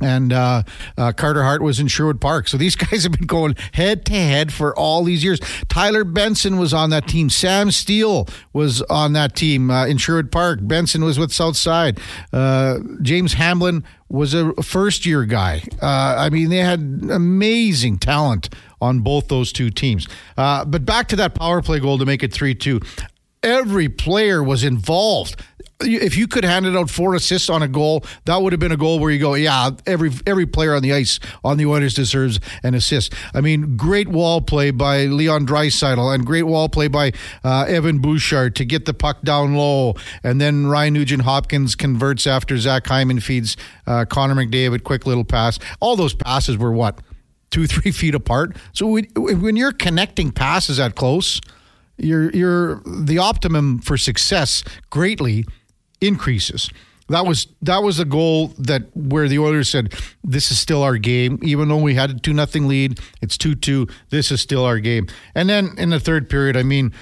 And 0.00 0.32
uh, 0.32 0.62
uh, 0.96 1.12
Carter 1.12 1.42
Hart 1.42 1.62
was 1.62 1.78
in 1.80 1.86
Sherwood 1.88 2.20
Park. 2.20 2.48
So 2.48 2.56
these 2.56 2.76
guys 2.90 3.02
have 3.02 3.12
been 3.12 3.26
going 3.26 3.56
head 3.72 4.04
to 4.06 4.12
head 4.12 4.52
for 4.52 4.76
all 4.78 5.04
these 5.04 5.22
years. 5.22 5.40
Tyler 5.68 6.04
Benson 6.04 6.58
was 6.58 6.72
on 6.72 6.90
that 6.90 7.06
team. 7.06 7.30
Sam 7.30 7.70
Steel 7.70 8.26
was 8.52 8.82
on 8.82 9.12
that 9.14 9.36
team 9.36 9.70
uh, 9.70 9.86
in 9.86 9.98
Sherwood 9.98 10.32
Park. 10.32 10.60
Benson 10.62 11.04
was 11.04 11.18
with 11.18 11.32
Southside. 11.32 12.00
Uh, 12.32 12.78
James 13.02 13.34
Hamblin 13.34 13.84
was 14.08 14.34
a 14.34 14.52
first 14.62 15.06
year 15.06 15.24
guy. 15.24 15.62
Uh, 15.80 16.16
I 16.18 16.30
mean, 16.30 16.50
they 16.50 16.58
had 16.58 16.80
amazing 17.10 17.98
talent 17.98 18.48
on 18.80 19.00
both 19.00 19.28
those 19.28 19.52
two 19.52 19.70
teams. 19.70 20.08
Uh, 20.36 20.64
but 20.64 20.84
back 20.84 21.08
to 21.08 21.16
that 21.16 21.34
power 21.34 21.62
play 21.62 21.78
goal 21.78 21.98
to 21.98 22.04
make 22.06 22.22
it 22.22 22.32
3 22.32 22.54
2. 22.54 22.80
Every 23.42 23.88
player 23.88 24.42
was 24.42 24.64
involved 24.64 25.40
if 25.80 26.16
you 26.16 26.26
could 26.26 26.44
hand 26.44 26.66
it 26.66 26.76
out 26.76 26.90
four 26.90 27.14
assists 27.14 27.48
on 27.48 27.62
a 27.62 27.68
goal, 27.68 28.04
that 28.24 28.40
would 28.40 28.52
have 28.52 28.60
been 28.60 28.72
a 28.72 28.76
goal 28.76 28.98
where 28.98 29.10
you 29.10 29.18
go, 29.18 29.34
yeah, 29.34 29.70
every 29.86 30.10
every 30.26 30.46
player 30.46 30.74
on 30.74 30.82
the 30.82 30.92
ice 30.92 31.18
on 31.44 31.56
the 31.56 31.66
Oilers 31.66 31.94
deserves 31.94 32.40
an 32.62 32.74
assist. 32.74 33.14
I 33.34 33.40
mean, 33.40 33.76
great 33.76 34.08
wall 34.08 34.40
play 34.40 34.70
by 34.70 35.06
Leon 35.06 35.46
Draisaitl 35.46 36.14
and 36.14 36.26
great 36.26 36.44
wall 36.44 36.68
play 36.68 36.88
by 36.88 37.12
uh, 37.44 37.64
Evan 37.68 37.98
Bouchard 37.98 38.56
to 38.56 38.64
get 38.64 38.84
the 38.84 38.94
puck 38.94 39.22
down 39.22 39.54
low, 39.54 39.94
and 40.22 40.40
then 40.40 40.66
Ryan 40.66 40.94
Nugent 40.94 41.22
Hopkins 41.22 41.74
converts 41.74 42.26
after 42.26 42.58
Zach 42.58 42.86
Hyman 42.86 43.20
feeds 43.20 43.56
uh, 43.86 44.04
Connor 44.04 44.34
McDavid 44.34 44.84
quick 44.84 45.06
little 45.06 45.24
pass. 45.24 45.58
All 45.80 45.96
those 45.96 46.14
passes 46.14 46.58
were 46.58 46.72
what 46.72 47.00
two 47.50 47.66
three 47.66 47.90
feet 47.92 48.14
apart. 48.14 48.56
So 48.72 48.86
we, 48.86 49.08
when 49.16 49.56
you're 49.56 49.72
connecting 49.72 50.30
passes 50.32 50.76
that 50.76 50.94
close. 50.94 51.40
You're, 52.02 52.30
you're 52.30 52.82
the 52.86 53.18
optimum 53.18 53.80
for 53.80 53.98
success 53.98 54.64
greatly 54.88 55.44
increases. 56.00 56.70
That 57.08 57.26
was 57.26 57.48
that 57.62 57.82
was 57.82 57.98
a 57.98 58.04
goal 58.04 58.48
that 58.58 58.96
where 58.96 59.26
the 59.26 59.38
Oilers 59.38 59.68
said 59.68 59.94
this 60.22 60.50
is 60.50 60.58
still 60.60 60.82
our 60.82 60.96
game, 60.96 61.38
even 61.42 61.68
though 61.68 61.82
we 61.82 61.94
had 61.94 62.10
a 62.10 62.14
two 62.14 62.32
nothing 62.32 62.68
lead. 62.68 63.00
It's 63.20 63.36
two 63.36 63.54
two. 63.54 63.88
This 64.10 64.30
is 64.30 64.40
still 64.40 64.64
our 64.64 64.78
game. 64.78 65.08
And 65.34 65.48
then 65.48 65.70
in 65.76 65.90
the 65.90 65.98
third 65.98 66.30
period, 66.30 66.56
I 66.56 66.62
mean, 66.62 66.92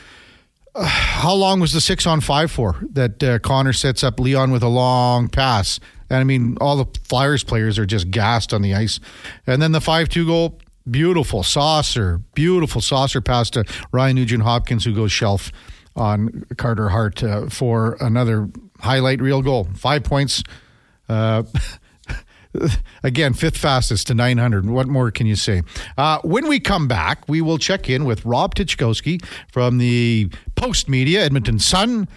uh, 0.75 0.85
how 0.87 1.35
long 1.35 1.61
was 1.61 1.73
the 1.73 1.81
six 1.81 2.07
on 2.07 2.21
five 2.23 2.51
for? 2.51 2.77
That 2.93 3.23
uh, 3.23 3.39
Connor 3.41 3.75
sets 3.75 4.03
up 4.03 4.19
Leon 4.19 4.51
with 4.51 4.63
a 4.63 4.69
long 4.69 5.29
pass, 5.29 5.79
and 6.09 6.19
I 6.21 6.25
mean, 6.25 6.57
all 6.59 6.77
the 6.77 6.87
Flyers 7.05 7.45
players 7.45 7.79
are 7.79 7.87
just 7.87 8.11
gassed 8.11 8.55
on 8.55 8.63
the 8.63 8.75
ice. 8.75 9.01
And 9.47 9.61
then 9.61 9.73
the 9.73 9.81
five 9.81 10.09
two 10.09 10.25
goal. 10.27 10.59
beautiful 10.91 11.43
saucer, 11.43 12.23
beautiful 12.35 12.81
saucer 12.81 13.21
pass 13.21 13.51
to 13.51 13.63
Ryan 13.93 14.17
Nugent 14.17 14.43
Hopkins, 14.43 14.87
who 14.87 14.95
goes 14.95 15.13
shelf 15.13 15.53
on 15.95 16.47
Carter 16.57 16.89
Hart 16.89 17.23
uh, 17.23 17.49
for 17.51 17.99
another 18.01 18.49
highlight 18.81 19.21
reel 19.21 19.43
goal. 19.43 19.69
Five 19.75 20.05
points. 20.05 20.43
Uh, 21.09 21.45
again, 23.03 23.35
fifth 23.35 23.57
fastest 23.57 24.07
to 24.09 24.15
900. 24.15 24.69
What 24.69 24.89
more 24.89 25.11
can 25.11 25.27
you 25.27 25.37
say? 25.37 25.63
Uh, 25.97 26.19
when 26.23 26.49
we 26.49 26.61
come 26.61 26.89
back, 26.89 27.29
we 27.29 27.41
will 27.41 27.59
check 27.59 27.89
in 27.89 28.05
with 28.05 28.25
Rob 28.25 28.55
Tychkowski 28.55 29.25
from 29.53 29.79
the 29.79 30.31
Post 30.55 30.89
Media, 30.89 31.25
Edmonton 31.25 31.59
Sun. 31.59 32.09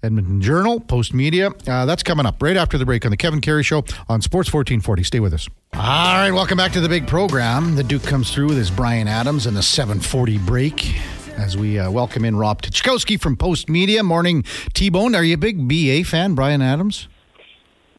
Edmonton 0.00 0.40
Journal, 0.40 0.78
Post 0.78 1.12
Media. 1.12 1.50
Uh, 1.66 1.84
that's 1.84 2.04
coming 2.04 2.24
up 2.24 2.40
right 2.40 2.56
after 2.56 2.78
the 2.78 2.86
break 2.86 3.04
on 3.04 3.10
the 3.10 3.16
Kevin 3.16 3.40
Karius 3.40 3.64
Show 3.66 3.78
on 4.08 4.22
Sports 4.22 4.52
1440. 4.52 5.02
Stay 5.02 5.18
with 5.18 5.34
us. 5.34 5.48
All 5.74 5.80
right, 5.80 6.30
welcome 6.30 6.56
back 6.56 6.70
to 6.74 6.80
the 6.80 6.88
big 6.88 7.08
program. 7.08 7.74
The 7.74 7.82
Duke 7.82 8.04
comes 8.04 8.32
through 8.32 8.46
with 8.46 8.58
his 8.58 8.70
Bryan 8.70 9.08
Adams 9.08 9.46
and 9.46 9.56
the 9.56 9.62
740 9.62 10.38
break 10.38 10.94
as 11.38 11.56
we 11.56 11.78
uh, 11.78 11.90
welcome 11.90 12.24
in 12.24 12.36
Rob 12.36 12.62
Tychkowski 12.62 13.20
from 13.20 13.36
Postmedia. 13.36 14.04
Morning, 14.04 14.44
T 14.74 14.90
Bone. 14.90 15.14
Are 15.14 15.22
you 15.22 15.34
a 15.34 15.38
big 15.38 15.68
BA 15.68 16.04
fan, 16.04 16.34
Bryan 16.34 16.60
Adams? 16.60 17.08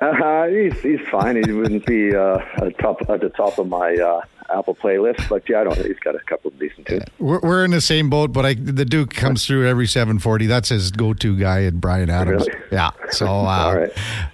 Uh, 0.01 0.47
he's 0.47 0.79
he's 0.81 0.99
fine. 1.09 1.41
He 1.43 1.51
wouldn't 1.51 1.85
be 1.85 2.15
uh, 2.15 2.39
at, 2.57 2.77
top, 2.79 3.01
at 3.09 3.21
the 3.21 3.29
top 3.29 3.57
of 3.57 3.67
my 3.67 3.95
uh, 3.95 4.21
Apple 4.49 4.75
playlist, 4.75 5.27
but 5.29 5.47
yeah, 5.47 5.61
I 5.61 5.63
don't. 5.65 5.77
Know. 5.77 5.83
He's 5.83 5.99
got 5.99 6.15
a 6.15 6.19
couple 6.19 6.51
of 6.51 6.59
decent 6.59 6.87
tunes. 6.87 7.03
We're, 7.17 7.39
we're 7.39 7.65
in 7.65 7.71
the 7.71 7.81
same 7.81 8.09
boat, 8.09 8.31
but 8.33 8.45
I, 8.45 8.53
the 8.53 8.85
Duke 8.85 9.13
comes 9.13 9.45
through 9.45 9.67
every 9.67 9.87
740. 9.87 10.45
That's 10.47 10.69
his 10.69 10.91
go-to 10.91 11.37
guy, 11.37 11.59
and 11.59 11.79
Bryan 11.81 12.09
Adams. 12.09 12.47
Really? 12.47 12.61
Yeah. 12.71 12.91
So, 13.11 13.25
uh, 13.27 13.29
All 13.29 13.77
right. 13.77 13.91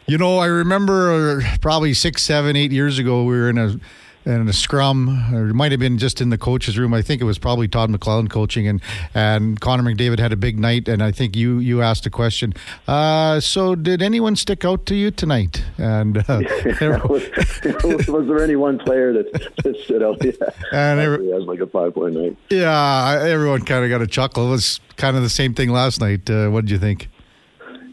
you 0.07 0.17
know, 0.17 0.39
I 0.39 0.47
remember 0.47 1.41
probably 1.61 1.93
six, 1.93 2.23
seven, 2.23 2.55
eight 2.55 2.71
years 2.71 2.99
ago, 2.99 3.23
we 3.23 3.35
were 3.35 3.49
in 3.49 3.57
a 3.57 3.79
in 4.25 4.47
a 4.47 4.53
scrum, 4.53 5.33
or 5.33 5.49
it 5.49 5.53
might 5.53 5.71
have 5.71 5.79
been 5.79 5.97
just 5.97 6.19
in 6.21 6.29
the 6.29 6.37
coaches' 6.37 6.77
room. 6.77 6.93
I 6.93 7.01
think 7.01 7.21
it 7.21 7.25
was 7.25 7.37
probably 7.37 7.67
Todd 7.67 7.89
McLellan 7.91 8.29
coaching, 8.29 8.67
and 8.67 8.81
and 9.13 9.59
Connor 9.61 9.83
McDavid 9.83 10.19
had 10.19 10.33
a 10.33 10.35
big 10.35 10.59
night. 10.59 10.87
And 10.87 11.03
I 11.03 11.11
think 11.11 11.35
you 11.35 11.59
you 11.59 11.81
asked 11.81 12.05
a 12.05 12.09
question. 12.09 12.53
Uh, 12.87 13.39
so, 13.39 13.75
did 13.75 14.01
anyone 14.01 14.35
stick 14.35 14.65
out 14.65 14.85
to 14.87 14.95
you 14.95 15.11
tonight? 15.11 15.63
And 15.77 16.17
uh, 16.27 16.41
was, 17.07 17.23
was 18.07 18.27
there 18.27 18.43
any 18.43 18.55
one 18.55 18.79
player 18.79 19.13
that, 19.13 19.31
that 19.63 19.75
stood 19.83 20.01
out? 20.03 20.23
Yeah, 20.23 20.31
And 20.71 20.99
every- 20.99 21.29
has 21.31 21.43
like 21.43 21.59
a 21.59 21.67
five 21.67 21.93
point 21.93 22.15
night. 22.15 22.37
yeah, 22.49 23.19
everyone 23.21 23.61
kind 23.65 23.83
of 23.83 23.89
got 23.89 24.01
a 24.01 24.07
chuckle. 24.07 24.47
It 24.47 24.51
was 24.51 24.79
kind 24.97 25.15
of 25.17 25.23
the 25.23 25.29
same 25.29 25.53
thing 25.53 25.69
last 25.69 26.01
night. 26.01 26.29
Uh, 26.29 26.49
what 26.49 26.61
did 26.61 26.71
you 26.71 26.79
think? 26.79 27.09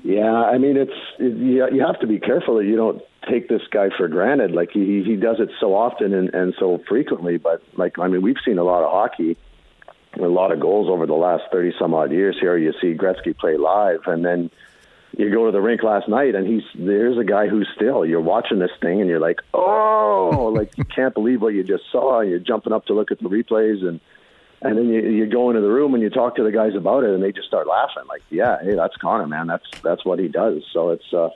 Yeah, 0.04 0.32
I 0.32 0.58
mean, 0.58 0.76
it's 0.76 0.90
it, 1.18 1.36
you, 1.36 1.68
you 1.72 1.86
have 1.86 2.00
to 2.00 2.06
be 2.06 2.18
careful 2.18 2.56
that 2.56 2.64
you 2.64 2.74
don't 2.76 3.02
take 3.28 3.48
this 3.48 3.62
guy 3.70 3.88
for 3.96 4.08
granted. 4.08 4.52
Like 4.52 4.70
he 4.72 5.02
he 5.04 5.16
does 5.16 5.36
it 5.38 5.50
so 5.60 5.74
often 5.74 6.12
and 6.14 6.34
and 6.34 6.54
so 6.58 6.82
frequently. 6.88 7.36
But 7.38 7.62
like 7.76 7.98
I 7.98 8.08
mean, 8.08 8.22
we've 8.22 8.36
seen 8.44 8.58
a 8.58 8.64
lot 8.64 8.82
of 8.82 8.90
hockey, 8.90 9.36
a 10.18 10.22
lot 10.22 10.52
of 10.52 10.60
goals 10.60 10.88
over 10.88 11.06
the 11.06 11.14
last 11.14 11.44
thirty 11.52 11.72
some 11.78 11.94
odd 11.94 12.12
years. 12.12 12.36
Here, 12.40 12.56
you 12.56 12.72
see 12.80 12.94
Gretzky 12.94 13.36
play 13.36 13.56
live, 13.56 14.00
and 14.06 14.24
then 14.24 14.50
you 15.16 15.30
go 15.30 15.46
to 15.46 15.52
the 15.52 15.60
rink 15.60 15.82
last 15.82 16.08
night, 16.08 16.34
and 16.34 16.46
he's 16.46 16.62
there's 16.74 17.18
a 17.18 17.24
guy 17.24 17.48
who's 17.48 17.68
still. 17.74 18.04
You're 18.04 18.20
watching 18.20 18.58
this 18.58 18.72
thing, 18.80 19.00
and 19.00 19.08
you're 19.08 19.20
like, 19.20 19.40
oh, 19.54 20.52
like 20.56 20.76
you 20.76 20.84
can't 20.84 21.14
believe 21.14 21.42
what 21.42 21.54
you 21.54 21.64
just 21.64 21.84
saw. 21.90 22.20
You're 22.20 22.38
jumping 22.38 22.72
up 22.72 22.86
to 22.86 22.94
look 22.94 23.10
at 23.10 23.18
the 23.18 23.28
replays 23.28 23.86
and. 23.86 24.00
And 24.64 24.78
then 24.78 24.90
you, 24.90 25.00
you 25.00 25.26
go 25.26 25.50
into 25.50 25.60
the 25.60 25.68
room 25.68 25.92
and 25.94 26.00
you 26.04 26.08
talk 26.08 26.36
to 26.36 26.44
the 26.44 26.52
guys 26.52 26.76
about 26.76 27.02
it, 27.02 27.10
and 27.10 27.20
they 27.20 27.32
just 27.32 27.48
start 27.48 27.66
laughing. 27.66 28.04
Like, 28.08 28.22
yeah, 28.30 28.58
hey, 28.62 28.76
that's 28.76 28.96
Connor, 28.96 29.26
man. 29.26 29.48
That's 29.48 29.64
that's 29.82 30.04
what 30.04 30.20
he 30.20 30.28
does. 30.28 30.62
So 30.72 30.90
it's, 30.90 31.12
uh, 31.12 31.30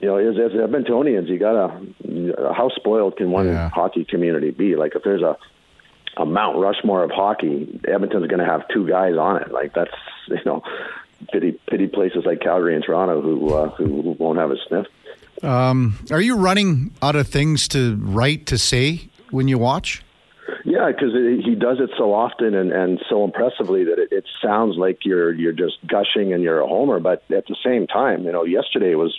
you 0.00 0.08
know, 0.08 0.16
as, 0.16 0.36
as 0.36 0.52
Edmontonians, 0.52 1.28
you 1.28 1.38
gotta, 1.38 1.68
how 2.54 2.68
spoiled 2.76 3.16
can 3.16 3.30
one 3.30 3.46
Yeah. 3.46 3.68
hockey 3.70 4.04
community 4.04 4.50
be? 4.50 4.76
Like, 4.76 4.94
if 4.94 5.02
there's 5.02 5.22
a 5.22 5.36
a 6.16 6.26
Mount 6.26 6.58
Rushmore 6.58 7.04
of 7.04 7.10
hockey, 7.12 7.80
Edmonton's 7.86 8.26
going 8.26 8.40
to 8.40 8.44
have 8.44 8.66
two 8.74 8.88
guys 8.88 9.16
on 9.16 9.40
it. 9.40 9.52
Like, 9.52 9.72
that's 9.74 9.92
you 10.28 10.40
know, 10.44 10.62
pity 11.32 11.58
pity 11.68 11.86
places 11.86 12.24
like 12.26 12.40
Calgary 12.40 12.74
and 12.74 12.82
Toronto 12.84 13.20
who 13.20 13.54
uh, 13.54 13.68
who 13.70 14.16
won't 14.18 14.38
have 14.38 14.50
a 14.50 14.56
sniff. 14.68 14.86
Um, 15.44 15.96
Are 16.10 16.20
you 16.20 16.36
running 16.36 16.90
out 17.00 17.14
of 17.14 17.28
things 17.28 17.68
to 17.68 17.96
write 18.00 18.46
to 18.46 18.58
say 18.58 19.08
when 19.30 19.46
you 19.46 19.58
watch? 19.58 20.02
Yeah, 20.64 20.90
because 20.90 21.12
he 21.44 21.54
does 21.54 21.78
it 21.78 21.90
so 21.96 22.12
often 22.12 22.54
and, 22.54 22.72
and 22.72 23.00
so 23.08 23.22
impressively 23.24 23.84
that 23.84 23.98
it, 23.98 24.08
it 24.10 24.24
sounds 24.42 24.76
like 24.76 25.04
you're 25.04 25.32
you're 25.32 25.52
just 25.52 25.76
gushing 25.86 26.32
and 26.32 26.42
you're 26.42 26.60
a 26.60 26.66
homer. 26.66 26.98
But 26.98 27.22
at 27.30 27.46
the 27.46 27.56
same 27.64 27.86
time, 27.86 28.24
you 28.24 28.32
know, 28.32 28.44
yesterday 28.44 28.94
was 28.96 29.16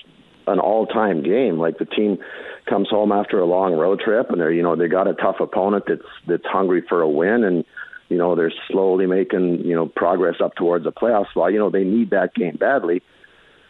an 0.49 0.59
all-time 0.59 1.23
game. 1.23 1.59
Like 1.59 1.77
the 1.77 1.85
team 1.85 2.17
comes 2.65 2.89
home 2.89 3.11
after 3.11 3.39
a 3.39 3.45
long 3.45 3.73
road 3.73 3.99
trip, 3.99 4.29
and 4.29 4.39
they're 4.39 4.51
you 4.51 4.63
know 4.63 4.75
they 4.75 4.87
got 4.87 5.07
a 5.07 5.13
tough 5.13 5.39
opponent 5.39 5.85
that's 5.87 6.01
that's 6.27 6.45
hungry 6.45 6.83
for 6.87 7.01
a 7.01 7.09
win, 7.09 7.43
and 7.43 7.65
you 8.09 8.17
know 8.17 8.35
they're 8.35 8.53
slowly 8.67 9.05
making 9.05 9.65
you 9.65 9.75
know 9.75 9.87
progress 9.87 10.35
up 10.41 10.55
towards 10.55 10.83
the 10.83 10.91
playoffs. 10.91 11.35
Well, 11.35 11.49
you 11.49 11.59
know 11.59 11.69
they 11.69 11.83
need 11.83 12.11
that 12.11 12.33
game 12.33 12.57
badly. 12.57 13.01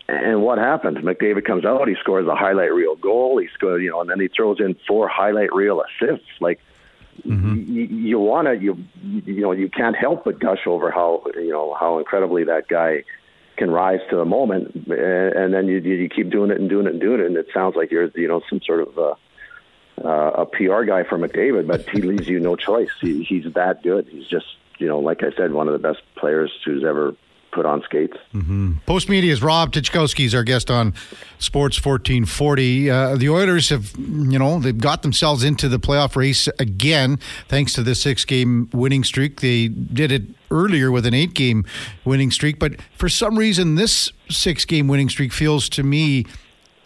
And 0.07 0.41
what 0.41 0.57
happens? 0.57 0.97
McDavid 0.97 1.45
comes 1.45 1.65
out, 1.65 1.87
he 1.87 1.95
scores 1.99 2.27
a 2.27 2.35
highlight 2.35 2.73
reel 2.73 2.95
goal. 2.95 3.37
He 3.37 3.47
scores, 3.53 3.83
you 3.83 3.91
know, 3.91 4.01
and 4.01 4.09
then 4.09 4.19
he 4.19 4.27
throws 4.27 4.59
in 4.59 4.75
four 4.87 5.07
highlight 5.07 5.53
reel 5.53 5.83
assists. 5.83 6.25
Like 6.39 6.59
mm-hmm. 7.23 7.71
you, 7.71 7.83
you 7.83 8.19
want 8.19 8.47
to, 8.47 8.55
you 8.55 8.83
you 9.03 9.41
know, 9.41 9.51
you 9.51 9.69
can't 9.69 9.95
help 9.95 10.25
but 10.25 10.39
gush 10.39 10.65
over 10.65 10.89
how 10.89 11.23
you 11.35 11.51
know 11.51 11.75
how 11.79 11.99
incredibly 11.99 12.43
that 12.45 12.67
guy 12.67 13.03
can 13.59 13.69
rise 13.69 13.99
to 14.09 14.15
the 14.15 14.25
moment, 14.25 14.73
and, 14.87 15.33
and 15.33 15.53
then 15.53 15.67
you 15.67 15.77
you 15.77 16.09
keep 16.09 16.31
doing 16.31 16.49
it 16.49 16.59
and 16.59 16.69
doing 16.69 16.87
it 16.87 16.93
and 16.93 17.01
doing 17.01 17.19
it, 17.19 17.27
and 17.27 17.37
it 17.37 17.47
sounds 17.53 17.75
like 17.75 17.91
you're 17.91 18.09
you 18.15 18.27
know 18.27 18.41
some 18.49 18.61
sort 18.65 18.81
of 18.81 18.97
uh, 18.97 19.15
uh, 20.03 20.43
a 20.43 20.45
PR 20.45 20.83
guy 20.83 21.03
for 21.03 21.19
McDavid, 21.19 21.67
but 21.67 21.87
he 21.89 22.01
leaves 22.01 22.27
you 22.27 22.39
no 22.39 22.55
choice. 22.55 22.89
He, 23.01 23.23
he's 23.23 23.53
that 23.53 23.83
good. 23.83 24.07
He's 24.07 24.27
just 24.27 24.47
you 24.79 24.87
know, 24.87 24.99
like 24.99 25.23
I 25.23 25.31
said, 25.35 25.51
one 25.51 25.67
of 25.67 25.73
the 25.73 25.87
best 25.87 26.01
players 26.15 26.51
who's 26.65 26.83
ever 26.83 27.15
put 27.51 27.65
on 27.65 27.81
skates. 27.83 28.17
Postmedia's 28.33 29.41
Rob 29.41 29.71
Tychkowski 29.71 30.25
is 30.25 30.35
our 30.35 30.43
guest 30.43 30.69
on 30.69 30.93
Sports 31.39 31.83
1440. 31.83 32.89
Uh, 32.89 33.15
the 33.15 33.29
Oilers 33.29 33.69
have, 33.69 33.93
you 33.97 34.39
know, 34.39 34.59
they've 34.59 34.77
got 34.77 35.01
themselves 35.01 35.43
into 35.43 35.67
the 35.69 35.79
playoff 35.79 36.15
race 36.15 36.47
again 36.59 37.17
thanks 37.47 37.73
to 37.73 37.83
the 37.83 37.95
six 37.95 38.25
game 38.25 38.69
winning 38.73 39.03
streak. 39.03 39.41
They 39.41 39.67
did 39.67 40.11
it 40.11 40.23
earlier 40.51 40.91
with 40.91 41.05
an 41.05 41.13
eight 41.13 41.33
game 41.33 41.65
winning 42.05 42.31
streak, 42.31 42.59
but 42.59 42.73
for 42.95 43.09
some 43.09 43.37
reason, 43.37 43.75
this 43.75 44.11
six 44.29 44.65
game 44.65 44.87
winning 44.87 45.09
streak 45.09 45.33
feels 45.33 45.69
to 45.69 45.83
me 45.83 46.25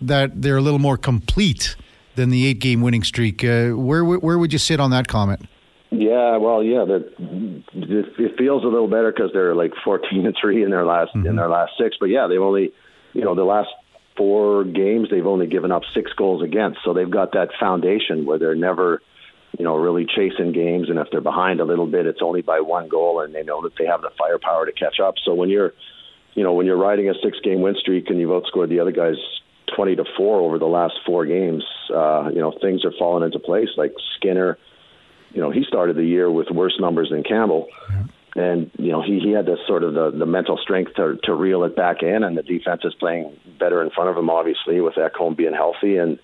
that 0.02 0.42
they're 0.42 0.58
a 0.58 0.62
little 0.62 0.80
more 0.80 0.98
complete 0.98 1.76
than 2.16 2.30
the 2.30 2.46
eight 2.46 2.60
game 2.60 2.82
winning 2.82 3.04
streak. 3.04 3.44
Uh, 3.44 3.70
where, 3.70 4.04
where 4.04 4.38
would 4.38 4.54
you 4.54 4.60
sit 4.60 4.80
on 4.80 4.92
that 4.92 5.08
comment? 5.08 5.48
Yeah, 5.96 6.38
well, 6.38 6.64
yeah, 6.64 6.86
that 6.86 7.14
it, 7.20 8.38
feels 8.38 8.64
a 8.64 8.68
little 8.68 8.88
better 8.88 9.12
because 9.12 9.30
they're 9.32 9.54
like 9.54 9.74
fourteen 9.84 10.26
and 10.26 10.36
three 10.40 10.64
in 10.64 10.72
their 10.72 10.86
last 10.86 11.12
in 11.14 11.36
their 11.36 11.48
last 11.50 11.74
six. 11.80 11.98
But 12.00 12.08
yeah, 12.08 12.26
they've 12.28 12.42
only, 12.42 12.74
you 13.14 13.24
know, 13.24 13.36
the 13.36 13.44
last 13.44 13.70
four 14.18 14.64
games 14.64 15.10
they've 15.12 15.26
only 15.26 15.46
given 15.46 15.72
up 15.72 15.84
six 15.94 16.12
goals 16.14 16.42
against. 16.42 16.80
So 16.84 16.94
they've 16.94 17.10
got 17.10 17.34
that 17.34 17.50
foundation 17.60 18.26
where 18.26 18.40
they're 18.40 18.56
never, 18.56 19.04
you 19.58 19.64
know, 19.64 19.76
really 19.76 20.08
chasing 20.08 20.52
games. 20.52 20.90
And 20.90 20.98
if 20.98 21.10
they're 21.12 21.22
behind 21.22 21.60
a 21.60 21.66
little 21.66 21.88
bit, 21.88 22.08
it's 22.08 22.22
only 22.24 22.42
by 22.42 22.60
one 22.62 22.90
goal, 22.90 23.20
and 23.20 23.34
they 23.36 23.44
know 23.44 23.62
that 23.62 23.74
they 23.78 23.86
have 23.86 24.02
the 24.02 24.10
firepower 24.18 24.66
to 24.66 24.72
catch 24.72 25.00
up. 25.00 25.16
So 25.24 25.36
when 25.36 25.50
you're, 25.50 25.74
you 26.34 26.44
know, 26.44 26.54
when 26.54 26.66
you're 26.66 26.76
riding 26.78 27.08
a 27.08 27.14
six 27.24 27.38
game 27.44 27.62
win 27.62 27.76
streak 27.80 28.10
and 28.10 28.20
you've 28.20 28.32
outscored 28.32 28.70
the 28.70 28.80
other 28.80 28.92
guys 28.92 29.18
twenty 29.76 29.96
to 29.96 30.06
four 30.18 30.40
over 30.40 30.58
the 30.58 30.66
last 30.66 30.96
four 31.06 31.28
games, 31.28 31.64
uh, 31.94 32.30
you 32.34 32.40
know, 32.40 32.52
things 32.62 32.84
are 32.84 32.94
falling 32.98 33.24
into 33.24 33.38
place. 33.38 33.70
Like 33.78 33.94
Skinner 34.18 34.58
you 35.34 35.42
know, 35.42 35.52
he 35.52 35.64
started 35.68 35.96
the 35.96 36.06
year 36.06 36.32
with 36.32 36.50
worse 36.50 36.78
numbers 36.80 37.10
than 37.10 37.24
Campbell. 37.24 37.68
And, 38.36 38.72
you 38.80 38.92
know, 38.92 39.04
he, 39.04 39.20
he 39.20 39.32
had 39.32 39.46
this 39.46 39.60
sort 39.68 39.84
of 39.84 39.94
the, 39.94 40.12
the 40.12 40.26
mental 40.26 40.58
strength 40.58 40.96
to, 40.96 41.20
to 41.24 41.34
reel 41.34 41.64
it 41.66 41.76
back 41.76 42.02
in, 42.02 42.24
and 42.24 42.36
the 42.36 42.42
defense 42.42 42.82
is 42.84 42.94
playing 42.96 43.38
better 43.60 43.84
in 43.84 43.92
front 43.92 44.10
of 44.10 44.18
him, 44.18 44.30
obviously, 44.30 44.82
with 44.82 44.96
Ekholm 44.96 45.38
being 45.38 45.54
healthy. 45.54 45.98
And, 45.98 46.18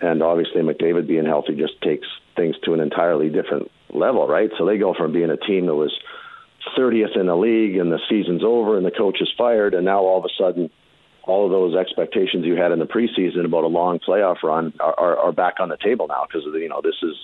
and 0.00 0.22
obviously, 0.22 0.62
McDavid 0.62 1.08
being 1.08 1.24
healthy 1.24 1.56
just 1.56 1.80
takes 1.82 2.06
things 2.36 2.56
to 2.64 2.74
an 2.74 2.80
entirely 2.80 3.28
different 3.28 3.70
level, 3.92 4.28
right? 4.28 4.50
So 4.56 4.64
they 4.64 4.78
go 4.78 4.94
from 4.94 5.12
being 5.12 5.30
a 5.30 5.36
team 5.36 5.66
that 5.66 5.74
was 5.74 5.92
30th 6.78 7.18
in 7.18 7.26
the 7.26 7.36
league 7.36 7.76
and 7.76 7.90
the 7.90 7.98
season's 8.08 8.44
over 8.44 8.76
and 8.76 8.86
the 8.86 8.92
coach 8.92 9.20
is 9.20 9.30
fired, 9.36 9.74
and 9.74 9.84
now 9.84 10.00
all 10.00 10.18
of 10.18 10.24
a 10.24 10.34
sudden, 10.38 10.70
all 11.24 11.44
of 11.44 11.50
those 11.50 11.76
expectations 11.76 12.44
you 12.44 12.56
had 12.56 12.72
in 12.72 12.78
the 12.78 12.86
preseason 12.86 13.44
about 13.44 13.64
a 13.64 13.68
long 13.68 13.98
playoff 13.98 14.42
run 14.42 14.72
are, 14.80 14.94
are, 14.98 15.16
are 15.16 15.32
back 15.32 15.54
on 15.60 15.68
the 15.68 15.76
table 15.76 16.06
now 16.08 16.26
because 16.26 16.46
you 16.54 16.68
know 16.68 16.80
this 16.82 16.96
is 17.02 17.16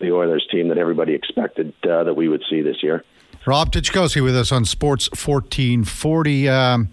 the 0.00 0.12
Oilers 0.12 0.46
team 0.50 0.68
that 0.68 0.78
everybody 0.78 1.14
expected 1.14 1.72
uh, 1.88 2.04
that 2.04 2.14
we 2.14 2.28
would 2.28 2.42
see 2.48 2.62
this 2.62 2.82
year. 2.82 3.04
Rob 3.46 3.72
Tychkowski 3.72 4.22
with 4.22 4.36
us 4.36 4.50
on 4.50 4.64
Sports 4.64 5.08
1440. 5.10 6.48
Um, 6.48 6.88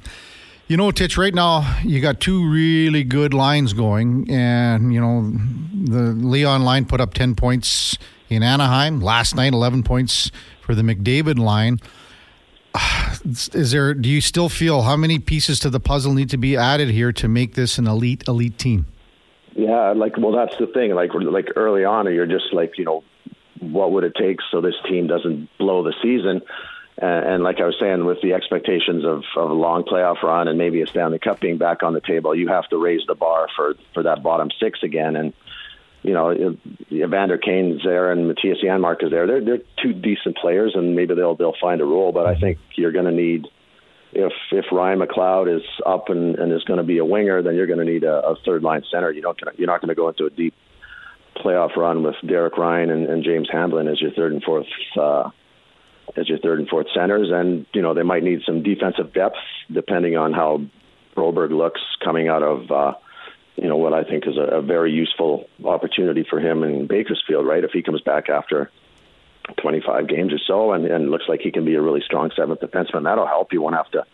you 0.67 0.77
know, 0.77 0.91
Titch, 0.91 1.17
right 1.17 1.33
now 1.33 1.79
you 1.83 1.99
got 1.99 2.19
two 2.19 2.49
really 2.49 3.03
good 3.03 3.33
lines 3.33 3.73
going, 3.73 4.29
and 4.29 4.93
you 4.93 4.99
know 4.99 5.31
the 5.73 6.13
Leon 6.13 6.63
line 6.63 6.85
put 6.85 7.01
up 7.01 7.13
ten 7.13 7.35
points 7.35 7.97
in 8.29 8.43
Anaheim 8.43 9.01
last 9.01 9.35
night, 9.35 9.53
eleven 9.53 9.83
points 9.83 10.31
for 10.61 10.73
the 10.73 10.81
McDavid 10.81 11.37
line. 11.37 11.79
Is 13.25 13.71
there? 13.71 13.93
Do 13.93 14.07
you 14.07 14.21
still 14.21 14.47
feel 14.47 14.83
how 14.83 14.95
many 14.95 15.19
pieces 15.19 15.59
to 15.61 15.69
the 15.69 15.79
puzzle 15.79 16.13
need 16.13 16.29
to 16.29 16.37
be 16.37 16.55
added 16.55 16.89
here 16.89 17.11
to 17.11 17.27
make 17.27 17.55
this 17.55 17.77
an 17.77 17.85
elite, 17.85 18.23
elite 18.27 18.57
team? 18.57 18.85
Yeah, 19.55 19.93
like 19.93 20.17
well, 20.17 20.31
that's 20.31 20.57
the 20.57 20.67
thing. 20.67 20.93
Like 20.95 21.11
like 21.13 21.49
early 21.55 21.85
on, 21.85 22.11
you're 22.13 22.25
just 22.25 22.53
like 22.53 22.77
you 22.77 22.85
know 22.85 23.03
what 23.59 23.91
would 23.91 24.03
it 24.03 24.13
take 24.19 24.39
so 24.51 24.61
this 24.61 24.75
team 24.87 25.07
doesn't 25.07 25.49
blow 25.57 25.83
the 25.83 25.93
season. 26.01 26.41
And, 26.97 27.25
and 27.25 27.43
like 27.43 27.59
I 27.59 27.65
was 27.65 27.75
saying, 27.79 28.05
with 28.05 28.21
the 28.21 28.33
expectations 28.33 29.05
of, 29.05 29.23
of 29.35 29.49
a 29.49 29.53
long 29.53 29.83
playoff 29.83 30.21
run 30.21 30.47
and 30.47 30.57
maybe 30.57 30.81
a 30.81 30.87
Stanley 30.87 31.19
Cup 31.19 31.39
being 31.39 31.57
back 31.57 31.83
on 31.83 31.93
the 31.93 32.01
table, 32.01 32.35
you 32.35 32.49
have 32.49 32.67
to 32.69 32.77
raise 32.77 33.01
the 33.07 33.15
bar 33.15 33.47
for 33.55 33.75
for 33.93 34.03
that 34.03 34.23
bottom 34.23 34.49
six 34.59 34.79
again. 34.83 35.15
And 35.15 35.33
you 36.03 36.13
know, 36.13 36.57
Evander 36.91 37.37
Kane's 37.37 37.81
there 37.83 38.11
and 38.11 38.29
Mattias 38.29 38.63
Janmark 38.63 39.03
is 39.03 39.11
there. 39.11 39.25
They're 39.25 39.43
they're 39.43 39.61
two 39.81 39.93
decent 39.93 40.37
players, 40.37 40.73
and 40.75 40.95
maybe 40.95 41.15
they'll 41.15 41.35
they'll 41.35 41.55
find 41.61 41.79
a 41.81 41.85
role. 41.85 42.11
But 42.11 42.25
I 42.25 42.35
think 42.35 42.59
you're 42.75 42.91
going 42.91 43.05
to 43.05 43.11
need 43.11 43.47
if 44.15 44.33
if 44.51 44.65
Ryan 44.71 44.99
McLeod 44.99 45.55
is 45.55 45.63
up 45.85 46.09
and, 46.09 46.37
and 46.37 46.51
is 46.51 46.63
going 46.63 46.77
to 46.77 46.83
be 46.83 46.97
a 46.97 47.05
winger, 47.05 47.41
then 47.41 47.55
you're 47.55 47.67
going 47.67 47.85
to 47.85 47.85
need 47.85 48.03
a, 48.03 48.25
a 48.25 48.35
third 48.45 48.63
line 48.63 48.83
center. 48.91 49.11
You 49.11 49.21
don't 49.21 49.39
you're 49.57 49.67
not 49.67 49.81
going 49.81 49.89
to 49.89 49.95
go 49.95 50.09
into 50.09 50.25
a 50.25 50.29
deep 50.29 50.53
playoff 51.35 51.75
run 51.75 52.03
with 52.03 52.15
Derek 52.25 52.57
Ryan 52.57 52.89
and, 52.89 53.07
and 53.07 53.23
James 53.23 53.49
Hamblin 53.51 53.87
as 53.87 53.99
your 53.99 54.11
third 54.11 54.33
and 54.33 54.43
fourth 54.43 54.67
uh, 54.99 55.29
as 56.15 56.29
your 56.29 56.39
third 56.39 56.59
and 56.59 56.67
fourth 56.67 56.87
centers, 56.93 57.29
and 57.31 57.65
you 57.73 57.81
know 57.81 57.93
they 57.93 58.03
might 58.03 58.23
need 58.23 58.41
some 58.45 58.63
defensive 58.63 59.13
depth 59.13 59.37
depending 59.71 60.17
on 60.17 60.33
how 60.33 60.61
Broberg 61.15 61.51
looks 61.51 61.81
coming 62.03 62.27
out 62.27 62.43
of 62.43 62.71
uh, 62.71 62.93
you 63.55 63.67
know 63.67 63.77
what 63.77 63.93
I 63.93 64.03
think 64.03 64.27
is 64.27 64.37
a, 64.37 64.57
a 64.57 64.61
very 64.61 64.91
useful 64.91 65.45
opportunity 65.63 66.25
for 66.29 66.39
him 66.39 66.63
in 66.63 66.87
Bakersfield. 66.87 67.45
Right, 67.45 67.63
if 67.63 67.71
he 67.71 67.81
comes 67.81 68.01
back 68.01 68.29
after 68.29 68.69
25 69.61 70.07
games 70.07 70.33
or 70.33 70.39
so, 70.45 70.71
and, 70.71 70.85
and 70.85 71.11
looks 71.11 71.25
like 71.27 71.41
he 71.41 71.51
can 71.51 71.65
be 71.65 71.75
a 71.75 71.81
really 71.81 72.01
strong 72.05 72.31
seventh 72.35 72.61
defenseman, 72.61 73.03
that'll 73.03 73.27
help. 73.27 73.51
You 73.51 73.61
won't 73.61 73.75
have 73.75 73.91
to 73.91 74.05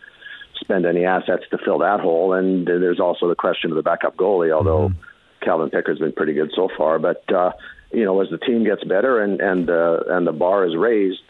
spend 0.60 0.86
any 0.86 1.04
assets 1.04 1.44
to 1.50 1.58
fill 1.58 1.78
that 1.78 2.00
hole. 2.00 2.32
And 2.32 2.66
there's 2.66 3.00
also 3.00 3.28
the 3.28 3.34
question 3.34 3.70
of 3.70 3.76
the 3.76 3.82
backup 3.82 4.16
goalie, 4.16 4.52
although 4.52 4.88
mm-hmm. 4.88 5.44
Calvin 5.44 5.70
Pickard's 5.70 6.00
been 6.00 6.12
pretty 6.12 6.34
good 6.34 6.50
so 6.54 6.68
far. 6.76 6.98
But 6.98 7.22
uh, 7.32 7.52
you 7.92 8.04
know, 8.04 8.20
as 8.20 8.28
the 8.30 8.38
team 8.38 8.64
gets 8.64 8.84
better 8.84 9.22
and 9.22 9.40
and 9.40 9.70
uh, 9.70 10.00
and 10.08 10.26
the 10.26 10.32
bar 10.32 10.66
is 10.66 10.76
raised, 10.76 11.22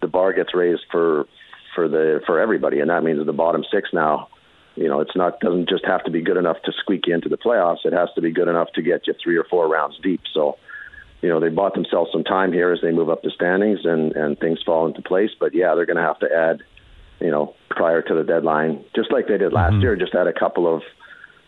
the 0.00 0.08
bar 0.08 0.32
gets 0.32 0.54
raised 0.54 0.82
for 0.90 1.26
for 1.74 1.88
the 1.88 2.20
for 2.26 2.40
everybody, 2.40 2.80
and 2.80 2.90
that 2.90 3.04
means 3.04 3.24
the 3.24 3.32
bottom 3.32 3.64
six 3.72 3.90
now. 3.92 4.28
You 4.74 4.88
know, 4.88 5.00
it's 5.00 5.16
not 5.16 5.40
doesn't 5.40 5.68
just 5.68 5.84
have 5.86 6.04
to 6.04 6.10
be 6.10 6.22
good 6.22 6.36
enough 6.36 6.56
to 6.64 6.72
squeak 6.72 7.06
you 7.06 7.14
into 7.14 7.28
the 7.28 7.36
playoffs. 7.36 7.84
It 7.84 7.92
has 7.92 8.08
to 8.14 8.20
be 8.20 8.30
good 8.30 8.48
enough 8.48 8.68
to 8.74 8.82
get 8.82 9.06
you 9.06 9.14
three 9.22 9.36
or 9.36 9.44
four 9.44 9.68
rounds 9.68 9.98
deep. 10.02 10.20
So, 10.32 10.56
you 11.20 11.28
know, 11.28 11.40
they 11.40 11.48
bought 11.48 11.74
themselves 11.74 12.10
some 12.12 12.24
time 12.24 12.52
here 12.52 12.72
as 12.72 12.80
they 12.80 12.92
move 12.92 13.10
up 13.10 13.22
the 13.22 13.30
standings 13.30 13.80
and 13.84 14.12
and 14.12 14.38
things 14.38 14.60
fall 14.64 14.86
into 14.86 15.02
place. 15.02 15.30
But 15.38 15.54
yeah, 15.54 15.74
they're 15.74 15.86
going 15.86 15.96
to 15.96 16.02
have 16.02 16.18
to 16.20 16.28
add, 16.32 16.62
you 17.20 17.30
know, 17.30 17.54
prior 17.70 18.02
to 18.02 18.14
the 18.14 18.24
deadline, 18.24 18.84
just 18.94 19.12
like 19.12 19.26
they 19.26 19.38
did 19.38 19.52
last 19.52 19.72
mm-hmm. 19.72 19.82
year. 19.82 19.96
Just 19.96 20.14
add 20.14 20.26
a 20.26 20.32
couple 20.32 20.72
of, 20.72 20.82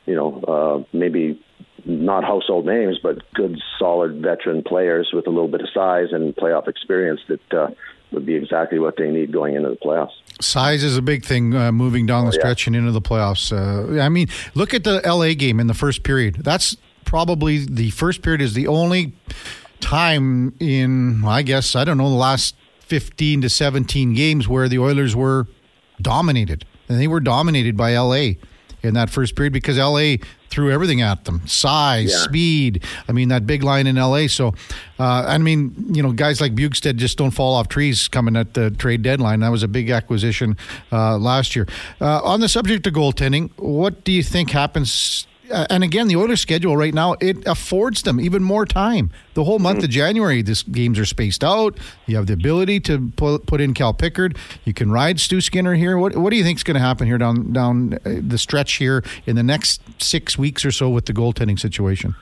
you 0.07 0.15
know, 0.15 0.41
uh, 0.43 0.97
maybe 0.97 1.41
not 1.85 2.25
household 2.25 2.67
names, 2.67 2.99
but 3.03 3.19
good, 3.35 3.59
solid 3.79 4.21
veteran 4.21 4.63
players 4.63 5.11
with 5.13 5.27
a 5.27 5.31
little 5.31 5.49
bit 5.49 5.61
of 5.61 5.69
size 5.73 6.09
and 6.13 6.35
playoff 6.37 6.69
experience 6.69 7.21
that 7.29 7.55
uh, 7.55 7.69
would 8.13 8.27
be 8.27 8.35
exactly 8.35 8.79
what 8.79 8.97
they 8.97 9.11
need 9.11 9.33
going 9.33 9.55
into 9.55 9.69
the 9.69 9.77
playoffs. 9.77 10.13
Size 10.41 10.83
is 10.83 10.97
a 10.97 11.03
big 11.03 11.25
thing 11.25 11.55
uh, 11.55 11.71
moving 11.71 12.07
down 12.07 12.25
the 12.25 12.29
oh, 12.29 12.39
stretch 12.39 12.67
yeah. 12.67 12.71
and 12.71 12.77
into 12.77 12.93
the 12.93 13.01
playoffs. 13.01 13.53
Uh, 13.53 14.01
I 14.01 14.09
mean, 14.09 14.29
look 14.55 14.75
at 14.75 14.85
the 14.85 15.01
LA 15.05 15.35
game 15.35 15.61
in 15.61 15.69
the 15.69 15.75
first 15.75 16.03
period. 16.03 16.37
That's 16.37 16.77
probably 17.05 17.65
the 17.65 17.91
first 17.91 18.23
period 18.23 18.41
is 18.41 18.55
the 18.55 18.67
only 18.67 19.13
time 19.81 20.55
in, 20.61 21.25
I 21.25 21.43
guess, 21.43 21.75
I 21.75 21.85
don't 21.85 21.99
know, 21.99 22.09
the 22.09 22.15
last 22.15 22.55
15 22.81 23.43
to 23.43 23.49
17 23.49 24.15
games 24.15 24.49
where 24.49 24.69
the 24.69 24.79
Oilers 24.79 25.15
were 25.17 25.47
dominated. 26.01 26.65
And 26.89 27.01
they 27.01 27.09
were 27.09 27.21
dominated 27.21 27.77
by 27.77 27.97
LA 27.97 28.33
in 28.83 28.95
that 28.95 29.11
first 29.11 29.37
period 29.37 29.53
because 29.53 29.79
LA 29.79 30.17
threw 30.49 30.71
everything 30.71 31.01
at 31.01 31.25
them 31.25 31.47
size, 31.47 32.11
yeah. 32.11 32.19
speed. 32.19 32.85
I 33.09 33.13
mean, 33.13 33.29
that 33.29 33.47
big 33.47 33.63
line 33.63 33.87
in 33.87 33.97
LA. 33.97 34.27
So, 34.27 34.49
uh, 34.99 35.25
I 35.27 35.39
mean, 35.39 35.73
you 35.95 36.03
know, 36.03 36.13
guys 36.13 36.41
like 36.41 36.55
Bjugstad 36.55 36.97
just 36.97 37.17
don't 37.17 37.31
fall 37.31 37.55
off 37.55 37.69
trees 37.69 38.09
coming 38.09 38.37
at 38.37 38.55
the 38.55 38.71
trade 38.73 39.03
deadline. 39.03 39.41
That 39.41 39.51
was 39.51 39.63
a 39.63 39.69
big 39.69 39.91
acquisition 39.91 40.57
uh, 40.91 41.17
last 41.19 41.55
year. 41.55 41.69
Uh, 42.01 42.21
on 42.25 42.41
the 42.41 42.49
subject 42.49 42.87
of 42.87 42.95
goaltending, 42.95 43.51
what 43.57 44.03
do 44.03 44.13
you 44.13 44.23
think 44.23 44.51
happens 44.51 45.27
and 45.51 45.85
again, 45.85 46.09
the 46.09 46.17
Oilers' 46.17 46.41
schedule 46.41 46.77
right 46.77 46.95
now 46.95 47.15
it 47.21 47.47
affords 47.47 48.03
them 48.03 48.21
even 48.21 48.43
more 48.43 48.67
time. 48.67 49.11
The 49.35 49.45
whole 49.45 49.59
month 49.59 49.79
mm-hmm. 49.79 49.85
of 49.85 49.91
January, 49.91 50.43
these 50.43 50.63
games 50.63 50.99
are 50.99 51.05
spaced 51.05 51.45
out. 51.45 51.79
You 52.07 52.17
have 52.17 52.27
the 52.27 52.35
ability 52.35 52.81
to 52.81 53.13
put, 53.17 53.47
put 53.47 53.61
in 53.61 53.75
Cal 53.75 53.93
Pickard. 53.93 54.37
You 54.65 54.75
can 54.75 54.91
ride 54.91 55.21
Stu 55.21 55.41
Skinner 55.41 55.75
here. 55.75 55.97
What 55.99 56.17
What 56.17 56.31
do 56.31 56.37
you 56.37 56.45
think 56.45 56.59
is 56.59 56.63
going 56.63 56.77
to 56.77 56.81
happen 56.81 57.07
here 57.07 57.19
down 57.19 57.53
down 57.53 57.95
uh, 58.05 58.21
the 58.21 58.39
stretch 58.39 58.75
here 58.75 59.03
in 59.27 59.37
the 59.37 59.43
next 59.43 59.83
six 60.03 60.39
weeks 60.39 60.65
or 60.65 60.71
so 60.71 60.89
with 60.89 61.07
the 61.07 61.13
goaltending 61.13 61.59
situation? 61.59 62.15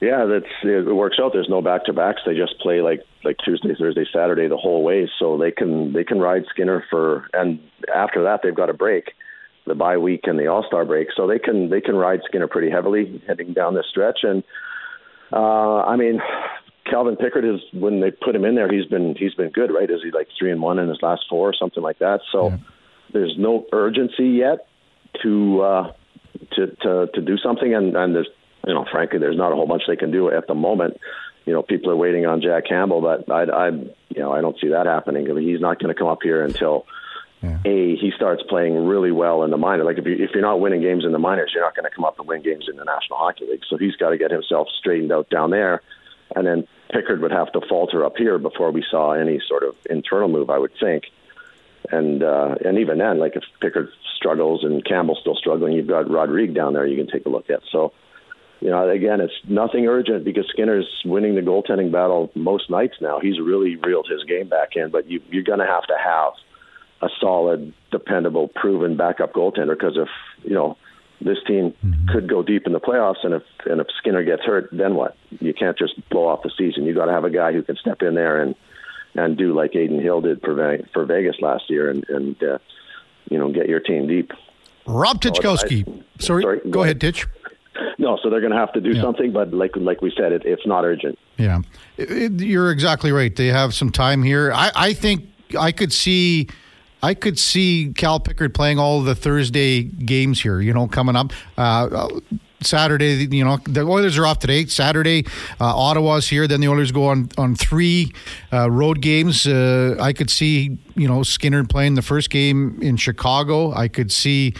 Yeah, 0.00 0.26
that's 0.26 0.52
it 0.62 0.94
works 0.94 1.16
out. 1.20 1.32
There's 1.32 1.48
no 1.48 1.62
back 1.62 1.84
to 1.86 1.92
backs. 1.92 2.20
They 2.26 2.34
just 2.34 2.58
play 2.60 2.80
like 2.80 3.02
like 3.24 3.36
Tuesday, 3.44 3.74
Thursday, 3.78 4.06
Saturday 4.12 4.46
the 4.46 4.56
whole 4.56 4.82
way. 4.82 5.10
So 5.18 5.38
they 5.38 5.50
can 5.50 5.92
they 5.92 6.04
can 6.04 6.18
ride 6.18 6.44
Skinner 6.50 6.84
for 6.90 7.28
and 7.32 7.60
after 7.94 8.22
that 8.24 8.40
they've 8.42 8.54
got 8.54 8.68
a 8.68 8.74
break 8.74 9.12
the 9.66 9.74
bye 9.74 9.98
week 9.98 10.20
and 10.24 10.38
the 10.38 10.46
All 10.46 10.64
Star 10.66 10.84
break, 10.84 11.08
so 11.16 11.26
they 11.26 11.38
can 11.38 11.70
they 11.70 11.80
can 11.80 11.96
ride 11.96 12.20
Skinner 12.26 12.46
pretty 12.46 12.70
heavily 12.70 13.22
heading 13.26 13.52
down 13.52 13.74
this 13.74 13.86
stretch. 13.88 14.20
And 14.22 14.42
uh, 15.32 15.82
I 15.82 15.96
mean, 15.96 16.20
Calvin 16.88 17.16
Pickard 17.16 17.44
is 17.44 17.60
when 17.72 18.00
they 18.00 18.10
put 18.10 18.34
him 18.34 18.44
in 18.44 18.54
there, 18.54 18.68
he's 18.68 18.86
been 18.86 19.14
he's 19.18 19.34
been 19.34 19.50
good, 19.50 19.70
right? 19.72 19.90
Is 19.90 20.00
he 20.02 20.10
like 20.10 20.28
three 20.38 20.50
and 20.50 20.62
one 20.62 20.78
in 20.78 20.88
his 20.88 20.98
last 21.02 21.22
four 21.28 21.48
or 21.48 21.54
something 21.54 21.82
like 21.82 21.98
that? 21.98 22.20
So 22.30 22.50
yeah. 22.50 22.58
there's 23.12 23.34
no 23.38 23.66
urgency 23.72 24.28
yet 24.28 24.68
to 25.22 25.60
uh, 25.60 25.92
to 26.52 26.66
to 26.82 27.06
to 27.12 27.20
do 27.20 27.36
something, 27.38 27.74
and 27.74 27.96
and 27.96 28.14
there's 28.14 28.28
you 28.66 28.74
know 28.74 28.84
frankly 28.90 29.18
there's 29.18 29.36
not 29.36 29.52
a 29.52 29.56
whole 29.56 29.66
bunch 29.66 29.82
they 29.88 29.96
can 29.96 30.10
do 30.10 30.30
at 30.30 30.46
the 30.46 30.54
moment. 30.54 30.98
You 31.44 31.52
know, 31.52 31.62
people 31.62 31.90
are 31.92 31.96
waiting 31.96 32.26
on 32.26 32.42
Jack 32.42 32.66
Campbell, 32.68 33.00
but 33.00 33.30
I, 33.30 33.44
I 33.44 33.68
you 33.68 34.20
know 34.20 34.32
I 34.32 34.40
don't 34.40 34.58
see 34.60 34.68
that 34.68 34.86
happening. 34.86 35.28
I 35.28 35.32
mean, 35.32 35.48
he's 35.48 35.60
not 35.60 35.78
going 35.80 35.94
to 35.94 35.98
come 35.98 36.08
up 36.08 36.22
here 36.22 36.44
until 36.44 36.86
yeah. 37.42 37.58
a 37.64 37.96
he 37.96 38.12
starts 38.16 38.42
playing 38.48 38.86
really 38.86 39.12
well 39.12 39.42
in 39.42 39.50
the 39.50 39.56
minor. 39.56 39.84
Like 39.84 39.98
if 39.98 40.06
you 40.06 40.12
if 40.12 40.30
you're 40.32 40.42
not 40.42 40.60
winning 40.60 40.80
games 40.80 41.04
in 41.04 41.12
the 41.12 41.18
minors, 41.18 41.52
you're 41.54 41.64
not 41.64 41.76
going 41.76 41.88
to 41.88 41.94
come 41.94 42.04
up 42.04 42.18
and 42.18 42.26
win 42.26 42.42
games 42.42 42.66
in 42.68 42.76
the 42.76 42.84
National 42.84 43.18
Hockey 43.18 43.46
League. 43.46 43.62
So 43.68 43.76
he's 43.76 43.96
got 43.96 44.10
to 44.10 44.18
get 44.18 44.30
himself 44.30 44.68
straightened 44.78 45.12
out 45.12 45.28
down 45.28 45.50
there, 45.50 45.82
and 46.34 46.46
then 46.46 46.66
Pickard 46.90 47.20
would 47.20 47.32
have 47.32 47.52
to 47.52 47.60
falter 47.68 48.04
up 48.04 48.16
here 48.16 48.38
before 48.38 48.70
we 48.70 48.84
saw 48.90 49.12
any 49.12 49.40
sort 49.46 49.62
of 49.62 49.74
internal 49.90 50.28
move. 50.28 50.50
I 50.50 50.58
would 50.58 50.72
think, 50.80 51.04
and 51.90 52.22
uh, 52.22 52.56
and 52.64 52.78
even 52.78 52.98
then, 52.98 53.18
like 53.18 53.36
if 53.36 53.44
Pickard 53.60 53.90
struggles 54.16 54.64
and 54.64 54.84
Campbell's 54.84 55.18
still 55.20 55.36
struggling, 55.36 55.74
you've 55.74 55.86
got 55.86 56.10
Rodrigue 56.10 56.54
down 56.54 56.72
there 56.72 56.86
you 56.86 56.96
can 56.96 57.12
take 57.12 57.26
a 57.26 57.30
look 57.30 57.50
at. 57.50 57.60
So. 57.70 57.92
You 58.58 58.70
know, 58.70 58.88
again, 58.88 59.20
it's 59.20 59.34
nothing 59.46 59.86
urgent 59.86 60.24
because 60.24 60.48
Skinner's 60.48 60.88
winning 61.04 61.34
the 61.34 61.42
goaltending 61.42 61.92
battle 61.92 62.32
most 62.34 62.70
nights 62.70 62.94
now. 63.02 63.20
He's 63.20 63.38
really 63.38 63.76
reeled 63.76 64.08
his 64.10 64.24
game 64.24 64.48
back 64.48 64.70
in, 64.76 64.88
but 64.88 65.06
you, 65.10 65.20
you're 65.30 65.42
going 65.42 65.58
to 65.58 65.66
have 65.66 65.84
to 65.88 65.94
have 66.02 66.32
a 67.02 67.08
solid, 67.20 67.72
dependable, 67.90 68.48
proven 68.48 68.96
backup 68.96 69.32
goaltender. 69.32 69.78
Because 69.78 69.96
if 69.96 70.08
you 70.42 70.54
know 70.54 70.76
this 71.20 71.38
team 71.46 71.74
mm-hmm. 71.84 72.08
could 72.08 72.28
go 72.28 72.42
deep 72.42 72.66
in 72.66 72.72
the 72.72 72.80
playoffs, 72.80 73.24
and 73.24 73.34
if 73.34 73.42
and 73.64 73.80
if 73.80 73.86
Skinner 73.98 74.24
gets 74.24 74.42
hurt, 74.42 74.68
then 74.72 74.94
what? 74.94 75.16
You 75.40 75.54
can't 75.54 75.78
just 75.78 75.94
blow 76.10 76.26
off 76.26 76.42
the 76.42 76.50
season. 76.56 76.84
You 76.84 76.94
got 76.94 77.06
to 77.06 77.12
have 77.12 77.24
a 77.24 77.30
guy 77.30 77.52
who 77.52 77.62
can 77.62 77.76
step 77.76 78.02
in 78.02 78.14
there 78.14 78.40
and 78.40 78.54
and 79.14 79.36
do 79.36 79.54
like 79.54 79.74
Adin 79.74 80.00
Hill 80.00 80.20
did 80.20 80.40
for 80.42 80.78
for 80.92 81.04
Vegas 81.04 81.36
last 81.40 81.70
year, 81.70 81.90
and 81.90 82.04
and 82.08 82.42
uh, 82.42 82.58
you 83.30 83.38
know 83.38 83.50
get 83.50 83.68
your 83.68 83.80
team 83.80 84.06
deep. 84.06 84.32
Rob 84.86 85.20
Tychkowski. 85.20 85.84
So 85.84 86.26
sorry, 86.26 86.42
sorry, 86.42 86.60
go, 86.60 86.70
go 86.70 86.82
ahead, 86.82 87.02
ahead, 87.02 87.14
Titch. 87.14 87.26
No, 87.98 88.18
so 88.22 88.30
they're 88.30 88.40
going 88.40 88.52
to 88.52 88.58
have 88.58 88.72
to 88.72 88.80
do 88.80 88.92
yeah. 88.92 89.02
something, 89.02 89.32
but 89.32 89.52
like 89.52 89.76
like 89.76 90.00
we 90.00 90.12
said, 90.16 90.32
it, 90.32 90.42
it's 90.44 90.66
not 90.66 90.84
urgent. 90.84 91.18
Yeah, 91.36 91.60
it, 91.96 92.10
it, 92.10 92.32
you're 92.40 92.70
exactly 92.70 93.12
right. 93.12 93.34
They 93.34 93.48
have 93.48 93.74
some 93.74 93.90
time 93.90 94.22
here. 94.22 94.52
I, 94.52 94.70
I 94.74 94.92
think 94.92 95.24
I 95.58 95.72
could 95.72 95.92
see 95.92 96.48
I 97.02 97.14
could 97.14 97.38
see 97.38 97.92
Cal 97.96 98.18
Pickard 98.20 98.54
playing 98.54 98.78
all 98.78 99.02
the 99.02 99.14
Thursday 99.14 99.82
games 99.82 100.42
here, 100.42 100.60
you 100.60 100.72
know, 100.72 100.88
coming 100.88 101.16
up. 101.16 101.32
Uh, 101.56 102.08
Saturday, 102.62 103.28
you 103.30 103.44
know, 103.44 103.58
the 103.64 103.82
Oilers 103.82 104.16
are 104.18 104.26
off 104.26 104.38
today. 104.38 104.66
Saturday, 104.66 105.26
uh, 105.60 105.76
Ottawa's 105.76 106.28
here. 106.28 106.46
Then 106.46 106.60
the 106.60 106.68
Oilers 106.68 106.90
go 106.90 107.06
on 107.06 107.28
on 107.36 107.54
three 107.54 108.12
uh, 108.52 108.70
road 108.70 109.02
games. 109.02 109.46
Uh, 109.46 109.96
I 110.00 110.12
could 110.12 110.30
see, 110.30 110.78
you 110.94 111.06
know, 111.06 111.22
Skinner 111.22 111.64
playing 111.64 111.94
the 111.94 112.02
first 112.02 112.30
game 112.30 112.78
in 112.80 112.96
Chicago. 112.96 113.72
I 113.72 113.88
could 113.88 114.10
see 114.10 114.54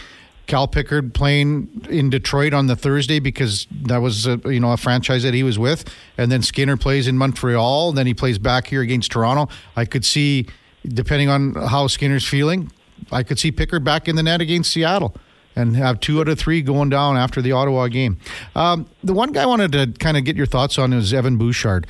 Cal 0.45 0.67
Pickard 0.67 1.13
playing 1.13 1.87
in 1.89 2.09
Detroit 2.09 2.53
on 2.53 2.67
the 2.67 2.75
Thursday 2.75 3.19
because 3.19 3.67
that 3.71 3.97
was 3.97 4.25
a, 4.27 4.39
you 4.45 4.59
know 4.59 4.71
a 4.71 4.77
franchise 4.77 5.23
that 5.23 5.33
he 5.33 5.43
was 5.43 5.59
with, 5.59 5.93
and 6.17 6.31
then 6.31 6.41
Skinner 6.41 6.77
plays 6.77 7.07
in 7.07 7.17
Montreal. 7.17 7.91
Then 7.91 8.07
he 8.07 8.13
plays 8.13 8.37
back 8.37 8.67
here 8.67 8.81
against 8.81 9.11
Toronto. 9.11 9.53
I 9.75 9.85
could 9.85 10.05
see 10.05 10.47
depending 10.87 11.29
on 11.29 11.53
how 11.53 11.87
Skinner's 11.87 12.25
feeling, 12.25 12.71
I 13.11 13.23
could 13.23 13.39
see 13.39 13.51
Pickard 13.51 13.83
back 13.83 14.07
in 14.07 14.15
the 14.15 14.23
net 14.23 14.41
against 14.41 14.71
Seattle 14.71 15.15
and 15.55 15.75
have 15.75 15.99
two 15.99 16.19
out 16.19 16.27
of 16.27 16.37
three 16.37 16.61
going 16.61 16.89
down 16.89 17.17
after 17.17 17.41
the 17.41 17.51
Ottawa 17.51 17.87
game. 17.87 18.17
Um, 18.55 18.87
the 19.03 19.13
one 19.13 19.31
guy 19.31 19.43
I 19.43 19.45
wanted 19.45 19.71
to 19.71 19.87
kind 19.99 20.15
of 20.15 20.23
get 20.23 20.35
your 20.35 20.45
thoughts 20.45 20.77
on 20.77 20.93
is 20.93 21.13
Evan 21.13 21.37
Bouchard. 21.37 21.89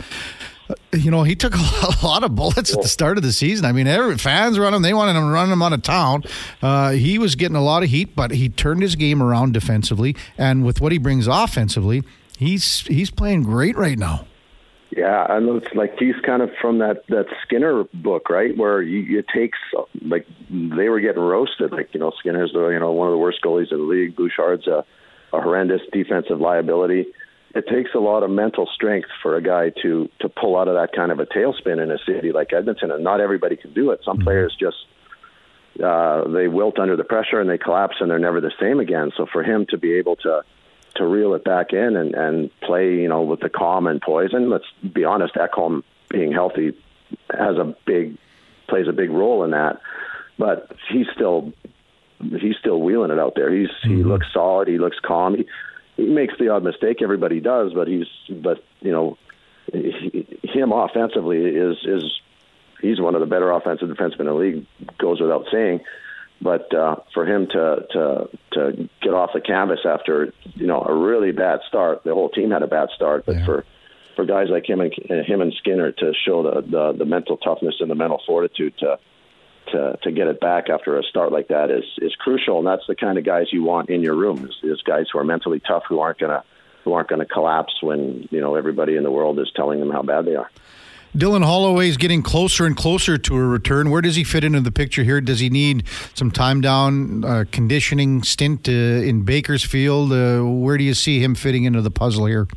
Uh, 0.70 0.76
you 0.94 1.12
know, 1.12 1.24
he 1.24 1.36
took 1.36 1.54
a 1.56 2.06
lot 2.06 2.24
of 2.24 2.34
bullets 2.36 2.74
at 2.74 2.82
the 2.82 2.88
start 2.88 3.18
of 3.18 3.24
the 3.24 3.34
season. 3.34 3.66
I 3.66 3.74
mean, 3.74 3.88
every, 3.88 4.18
fans 4.18 4.58
run 4.58 4.74
him; 4.74 4.82
they 4.84 4.94
wanted 4.94 5.18
him 5.18 5.24
to 5.24 5.30
run 5.30 5.52
him 5.52 5.62
out 5.62 5.74
of 5.74 5.82
town. 5.82 6.24
Uh, 6.62 6.92
he 6.92 7.20
was 7.20 7.36
getting 7.36 7.58
a 7.58 7.64
lot 7.64 7.84
of 7.84 7.90
heat, 7.90 8.16
but 8.16 8.32
he 8.32 8.48
turned 8.50 8.82
his 8.82 8.96
game 8.96 9.22
around 9.22 9.54
defensively, 9.54 10.16
and 10.38 10.66
with 10.66 10.80
what 10.80 10.92
he 10.92 10.98
brings 10.98 11.28
offensively, 11.28 12.04
he's 12.38 12.82
he's 12.82 13.12
playing 13.12 13.44
great 13.44 13.76
right 13.76 13.98
now. 13.98 14.27
Yeah, 14.98 15.28
and 15.30 15.48
it's 15.62 15.76
like 15.76 15.94
he's 16.00 16.16
kind 16.26 16.42
of 16.42 16.50
from 16.60 16.80
that 16.80 17.04
that 17.10 17.28
Skinner 17.44 17.84
book, 17.94 18.32
right? 18.32 18.58
Where 18.58 18.82
you, 18.82 19.20
it 19.20 19.28
takes 19.32 19.60
like 20.02 20.26
they 20.50 20.90
were 20.90 21.00
getting 21.00 21.22
roasted. 21.22 21.72
Like 21.72 21.94
you 21.94 22.00
know, 22.00 22.12
Skinner's 22.18 22.52
the 22.52 22.70
you 22.70 22.80
know 22.80 22.92
one 22.92 23.08
of 23.08 23.12
the 23.12 23.20
worst 23.20 23.44
goalies 23.46 23.72
in 23.72 23.78
the 23.78 23.84
league. 23.84 24.16
Bouchard's 24.16 24.66
a, 24.66 24.84
a 25.34 25.40
horrendous 25.40 25.82
defensive 25.94 26.40
liability. 26.40 27.06
It 27.54 27.66
takes 27.68 27.92
a 27.94 28.00
lot 28.00 28.24
of 28.24 28.32
mental 28.32 28.68
strength 28.74 29.10
for 29.22 29.38
a 29.38 29.42
guy 29.42 29.72
to 29.84 30.10
to 30.22 30.30
pull 30.30 30.58
out 30.58 30.68
of 30.68 30.74
that 30.74 30.96
kind 30.96 31.12
of 31.12 31.20
a 31.20 31.28
tailspin 31.28 31.82
in 31.82 31.92
a 31.92 32.00
city 32.04 32.32
like 32.32 32.52
Edmonton, 32.52 32.90
and 32.90 33.04
not 33.04 33.22
everybody 33.22 33.56
can 33.56 33.74
do 33.74 33.92
it. 33.92 34.00
Some 34.04 34.18
players 34.18 34.58
just 34.60 34.78
uh, 35.84 36.28
they 36.30 36.48
wilt 36.48 36.80
under 36.80 36.96
the 36.96 37.04
pressure 37.04 37.40
and 37.40 37.48
they 37.48 37.60
collapse 37.60 37.98
and 38.00 38.10
they're 38.10 38.18
never 38.18 38.42
the 38.42 38.52
same 38.60 38.80
again. 38.80 39.12
So 39.16 39.28
for 39.32 39.44
him 39.44 39.68
to 39.70 39.78
be 39.78 39.94
able 39.94 40.16
to 40.18 40.42
to 40.98 41.06
reel 41.06 41.34
it 41.34 41.44
back 41.44 41.74
in 41.74 41.96
and, 41.96 42.14
and 42.16 42.52
play, 42.62 42.96
you 42.96 43.08
know, 43.08 43.22
with 43.22 43.40
the 43.40 43.50
calm 43.50 43.88
and 43.88 44.02
poise. 44.02 44.34
And 44.34 44.50
let's 44.50 44.66
be 44.94 45.04
honest, 45.06 45.36
Ekholm 45.36 45.84
being 46.10 46.32
healthy 46.32 46.74
has 47.32 47.58
a 47.58 47.76
big 47.86 48.18
plays 48.68 48.88
a 48.88 48.94
big 48.94 49.10
role 49.10 49.44
in 49.44 49.52
that. 49.52 49.80
But 50.38 50.72
he's 50.92 51.08
still 51.14 51.54
he's 52.20 52.58
still 52.60 52.80
wheeling 52.82 53.12
it 53.12 53.20
out 53.20 53.34
there. 53.36 53.54
He's 53.54 53.70
he 53.84 53.90
mm-hmm. 53.90 54.10
looks 54.10 54.28
solid. 54.34 54.68
He 54.68 54.78
looks 54.78 54.98
calm. 55.00 55.36
He, 55.36 55.48
he 55.96 56.06
makes 56.06 56.36
the 56.38 56.50
odd 56.50 56.64
mistake. 56.64 57.02
Everybody 57.02 57.40
does, 57.40 57.74
but 57.74 57.88
he's 57.88 58.08
but 58.30 58.64
you 58.82 58.92
know 58.92 59.18
he, 59.74 60.26
him 60.44 60.72
offensively 60.72 61.40
is 61.44 61.78
is 61.86 62.04
he's 62.82 63.00
one 63.00 63.16
of 63.16 63.22
the 63.22 63.28
better 63.28 63.52
offensive 63.52 63.90
defensemen 63.90 64.22
in 64.22 64.26
the 64.28 64.34
league. 64.34 64.66
Goes 64.98 65.22
without 65.22 65.48
saying. 65.52 65.82
But 66.42 66.74
uh, 66.74 66.98
for 67.14 67.26
him 67.26 67.48
to 67.48 67.88
to 67.92 68.30
to 68.54 68.90
get 69.02 69.14
off 69.14 69.32
the 69.34 69.42
canvas 69.42 69.80
after 69.86 70.34
you 70.56 70.68
know 70.68 70.82
a 70.82 70.94
really 70.94 71.32
bad 71.32 71.62
start, 71.68 72.04
the 72.04 72.14
whole 72.14 72.30
team 72.30 72.52
had 72.52 72.64
a 72.64 72.68
bad 72.68 72.90
start. 72.96 73.26
But 73.26 73.38
Yeah. 73.38 73.46
for 73.46 73.66
for 74.16 74.26
guys 74.26 74.48
like 74.50 74.68
him 74.68 74.82
and 74.82 74.94
him 75.26 75.42
and 75.42 75.54
Skinner 75.54 75.92
to 75.92 76.14
show 76.26 76.44
the, 76.44 76.62
the 76.62 76.94
the 76.94 77.06
mental 77.06 77.38
toughness 77.38 77.76
and 77.80 77.90
the 77.90 77.96
mental 77.96 78.22
fortitude 78.26 78.78
to 78.80 79.00
to 79.72 79.98
to 80.04 80.12
get 80.12 80.28
it 80.28 80.40
back 80.40 80.70
after 80.70 80.98
a 80.98 81.04
start 81.04 81.32
like 81.32 81.48
that 81.48 81.72
is 81.72 81.86
is 82.02 82.16
crucial. 82.16 82.60
And 82.60 82.68
that's 82.68 82.86
the 82.88 82.96
kind 82.96 83.18
of 83.18 83.24
guys 83.24 83.48
you 83.52 83.64
want 83.64 83.90
in 83.90 84.02
your 84.02 84.16
room 84.16 84.48
is, 84.48 84.56
is 84.64 84.82
guys 84.84 85.06
who 85.12 85.20
are 85.20 85.24
mentally 85.24 85.60
tough, 85.60 85.84
who 85.90 86.00
aren't 86.00 86.20
gonna 86.20 86.44
who 86.84 86.94
aren't 86.94 87.10
gonna 87.10 87.26
collapse 87.26 87.82
when 87.82 88.28
you 88.32 88.42
know 88.42 88.56
everybody 88.56 88.96
in 88.96 89.04
the 89.04 89.12
world 89.12 89.40
is 89.40 89.52
telling 89.56 89.80
them 89.80 89.90
how 89.90 90.04
bad 90.04 90.26
they 90.26 90.36
are. 90.36 90.50
Dylan 91.16 91.44
Holloway 91.44 91.90
is 91.90 91.98
getting 91.98 92.22
closer 92.22 92.66
and 92.66 92.76
closer 92.76 93.18
to 93.18 93.36
a 93.36 93.44
return. 93.44 93.90
Where 93.90 94.02
does 94.02 94.16
he 94.16 94.24
fit 94.24 94.44
into 94.44 94.62
the 94.62 94.72
picture 94.72 95.04
here? 95.04 95.22
Does 95.22 95.40
he 95.40 95.50
need 95.50 95.88
some 96.14 96.32
time 96.32 96.62
down, 96.62 97.24
uh, 97.24 97.46
conditioning 97.52 98.24
stint 98.24 98.68
uh, 98.68 98.72
in 98.72 99.24
Bakersfield? 99.24 100.12
Uh, 100.12 100.42
where 100.44 100.78
do 100.78 100.84
you 100.84 100.94
see 100.94 101.20
him 101.24 101.34
fitting 101.36 101.64
into 101.64 101.82
the 101.82 101.92
puzzle 101.92 102.26
here? 102.26 102.48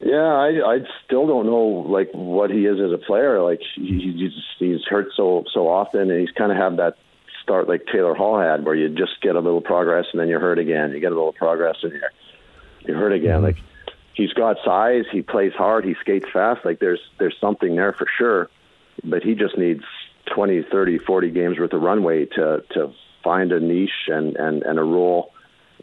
Yeah, 0.00 0.16
I 0.16 0.48
I 0.66 0.78
still 1.04 1.28
don't 1.28 1.46
know 1.46 1.86
like 1.88 2.10
what 2.12 2.50
he 2.50 2.66
is 2.66 2.80
as 2.80 2.90
a 2.90 2.98
player. 2.98 3.40
Like 3.40 3.60
he, 3.76 4.12
he's 4.18 4.32
he's 4.58 4.84
hurt 4.88 5.10
so 5.16 5.44
so 5.52 5.68
often, 5.68 6.10
and 6.10 6.18
he's 6.18 6.32
kind 6.32 6.50
of 6.50 6.58
have 6.58 6.76
that 6.78 6.96
start 7.40 7.68
like 7.68 7.86
Taylor 7.86 8.14
Hall 8.14 8.38
had, 8.38 8.64
where 8.64 8.74
you 8.74 8.88
just 8.88 9.20
get 9.20 9.36
a 9.36 9.40
little 9.40 9.60
progress 9.60 10.06
and 10.12 10.20
then 10.20 10.28
you're 10.28 10.40
hurt 10.40 10.58
again. 10.58 10.90
You 10.90 10.98
get 10.98 11.12
a 11.12 11.14
little 11.14 11.32
progress 11.32 11.76
and 11.82 11.92
you're 11.92 12.10
you're 12.80 12.98
hurt 12.98 13.12
again. 13.12 13.42
Like 13.42 13.58
he's 14.14 14.32
got 14.32 14.56
size, 14.64 15.04
he 15.10 15.22
plays 15.22 15.52
hard, 15.52 15.84
he 15.84 15.94
skates 16.00 16.26
fast. 16.32 16.64
Like 16.64 16.78
there's 16.78 17.00
there's 17.18 17.36
something 17.40 17.76
there 17.76 17.92
for 17.92 18.06
sure, 18.18 18.50
but 19.04 19.22
he 19.22 19.34
just 19.34 19.56
needs 19.56 19.84
20, 20.34 20.62
30, 20.70 20.98
40 20.98 21.30
games 21.30 21.58
worth 21.58 21.72
of 21.72 21.82
runway 21.82 22.26
to 22.26 22.62
to 22.74 22.92
find 23.22 23.52
a 23.52 23.60
niche 23.60 24.08
and 24.08 24.36
and 24.36 24.62
and 24.62 24.78
a 24.78 24.82
role 24.82 25.32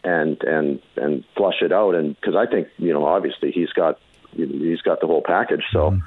and 0.04 0.42
and 0.42 0.80
and 0.96 1.24
flush 1.36 1.62
it 1.62 1.72
out. 1.72 1.94
And 1.94 2.14
because 2.16 2.34
I 2.36 2.46
think 2.46 2.68
you 2.78 2.92
know 2.92 3.04
obviously 3.06 3.50
he's 3.52 3.72
got 3.72 3.98
he's 4.32 4.82
got 4.82 5.00
the 5.00 5.06
whole 5.06 5.22
package. 5.22 5.64
So 5.72 5.98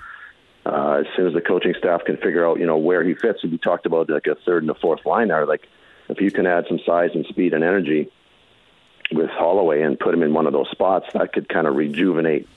uh, 0.65 1.01
as 1.01 1.05
soon 1.15 1.27
as 1.27 1.33
the 1.33 1.41
coaching 1.41 1.73
staff 1.77 2.05
can 2.05 2.17
figure 2.17 2.47
out 2.47 2.59
you 2.59 2.65
know 2.65 2.77
where 2.77 3.03
he 3.03 3.13
fits, 3.15 3.39
and 3.43 3.51
we 3.51 3.57
talked 3.57 3.85
about 3.85 4.09
like 4.09 4.27
a 4.27 4.35
third 4.45 4.63
and 4.63 4.69
a 4.69 4.75
fourth 4.75 5.05
line 5.05 5.27
there, 5.27 5.45
like 5.45 5.67
if 6.09 6.21
you 6.21 6.31
can 6.31 6.45
add 6.45 6.65
some 6.67 6.79
size 6.85 7.11
and 7.13 7.25
speed 7.25 7.53
and 7.53 7.63
energy 7.63 8.11
with 9.15 9.29
Holloway 9.29 9.81
and 9.81 9.99
put 9.99 10.13
him 10.13 10.23
in 10.23 10.33
one 10.33 10.47
of 10.47 10.53
those 10.53 10.69
spots, 10.71 11.07
that 11.13 11.33
could 11.33 11.49
kind 11.49 11.67
of 11.67 11.75
rejuvenate 11.75 12.47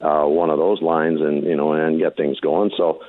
uh, 0.00 0.24
one 0.24 0.50
of 0.50 0.58
those 0.58 0.82
lines 0.82 1.20
and 1.20 1.44
you 1.44 1.56
know 1.56 1.72
and 1.72 1.98
get 1.98 2.16
things 2.16 2.40
going. 2.40 2.70
So. 2.76 3.00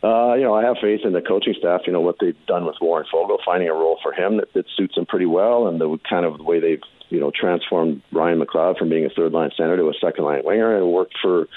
Uh, 0.00 0.34
you 0.34 0.42
know, 0.44 0.54
I 0.54 0.62
have 0.62 0.76
faith 0.80 1.00
in 1.02 1.12
the 1.12 1.20
coaching 1.20 1.56
staff. 1.58 1.80
You 1.84 1.92
know 1.92 2.00
what 2.00 2.18
they've 2.20 2.46
done 2.46 2.64
with 2.64 2.76
Warren 2.80 3.04
Foegele, 3.12 3.38
finding 3.44 3.68
a 3.68 3.72
role 3.72 3.98
for 4.00 4.12
him 4.12 4.36
that, 4.36 4.52
that 4.52 4.66
suits 4.76 4.96
him 4.96 5.06
pretty 5.06 5.26
well, 5.26 5.66
and 5.66 5.80
the 5.80 5.98
kind 6.08 6.24
of 6.24 6.38
the 6.38 6.44
way 6.44 6.60
they've 6.60 6.82
you 7.08 7.18
know 7.18 7.32
transformed 7.34 8.02
Ryan 8.12 8.40
McLeod 8.40 8.78
from 8.78 8.90
being 8.90 9.06
a 9.06 9.08
third 9.08 9.32
line 9.32 9.50
center 9.56 9.76
to 9.76 9.88
a 9.88 9.94
second 10.00 10.24
line 10.24 10.42
winger, 10.44 10.76
and 10.76 10.86
it 10.86 10.88
worked 10.88 11.16
for. 11.20 11.48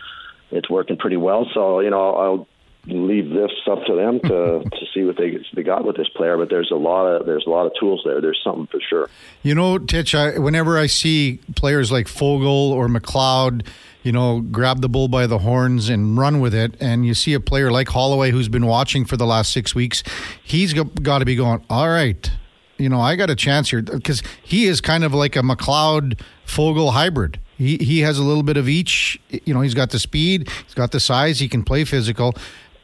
It's 0.50 0.68
working 0.72 0.98
pretty 0.98 1.18
well. 1.18 1.46
So 1.54 1.82
you 1.82 1.92
know, 1.92 2.16
I'll 2.16 2.48
leave 2.86 3.30
this 3.30 3.52
up 3.70 3.84
to 3.86 3.96
them 3.96 4.20
to 4.22 4.64
to 4.72 4.86
see 4.94 5.04
what 5.04 5.18
they 5.18 5.38
they 5.54 5.64
got 5.64 5.86
with 5.86 5.98
this 5.98 6.10
player. 6.10 6.38
But 6.38 6.50
there's 6.50 6.72
a 6.72 6.76
lot 6.76 7.06
of 7.06 7.26
there's 7.26 7.46
a 7.46 7.50
lot 7.50 7.66
of 7.66 7.74
tools 7.80 8.02
there. 8.06 8.22
There's 8.22 8.42
something 8.44 8.68
for 8.68 8.80
sure. 8.80 9.10
You 9.44 9.56
know, 9.56 9.78
Titch, 9.78 10.16
I, 10.16 10.38
whenever 10.38 10.78
I 10.78 10.88
see 10.88 11.40
players 11.56 11.92
like 11.92 12.08
Foegele 12.08 12.72
or 12.72 12.88
McLeod, 12.88 13.66
you 14.04 14.12
know, 14.12 14.42
grab 14.42 14.82
the 14.82 14.90
bull 14.90 15.08
by 15.08 15.28
the 15.28 15.40
horns 15.40 15.90
and 15.90 16.18
run 16.18 16.40
with 16.40 16.54
it, 16.54 16.76
and 16.80 17.06
you 17.06 17.14
see 17.14 17.34
a 17.34 17.40
player 17.40 17.72
like 17.72 17.90
Holloway 17.90 18.32
who's 18.32 18.50
been 18.50 18.66
watching 18.66 19.06
for 19.06 19.18
the 19.18 19.26
last 19.26 19.52
six 19.52 19.76
weeks, 19.76 20.04
he's 20.44 20.74
got 20.74 21.20
to 21.20 21.26
be 21.26 21.36
going, 21.36 21.64
all 21.70 21.90
right, 21.90 22.32
you 22.78 22.90
know, 22.90 23.00
I 23.00 23.16
got 23.16 23.30
a 23.30 23.36
chance 23.36 23.70
here 23.70 23.82
because 23.82 24.24
he 24.42 24.66
is 24.66 24.82
kind 24.82 25.04
of 25.04 25.14
like 25.14 25.36
a 25.36 25.40
McLeod 25.40 26.20
Foegele 26.48 26.94
hybrid. 26.94 27.40
He, 27.58 27.78
he 27.78 28.00
has 28.00 28.18
a 28.18 28.24
little 28.24 28.42
bit 28.42 28.58
of 28.58 28.68
each. 28.68 29.22
You 29.30 29.54
know, 29.54 29.62
he's 29.62 29.76
got 29.76 29.92
the 29.92 30.00
speed, 30.00 30.50
he's 30.66 30.74
got 30.74 30.92
the 30.92 31.00
size, 31.00 31.40
he 31.40 31.48
can 31.48 31.64
play 31.64 31.84
physical. 31.84 32.34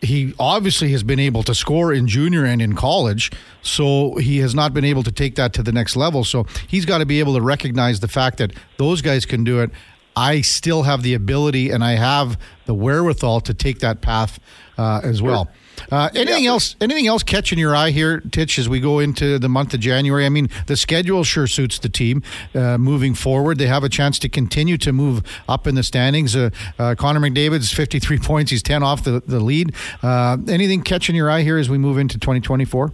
He 0.01 0.35
obviously 0.39 0.91
has 0.91 1.01
been 1.03 1.19
able 1.19 1.41
to 1.43 1.55
score 1.55 1.91
in 1.91 2.07
junior 2.07 2.45
and 2.45 2.61
in 2.61 2.75
college, 2.75 3.31
so 3.63 4.15
he 4.17 4.37
has 4.39 4.53
not 4.53 4.73
been 4.73 4.85
able 4.85 5.01
to 5.03 5.11
take 5.11 5.35
that 5.35 5.53
to 5.53 5.63
the 5.63 5.71
next 5.71 5.95
level. 5.95 6.23
So 6.23 6.45
he's 6.67 6.85
got 6.85 6.99
to 6.99 7.05
be 7.05 7.19
able 7.19 7.33
to 7.33 7.41
recognize 7.41 7.99
the 7.99 8.07
fact 8.07 8.37
that 8.37 8.53
those 8.77 9.01
guys 9.01 9.25
can 9.25 9.43
do 9.43 9.59
it. 9.59 9.71
I 10.17 10.41
still 10.41 10.81
have 10.81 11.03
the 11.03 11.13
ability 11.13 11.69
and 11.69 11.83
I 11.83 11.91
have 11.91 12.39
the 12.65 12.73
wherewithal 12.73 13.41
to 13.41 13.53
take 13.53 13.79
that 13.79 14.01
path 14.01 14.39
uh, 14.75 15.01
as 15.03 15.21
well. 15.21 15.47
Uh, 15.91 16.09
anything 16.15 16.47
else? 16.47 16.75
Anything 16.81 17.05
else 17.05 17.21
catching 17.21 17.59
your 17.59 17.75
eye 17.75 17.91
here, 17.91 18.19
Titch? 18.19 18.57
As 18.57 18.67
we 18.67 18.79
go 18.79 18.97
into 18.97 19.37
the 19.37 19.47
month 19.47 19.75
of 19.75 19.79
January, 19.79 20.25
I 20.25 20.29
mean, 20.29 20.49
the 20.65 20.75
schedule 20.75 21.23
sure 21.23 21.45
suits 21.45 21.77
the 21.77 21.87
team 21.87 22.23
uh, 22.55 22.79
moving 22.79 23.13
forward. 23.13 23.59
They 23.59 23.67
have 23.67 23.83
a 23.83 23.89
chance 23.89 24.17
to 24.19 24.29
continue 24.29 24.79
to 24.79 24.91
move 24.91 25.21
up 25.47 25.67
in 25.67 25.75
the 25.75 25.83
standings. 25.83 26.35
Uh, 26.35 26.49
uh, 26.79 26.95
Connor 26.95 27.19
McDavid's 27.19 27.71
fifty-three 27.71 28.17
points; 28.31 28.49
he's 28.49 28.63
ten 28.63 28.81
off 28.81 29.03
the 29.03 29.21
the 29.25 29.39
lead. 29.39 29.75
Uh, 30.01 30.37
anything 30.47 30.81
catching 30.81 31.15
your 31.15 31.29
eye 31.29 31.43
here 31.43 31.59
as 31.59 31.69
we 31.69 31.77
move 31.77 31.99
into 31.99 32.17
twenty 32.17 32.41
twenty-four? 32.41 32.91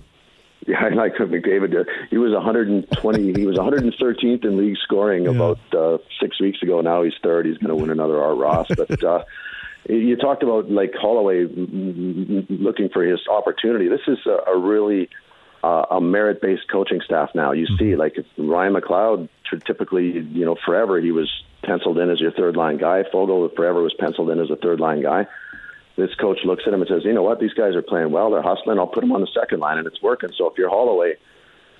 Yeah, 0.67 0.85
I 0.85 0.89
like 0.89 1.15
McDavid. 1.15 1.75
Uh, 1.75 1.83
He 2.09 2.17
was 2.17 2.31
120. 2.33 3.33
he 3.33 3.45
was 3.45 3.57
113th 3.57 4.45
in 4.45 4.57
league 4.57 4.77
scoring 4.83 5.27
about 5.27 5.59
uh, 5.73 5.97
six 6.21 6.39
weeks 6.39 6.61
ago. 6.63 6.81
Now 6.81 7.03
he's 7.03 7.13
third. 7.21 7.45
He's 7.45 7.57
going 7.57 7.69
to 7.69 7.75
win 7.75 7.89
another 7.89 8.21
Art 8.21 8.37
Ross. 8.37 8.67
But 8.75 9.03
uh, 9.03 9.23
you 9.89 10.15
talked 10.15 10.43
about 10.43 10.69
like 10.71 10.93
Holloway 10.99 11.45
looking 11.47 12.89
for 12.89 13.03
his 13.03 13.19
opportunity. 13.29 13.87
This 13.89 14.01
is 14.07 14.17
a, 14.25 14.51
a 14.51 14.57
really 14.57 15.09
uh, 15.63 15.85
a 15.91 16.01
merit-based 16.01 16.69
coaching 16.71 17.01
staff 17.03 17.29
now. 17.35 17.51
You 17.51 17.67
see, 17.77 17.95
like 17.95 18.15
Ryan 18.37 18.73
McLeod, 18.73 19.29
typically, 19.65 20.11
you 20.19 20.45
know, 20.45 20.55
forever 20.65 20.99
he 20.99 21.11
was 21.11 21.29
penciled 21.63 21.97
in 21.99 22.09
as 22.09 22.19
your 22.19 22.31
third 22.31 22.55
line 22.57 22.77
guy. 22.77 23.03
Foegele 23.13 23.55
forever 23.55 23.81
was 23.81 23.93
penciled 23.97 24.29
in 24.29 24.39
as 24.39 24.49
a 24.49 24.55
third 24.57 24.79
line 24.79 25.01
guy. 25.01 25.25
This 25.95 26.09
coach 26.15 26.39
looks 26.43 26.63
at 26.65 26.73
him 26.73 26.81
and 26.81 26.89
says, 26.89 27.05
"You 27.05 27.13
know 27.13 27.21
what? 27.21 27.39
These 27.39 27.53
guys 27.53 27.75
are 27.75 27.81
playing 27.81 28.11
well. 28.11 28.31
They're 28.31 28.41
hustling. 28.41 28.79
I'll 28.79 28.87
put 28.87 29.01
them 29.01 29.11
on 29.11 29.21
the 29.21 29.27
second 29.27 29.59
line, 29.59 29.77
and 29.77 29.85
it's 29.85 30.01
working." 30.01 30.31
So 30.35 30.47
if 30.47 30.57
you're 30.57 30.69
Holloway, 30.69 31.15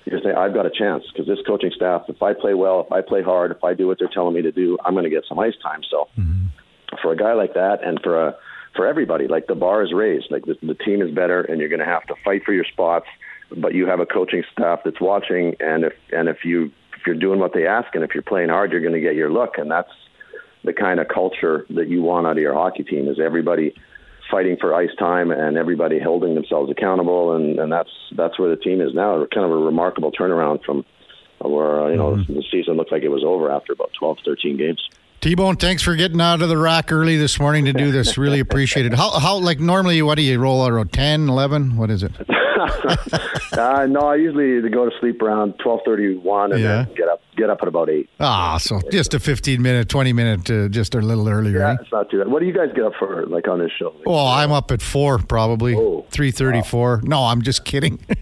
you 0.04 0.12
can 0.12 0.22
say, 0.22 0.32
"I've 0.32 0.54
got 0.54 0.66
a 0.66 0.70
chance 0.70 1.04
because 1.12 1.26
this 1.26 1.44
coaching 1.46 1.72
staff. 1.74 2.02
If 2.08 2.22
I 2.22 2.32
play 2.32 2.54
well, 2.54 2.80
if 2.80 2.92
I 2.92 3.00
play 3.00 3.22
hard, 3.22 3.50
if 3.50 3.64
I 3.64 3.74
do 3.74 3.88
what 3.88 3.98
they're 3.98 4.08
telling 4.08 4.34
me 4.34 4.42
to 4.42 4.52
do, 4.52 4.78
I'm 4.84 4.94
going 4.94 5.04
to 5.04 5.10
get 5.10 5.24
some 5.28 5.38
ice 5.38 5.56
time." 5.62 5.82
So 5.90 6.08
mm-hmm. 6.18 6.46
for 7.02 7.12
a 7.12 7.16
guy 7.16 7.32
like 7.32 7.54
that, 7.54 7.82
and 7.82 8.00
for 8.02 8.28
a 8.28 8.36
for 8.76 8.86
everybody, 8.86 9.26
like 9.26 9.46
the 9.46 9.54
bar 9.54 9.82
is 9.82 9.92
raised. 9.92 10.30
Like 10.30 10.44
the, 10.44 10.56
the 10.62 10.74
team 10.74 11.02
is 11.02 11.10
better, 11.10 11.40
and 11.40 11.58
you're 11.60 11.68
going 11.68 11.80
to 11.80 11.86
have 11.86 12.06
to 12.06 12.14
fight 12.24 12.44
for 12.44 12.52
your 12.52 12.64
spots. 12.64 13.06
But 13.56 13.74
you 13.74 13.86
have 13.86 14.00
a 14.00 14.06
coaching 14.06 14.42
staff 14.52 14.80
that's 14.84 15.00
watching, 15.00 15.54
and 15.60 15.84
if 15.84 15.92
and 16.12 16.28
if 16.28 16.44
you 16.44 16.70
if 16.96 17.06
you're 17.06 17.14
doing 17.14 17.40
what 17.40 17.52
they 17.52 17.66
ask, 17.66 17.94
and 17.94 18.04
if 18.04 18.10
you're 18.14 18.22
playing 18.22 18.48
hard, 18.48 18.72
you're 18.72 18.80
going 18.80 18.94
to 18.94 19.00
get 19.00 19.14
your 19.14 19.30
look, 19.30 19.58
and 19.58 19.70
that's 19.70 19.90
the 20.64 20.72
kind 20.72 20.98
of 20.98 21.08
culture 21.08 21.66
that 21.70 21.88
you 21.88 22.02
want 22.02 22.26
out 22.26 22.32
of 22.32 22.38
your 22.38 22.54
hockey 22.54 22.84
team. 22.84 23.08
Is 23.08 23.18
everybody 23.20 23.74
fighting 24.30 24.56
for 24.60 24.74
ice 24.74 24.94
time 24.98 25.30
and 25.30 25.56
everybody 25.56 26.00
holding 26.00 26.34
themselves 26.34 26.70
accountable, 26.70 27.34
and 27.34 27.58
and 27.58 27.72
that's 27.72 27.90
that's 28.16 28.38
where 28.38 28.50
the 28.50 28.56
team 28.56 28.80
is 28.80 28.94
now. 28.94 29.24
Kind 29.32 29.44
of 29.44 29.52
a 29.52 29.58
remarkable 29.58 30.12
turnaround 30.12 30.62
from 30.64 30.84
where 31.40 31.82
uh, 31.82 31.88
you 31.90 31.96
know 31.96 32.16
the 32.16 32.44
season 32.50 32.74
looked 32.74 32.92
like 32.92 33.02
it 33.02 33.08
was 33.08 33.24
over 33.24 33.50
after 33.50 33.72
about 33.72 33.90
12, 33.98 34.18
13 34.24 34.56
games. 34.56 34.88
T 35.20 35.34
Bone, 35.34 35.56
thanks 35.56 35.82
for 35.82 35.96
getting 35.96 36.20
out 36.20 36.42
of 36.42 36.48
the 36.50 36.58
rack 36.58 36.92
early 36.92 37.16
this 37.16 37.40
morning 37.40 37.64
to 37.64 37.72
do 37.72 37.90
this. 37.90 38.18
Really 38.18 38.40
appreciate 38.40 38.84
it. 38.84 38.92
How, 38.92 39.18
how 39.18 39.38
like 39.38 39.58
normally, 39.58 40.02
what 40.02 40.16
do 40.16 40.22
you 40.22 40.38
roll 40.38 40.62
out 40.62 40.92
10, 40.92 41.28
11? 41.28 41.76
What 41.76 41.90
is 41.90 42.02
it? 42.02 42.12
uh, 43.52 43.86
no, 43.88 44.00
I 44.08 44.16
usually 44.16 44.68
go 44.70 44.88
to 44.88 44.96
sleep 45.00 45.20
around 45.22 45.54
twelve 45.58 45.80
thirty 45.84 46.16
one, 46.16 46.52
and 46.52 46.60
Yeah. 46.60 46.84
then 46.84 46.94
get 46.94 47.08
up 47.08 47.20
get 47.36 47.50
up 47.50 47.58
at 47.62 47.68
about 47.68 47.90
eight. 47.90 48.08
Ah, 48.20 48.58
so 48.58 48.80
just 48.92 49.12
a 49.12 49.18
15 49.18 49.60
minute, 49.60 49.88
20 49.88 50.12
minute, 50.12 50.48
uh, 50.50 50.68
just 50.68 50.94
a 50.94 51.00
little 51.00 51.28
earlier. 51.28 51.58
Yeah, 51.58 51.70
eh? 51.72 51.76
it's 51.80 51.90
not 51.90 52.08
too 52.08 52.18
bad. 52.18 52.28
What 52.28 52.38
do 52.38 52.46
you 52.46 52.52
guys 52.52 52.68
get 52.76 52.84
up 52.84 52.92
for, 52.96 53.26
like 53.26 53.48
on 53.48 53.58
this 53.58 53.72
show? 53.76 53.92
Like, 53.98 54.06
Well, 54.06 54.24
I'm 54.26 54.52
up 54.52 54.70
at 54.70 54.80
four, 54.80 55.18
probably 55.18 55.74
Oh, 55.74 56.06
three 56.10 56.30
thirty-four. 56.30 57.00
No, 57.04 57.24
I'm 57.24 57.42
just 57.42 57.64
kidding. 57.64 57.98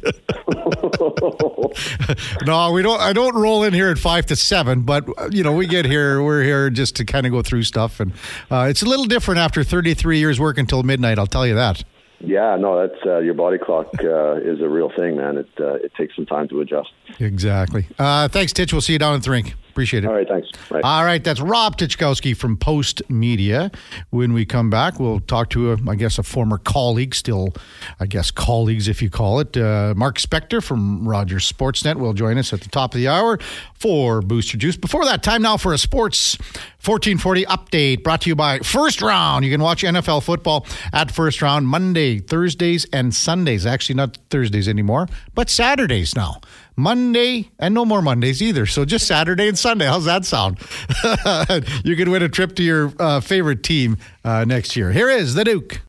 no, 2.47 2.73
we 2.73 2.83
don't. 2.83 3.01
I 3.01 3.13
don't 3.13 3.35
roll 3.35 3.65
in 3.65 3.73
here 3.75 3.89
at 3.91 3.99
five 3.99 4.27
to 4.27 4.37
seven, 4.37 4.83
but 4.83 5.07
uh, 5.19 5.29
you 5.31 5.43
know, 5.43 5.53
we 5.53 5.67
get 5.67 5.85
here. 5.85 6.23
We're 6.23 6.43
here 6.43 6.71
just 6.71 6.97
to 6.97 7.05
kind 7.05 7.27
of 7.27 7.33
go 7.33 7.43
through 7.43 7.65
stuff, 7.65 8.01
and 8.01 8.13
uh, 8.51 8.67
it's 8.71 8.83
a 8.83 8.87
little 8.87 9.05
different 9.07 9.41
after 9.41 9.63
33 9.65 10.19
years 10.19 10.41
work 10.41 10.59
until 10.59 10.83
midnight. 10.83 11.19
I'll 11.19 11.27
tell 11.27 11.47
you 11.47 11.55
that. 11.55 11.85
Yeah, 12.25 12.57
no, 12.57 12.87
that's 12.87 13.05
uh, 13.05 13.19
your 13.19 13.35
body 13.35 13.59
clock 13.59 13.89
uh, 14.03 14.35
is 14.35 14.61
a 14.61 14.69
real 14.69 14.91
thing, 14.91 15.17
man. 15.17 15.39
It 15.39 15.49
uh, 15.59 15.75
it 15.75 15.93
takes 15.95 16.15
some 16.15 16.27
time 16.27 16.49
to 16.49 16.61
adjust. 16.61 16.91
Exactly. 17.21 17.87
Uh, 17.99 18.29
thanks, 18.29 18.53
Titch. 18.53 18.73
We'll 18.73 18.81
see 18.83 18.95
you 18.95 18.99
down 18.99 19.15
at 19.15 19.23
the 19.23 19.31
rink. 19.31 19.55
Appreciate 19.73 20.05
it. 20.05 20.07
All 20.07 20.13
right, 20.13 20.29
thanks. 20.29 20.51
All 20.85 21.03
right, 21.03 21.25
that's 21.25 21.41
Rob 21.41 21.79
Tychkowski 21.79 22.37
from 22.37 22.59
Postmedia. 22.59 23.75
When 24.11 24.35
we 24.35 24.45
come 24.45 24.69
back, 24.69 25.01
we'll 25.01 25.21
talk 25.21 25.49
to, 25.51 25.73
a, 25.73 25.79
I 25.89 25.95
guess, 25.95 26.19
a 26.19 26.23
former 26.23 26.59
colleague, 26.59 27.15
still, 27.15 27.55
I 27.99 28.05
guess, 28.05 28.31
colleagues, 28.31 28.87
if 28.87 29.01
you 29.01 29.09
call 29.09 29.41
it. 29.41 29.57
Uh, 29.57 29.95
Mark 29.97 30.19
Spector 30.19 30.63
from 30.63 31.09
Rogers 31.09 31.51
Sportsnet 31.51 31.97
will 31.97 32.13
join 32.13 32.37
us 32.37 32.53
at 32.53 32.61
the 32.61 32.69
top 32.69 32.93
of 32.93 32.99
the 32.99 33.09
hour 33.09 33.39
for 33.73 34.21
Booster 34.21 34.59
Juice. 34.59 34.77
Before 34.77 35.07
that, 35.07 35.23
time 35.23 35.41
now 35.41 35.57
for 35.57 35.73
a 35.73 35.79
Sports 35.79 36.37
1440 36.85 37.47
update 37.47 38.03
brought 38.03 38.21
to 38.23 38.29
you 38.29 38.37
by 38.37 38.59
First 38.59 39.01
Round. 39.01 39.43
You 39.43 39.51
can 39.51 39.63
watch 39.63 39.85
NFL 39.85 40.23
football 40.23 40.67
at 40.93 41.11
First 41.11 41.41
Round 41.41 41.67
Monday, 41.67 42.19
Thursdays, 42.19 42.85
and 42.93 43.15
Sundays. 43.15 43.65
Actually, 43.65 43.95
not 43.95 44.19
Thursdays 44.29 44.69
anymore, 44.69 45.09
but 45.35 45.49
Saturdays 45.49 46.15
now. 46.15 46.43
Monday 46.77 47.51
and 47.59 47.75
no 47.75 47.85
more 47.85 48.03
Mondays 48.03 48.43
either. 48.43 48.67
So 48.67 48.85
just 48.85 49.07
Saturday 49.07 49.49
and 49.49 49.59
Sunday. 49.59 49.87
How's 49.87 50.05
that 50.05 50.25
sound? 50.25 50.59
you 51.85 51.97
can 51.97 52.11
win 52.11 52.23
a 52.23 52.29
trip 52.29 52.55
to 52.57 52.63
your 52.63 52.93
uh, 52.99 53.21
favorite 53.21 53.63
team 53.63 53.99
uh, 54.25 54.45
next 54.45 54.77
year. 54.77 54.93
Here 54.93 55.09
is 55.09 55.35
the 55.35 55.45
Duke. 55.45 55.81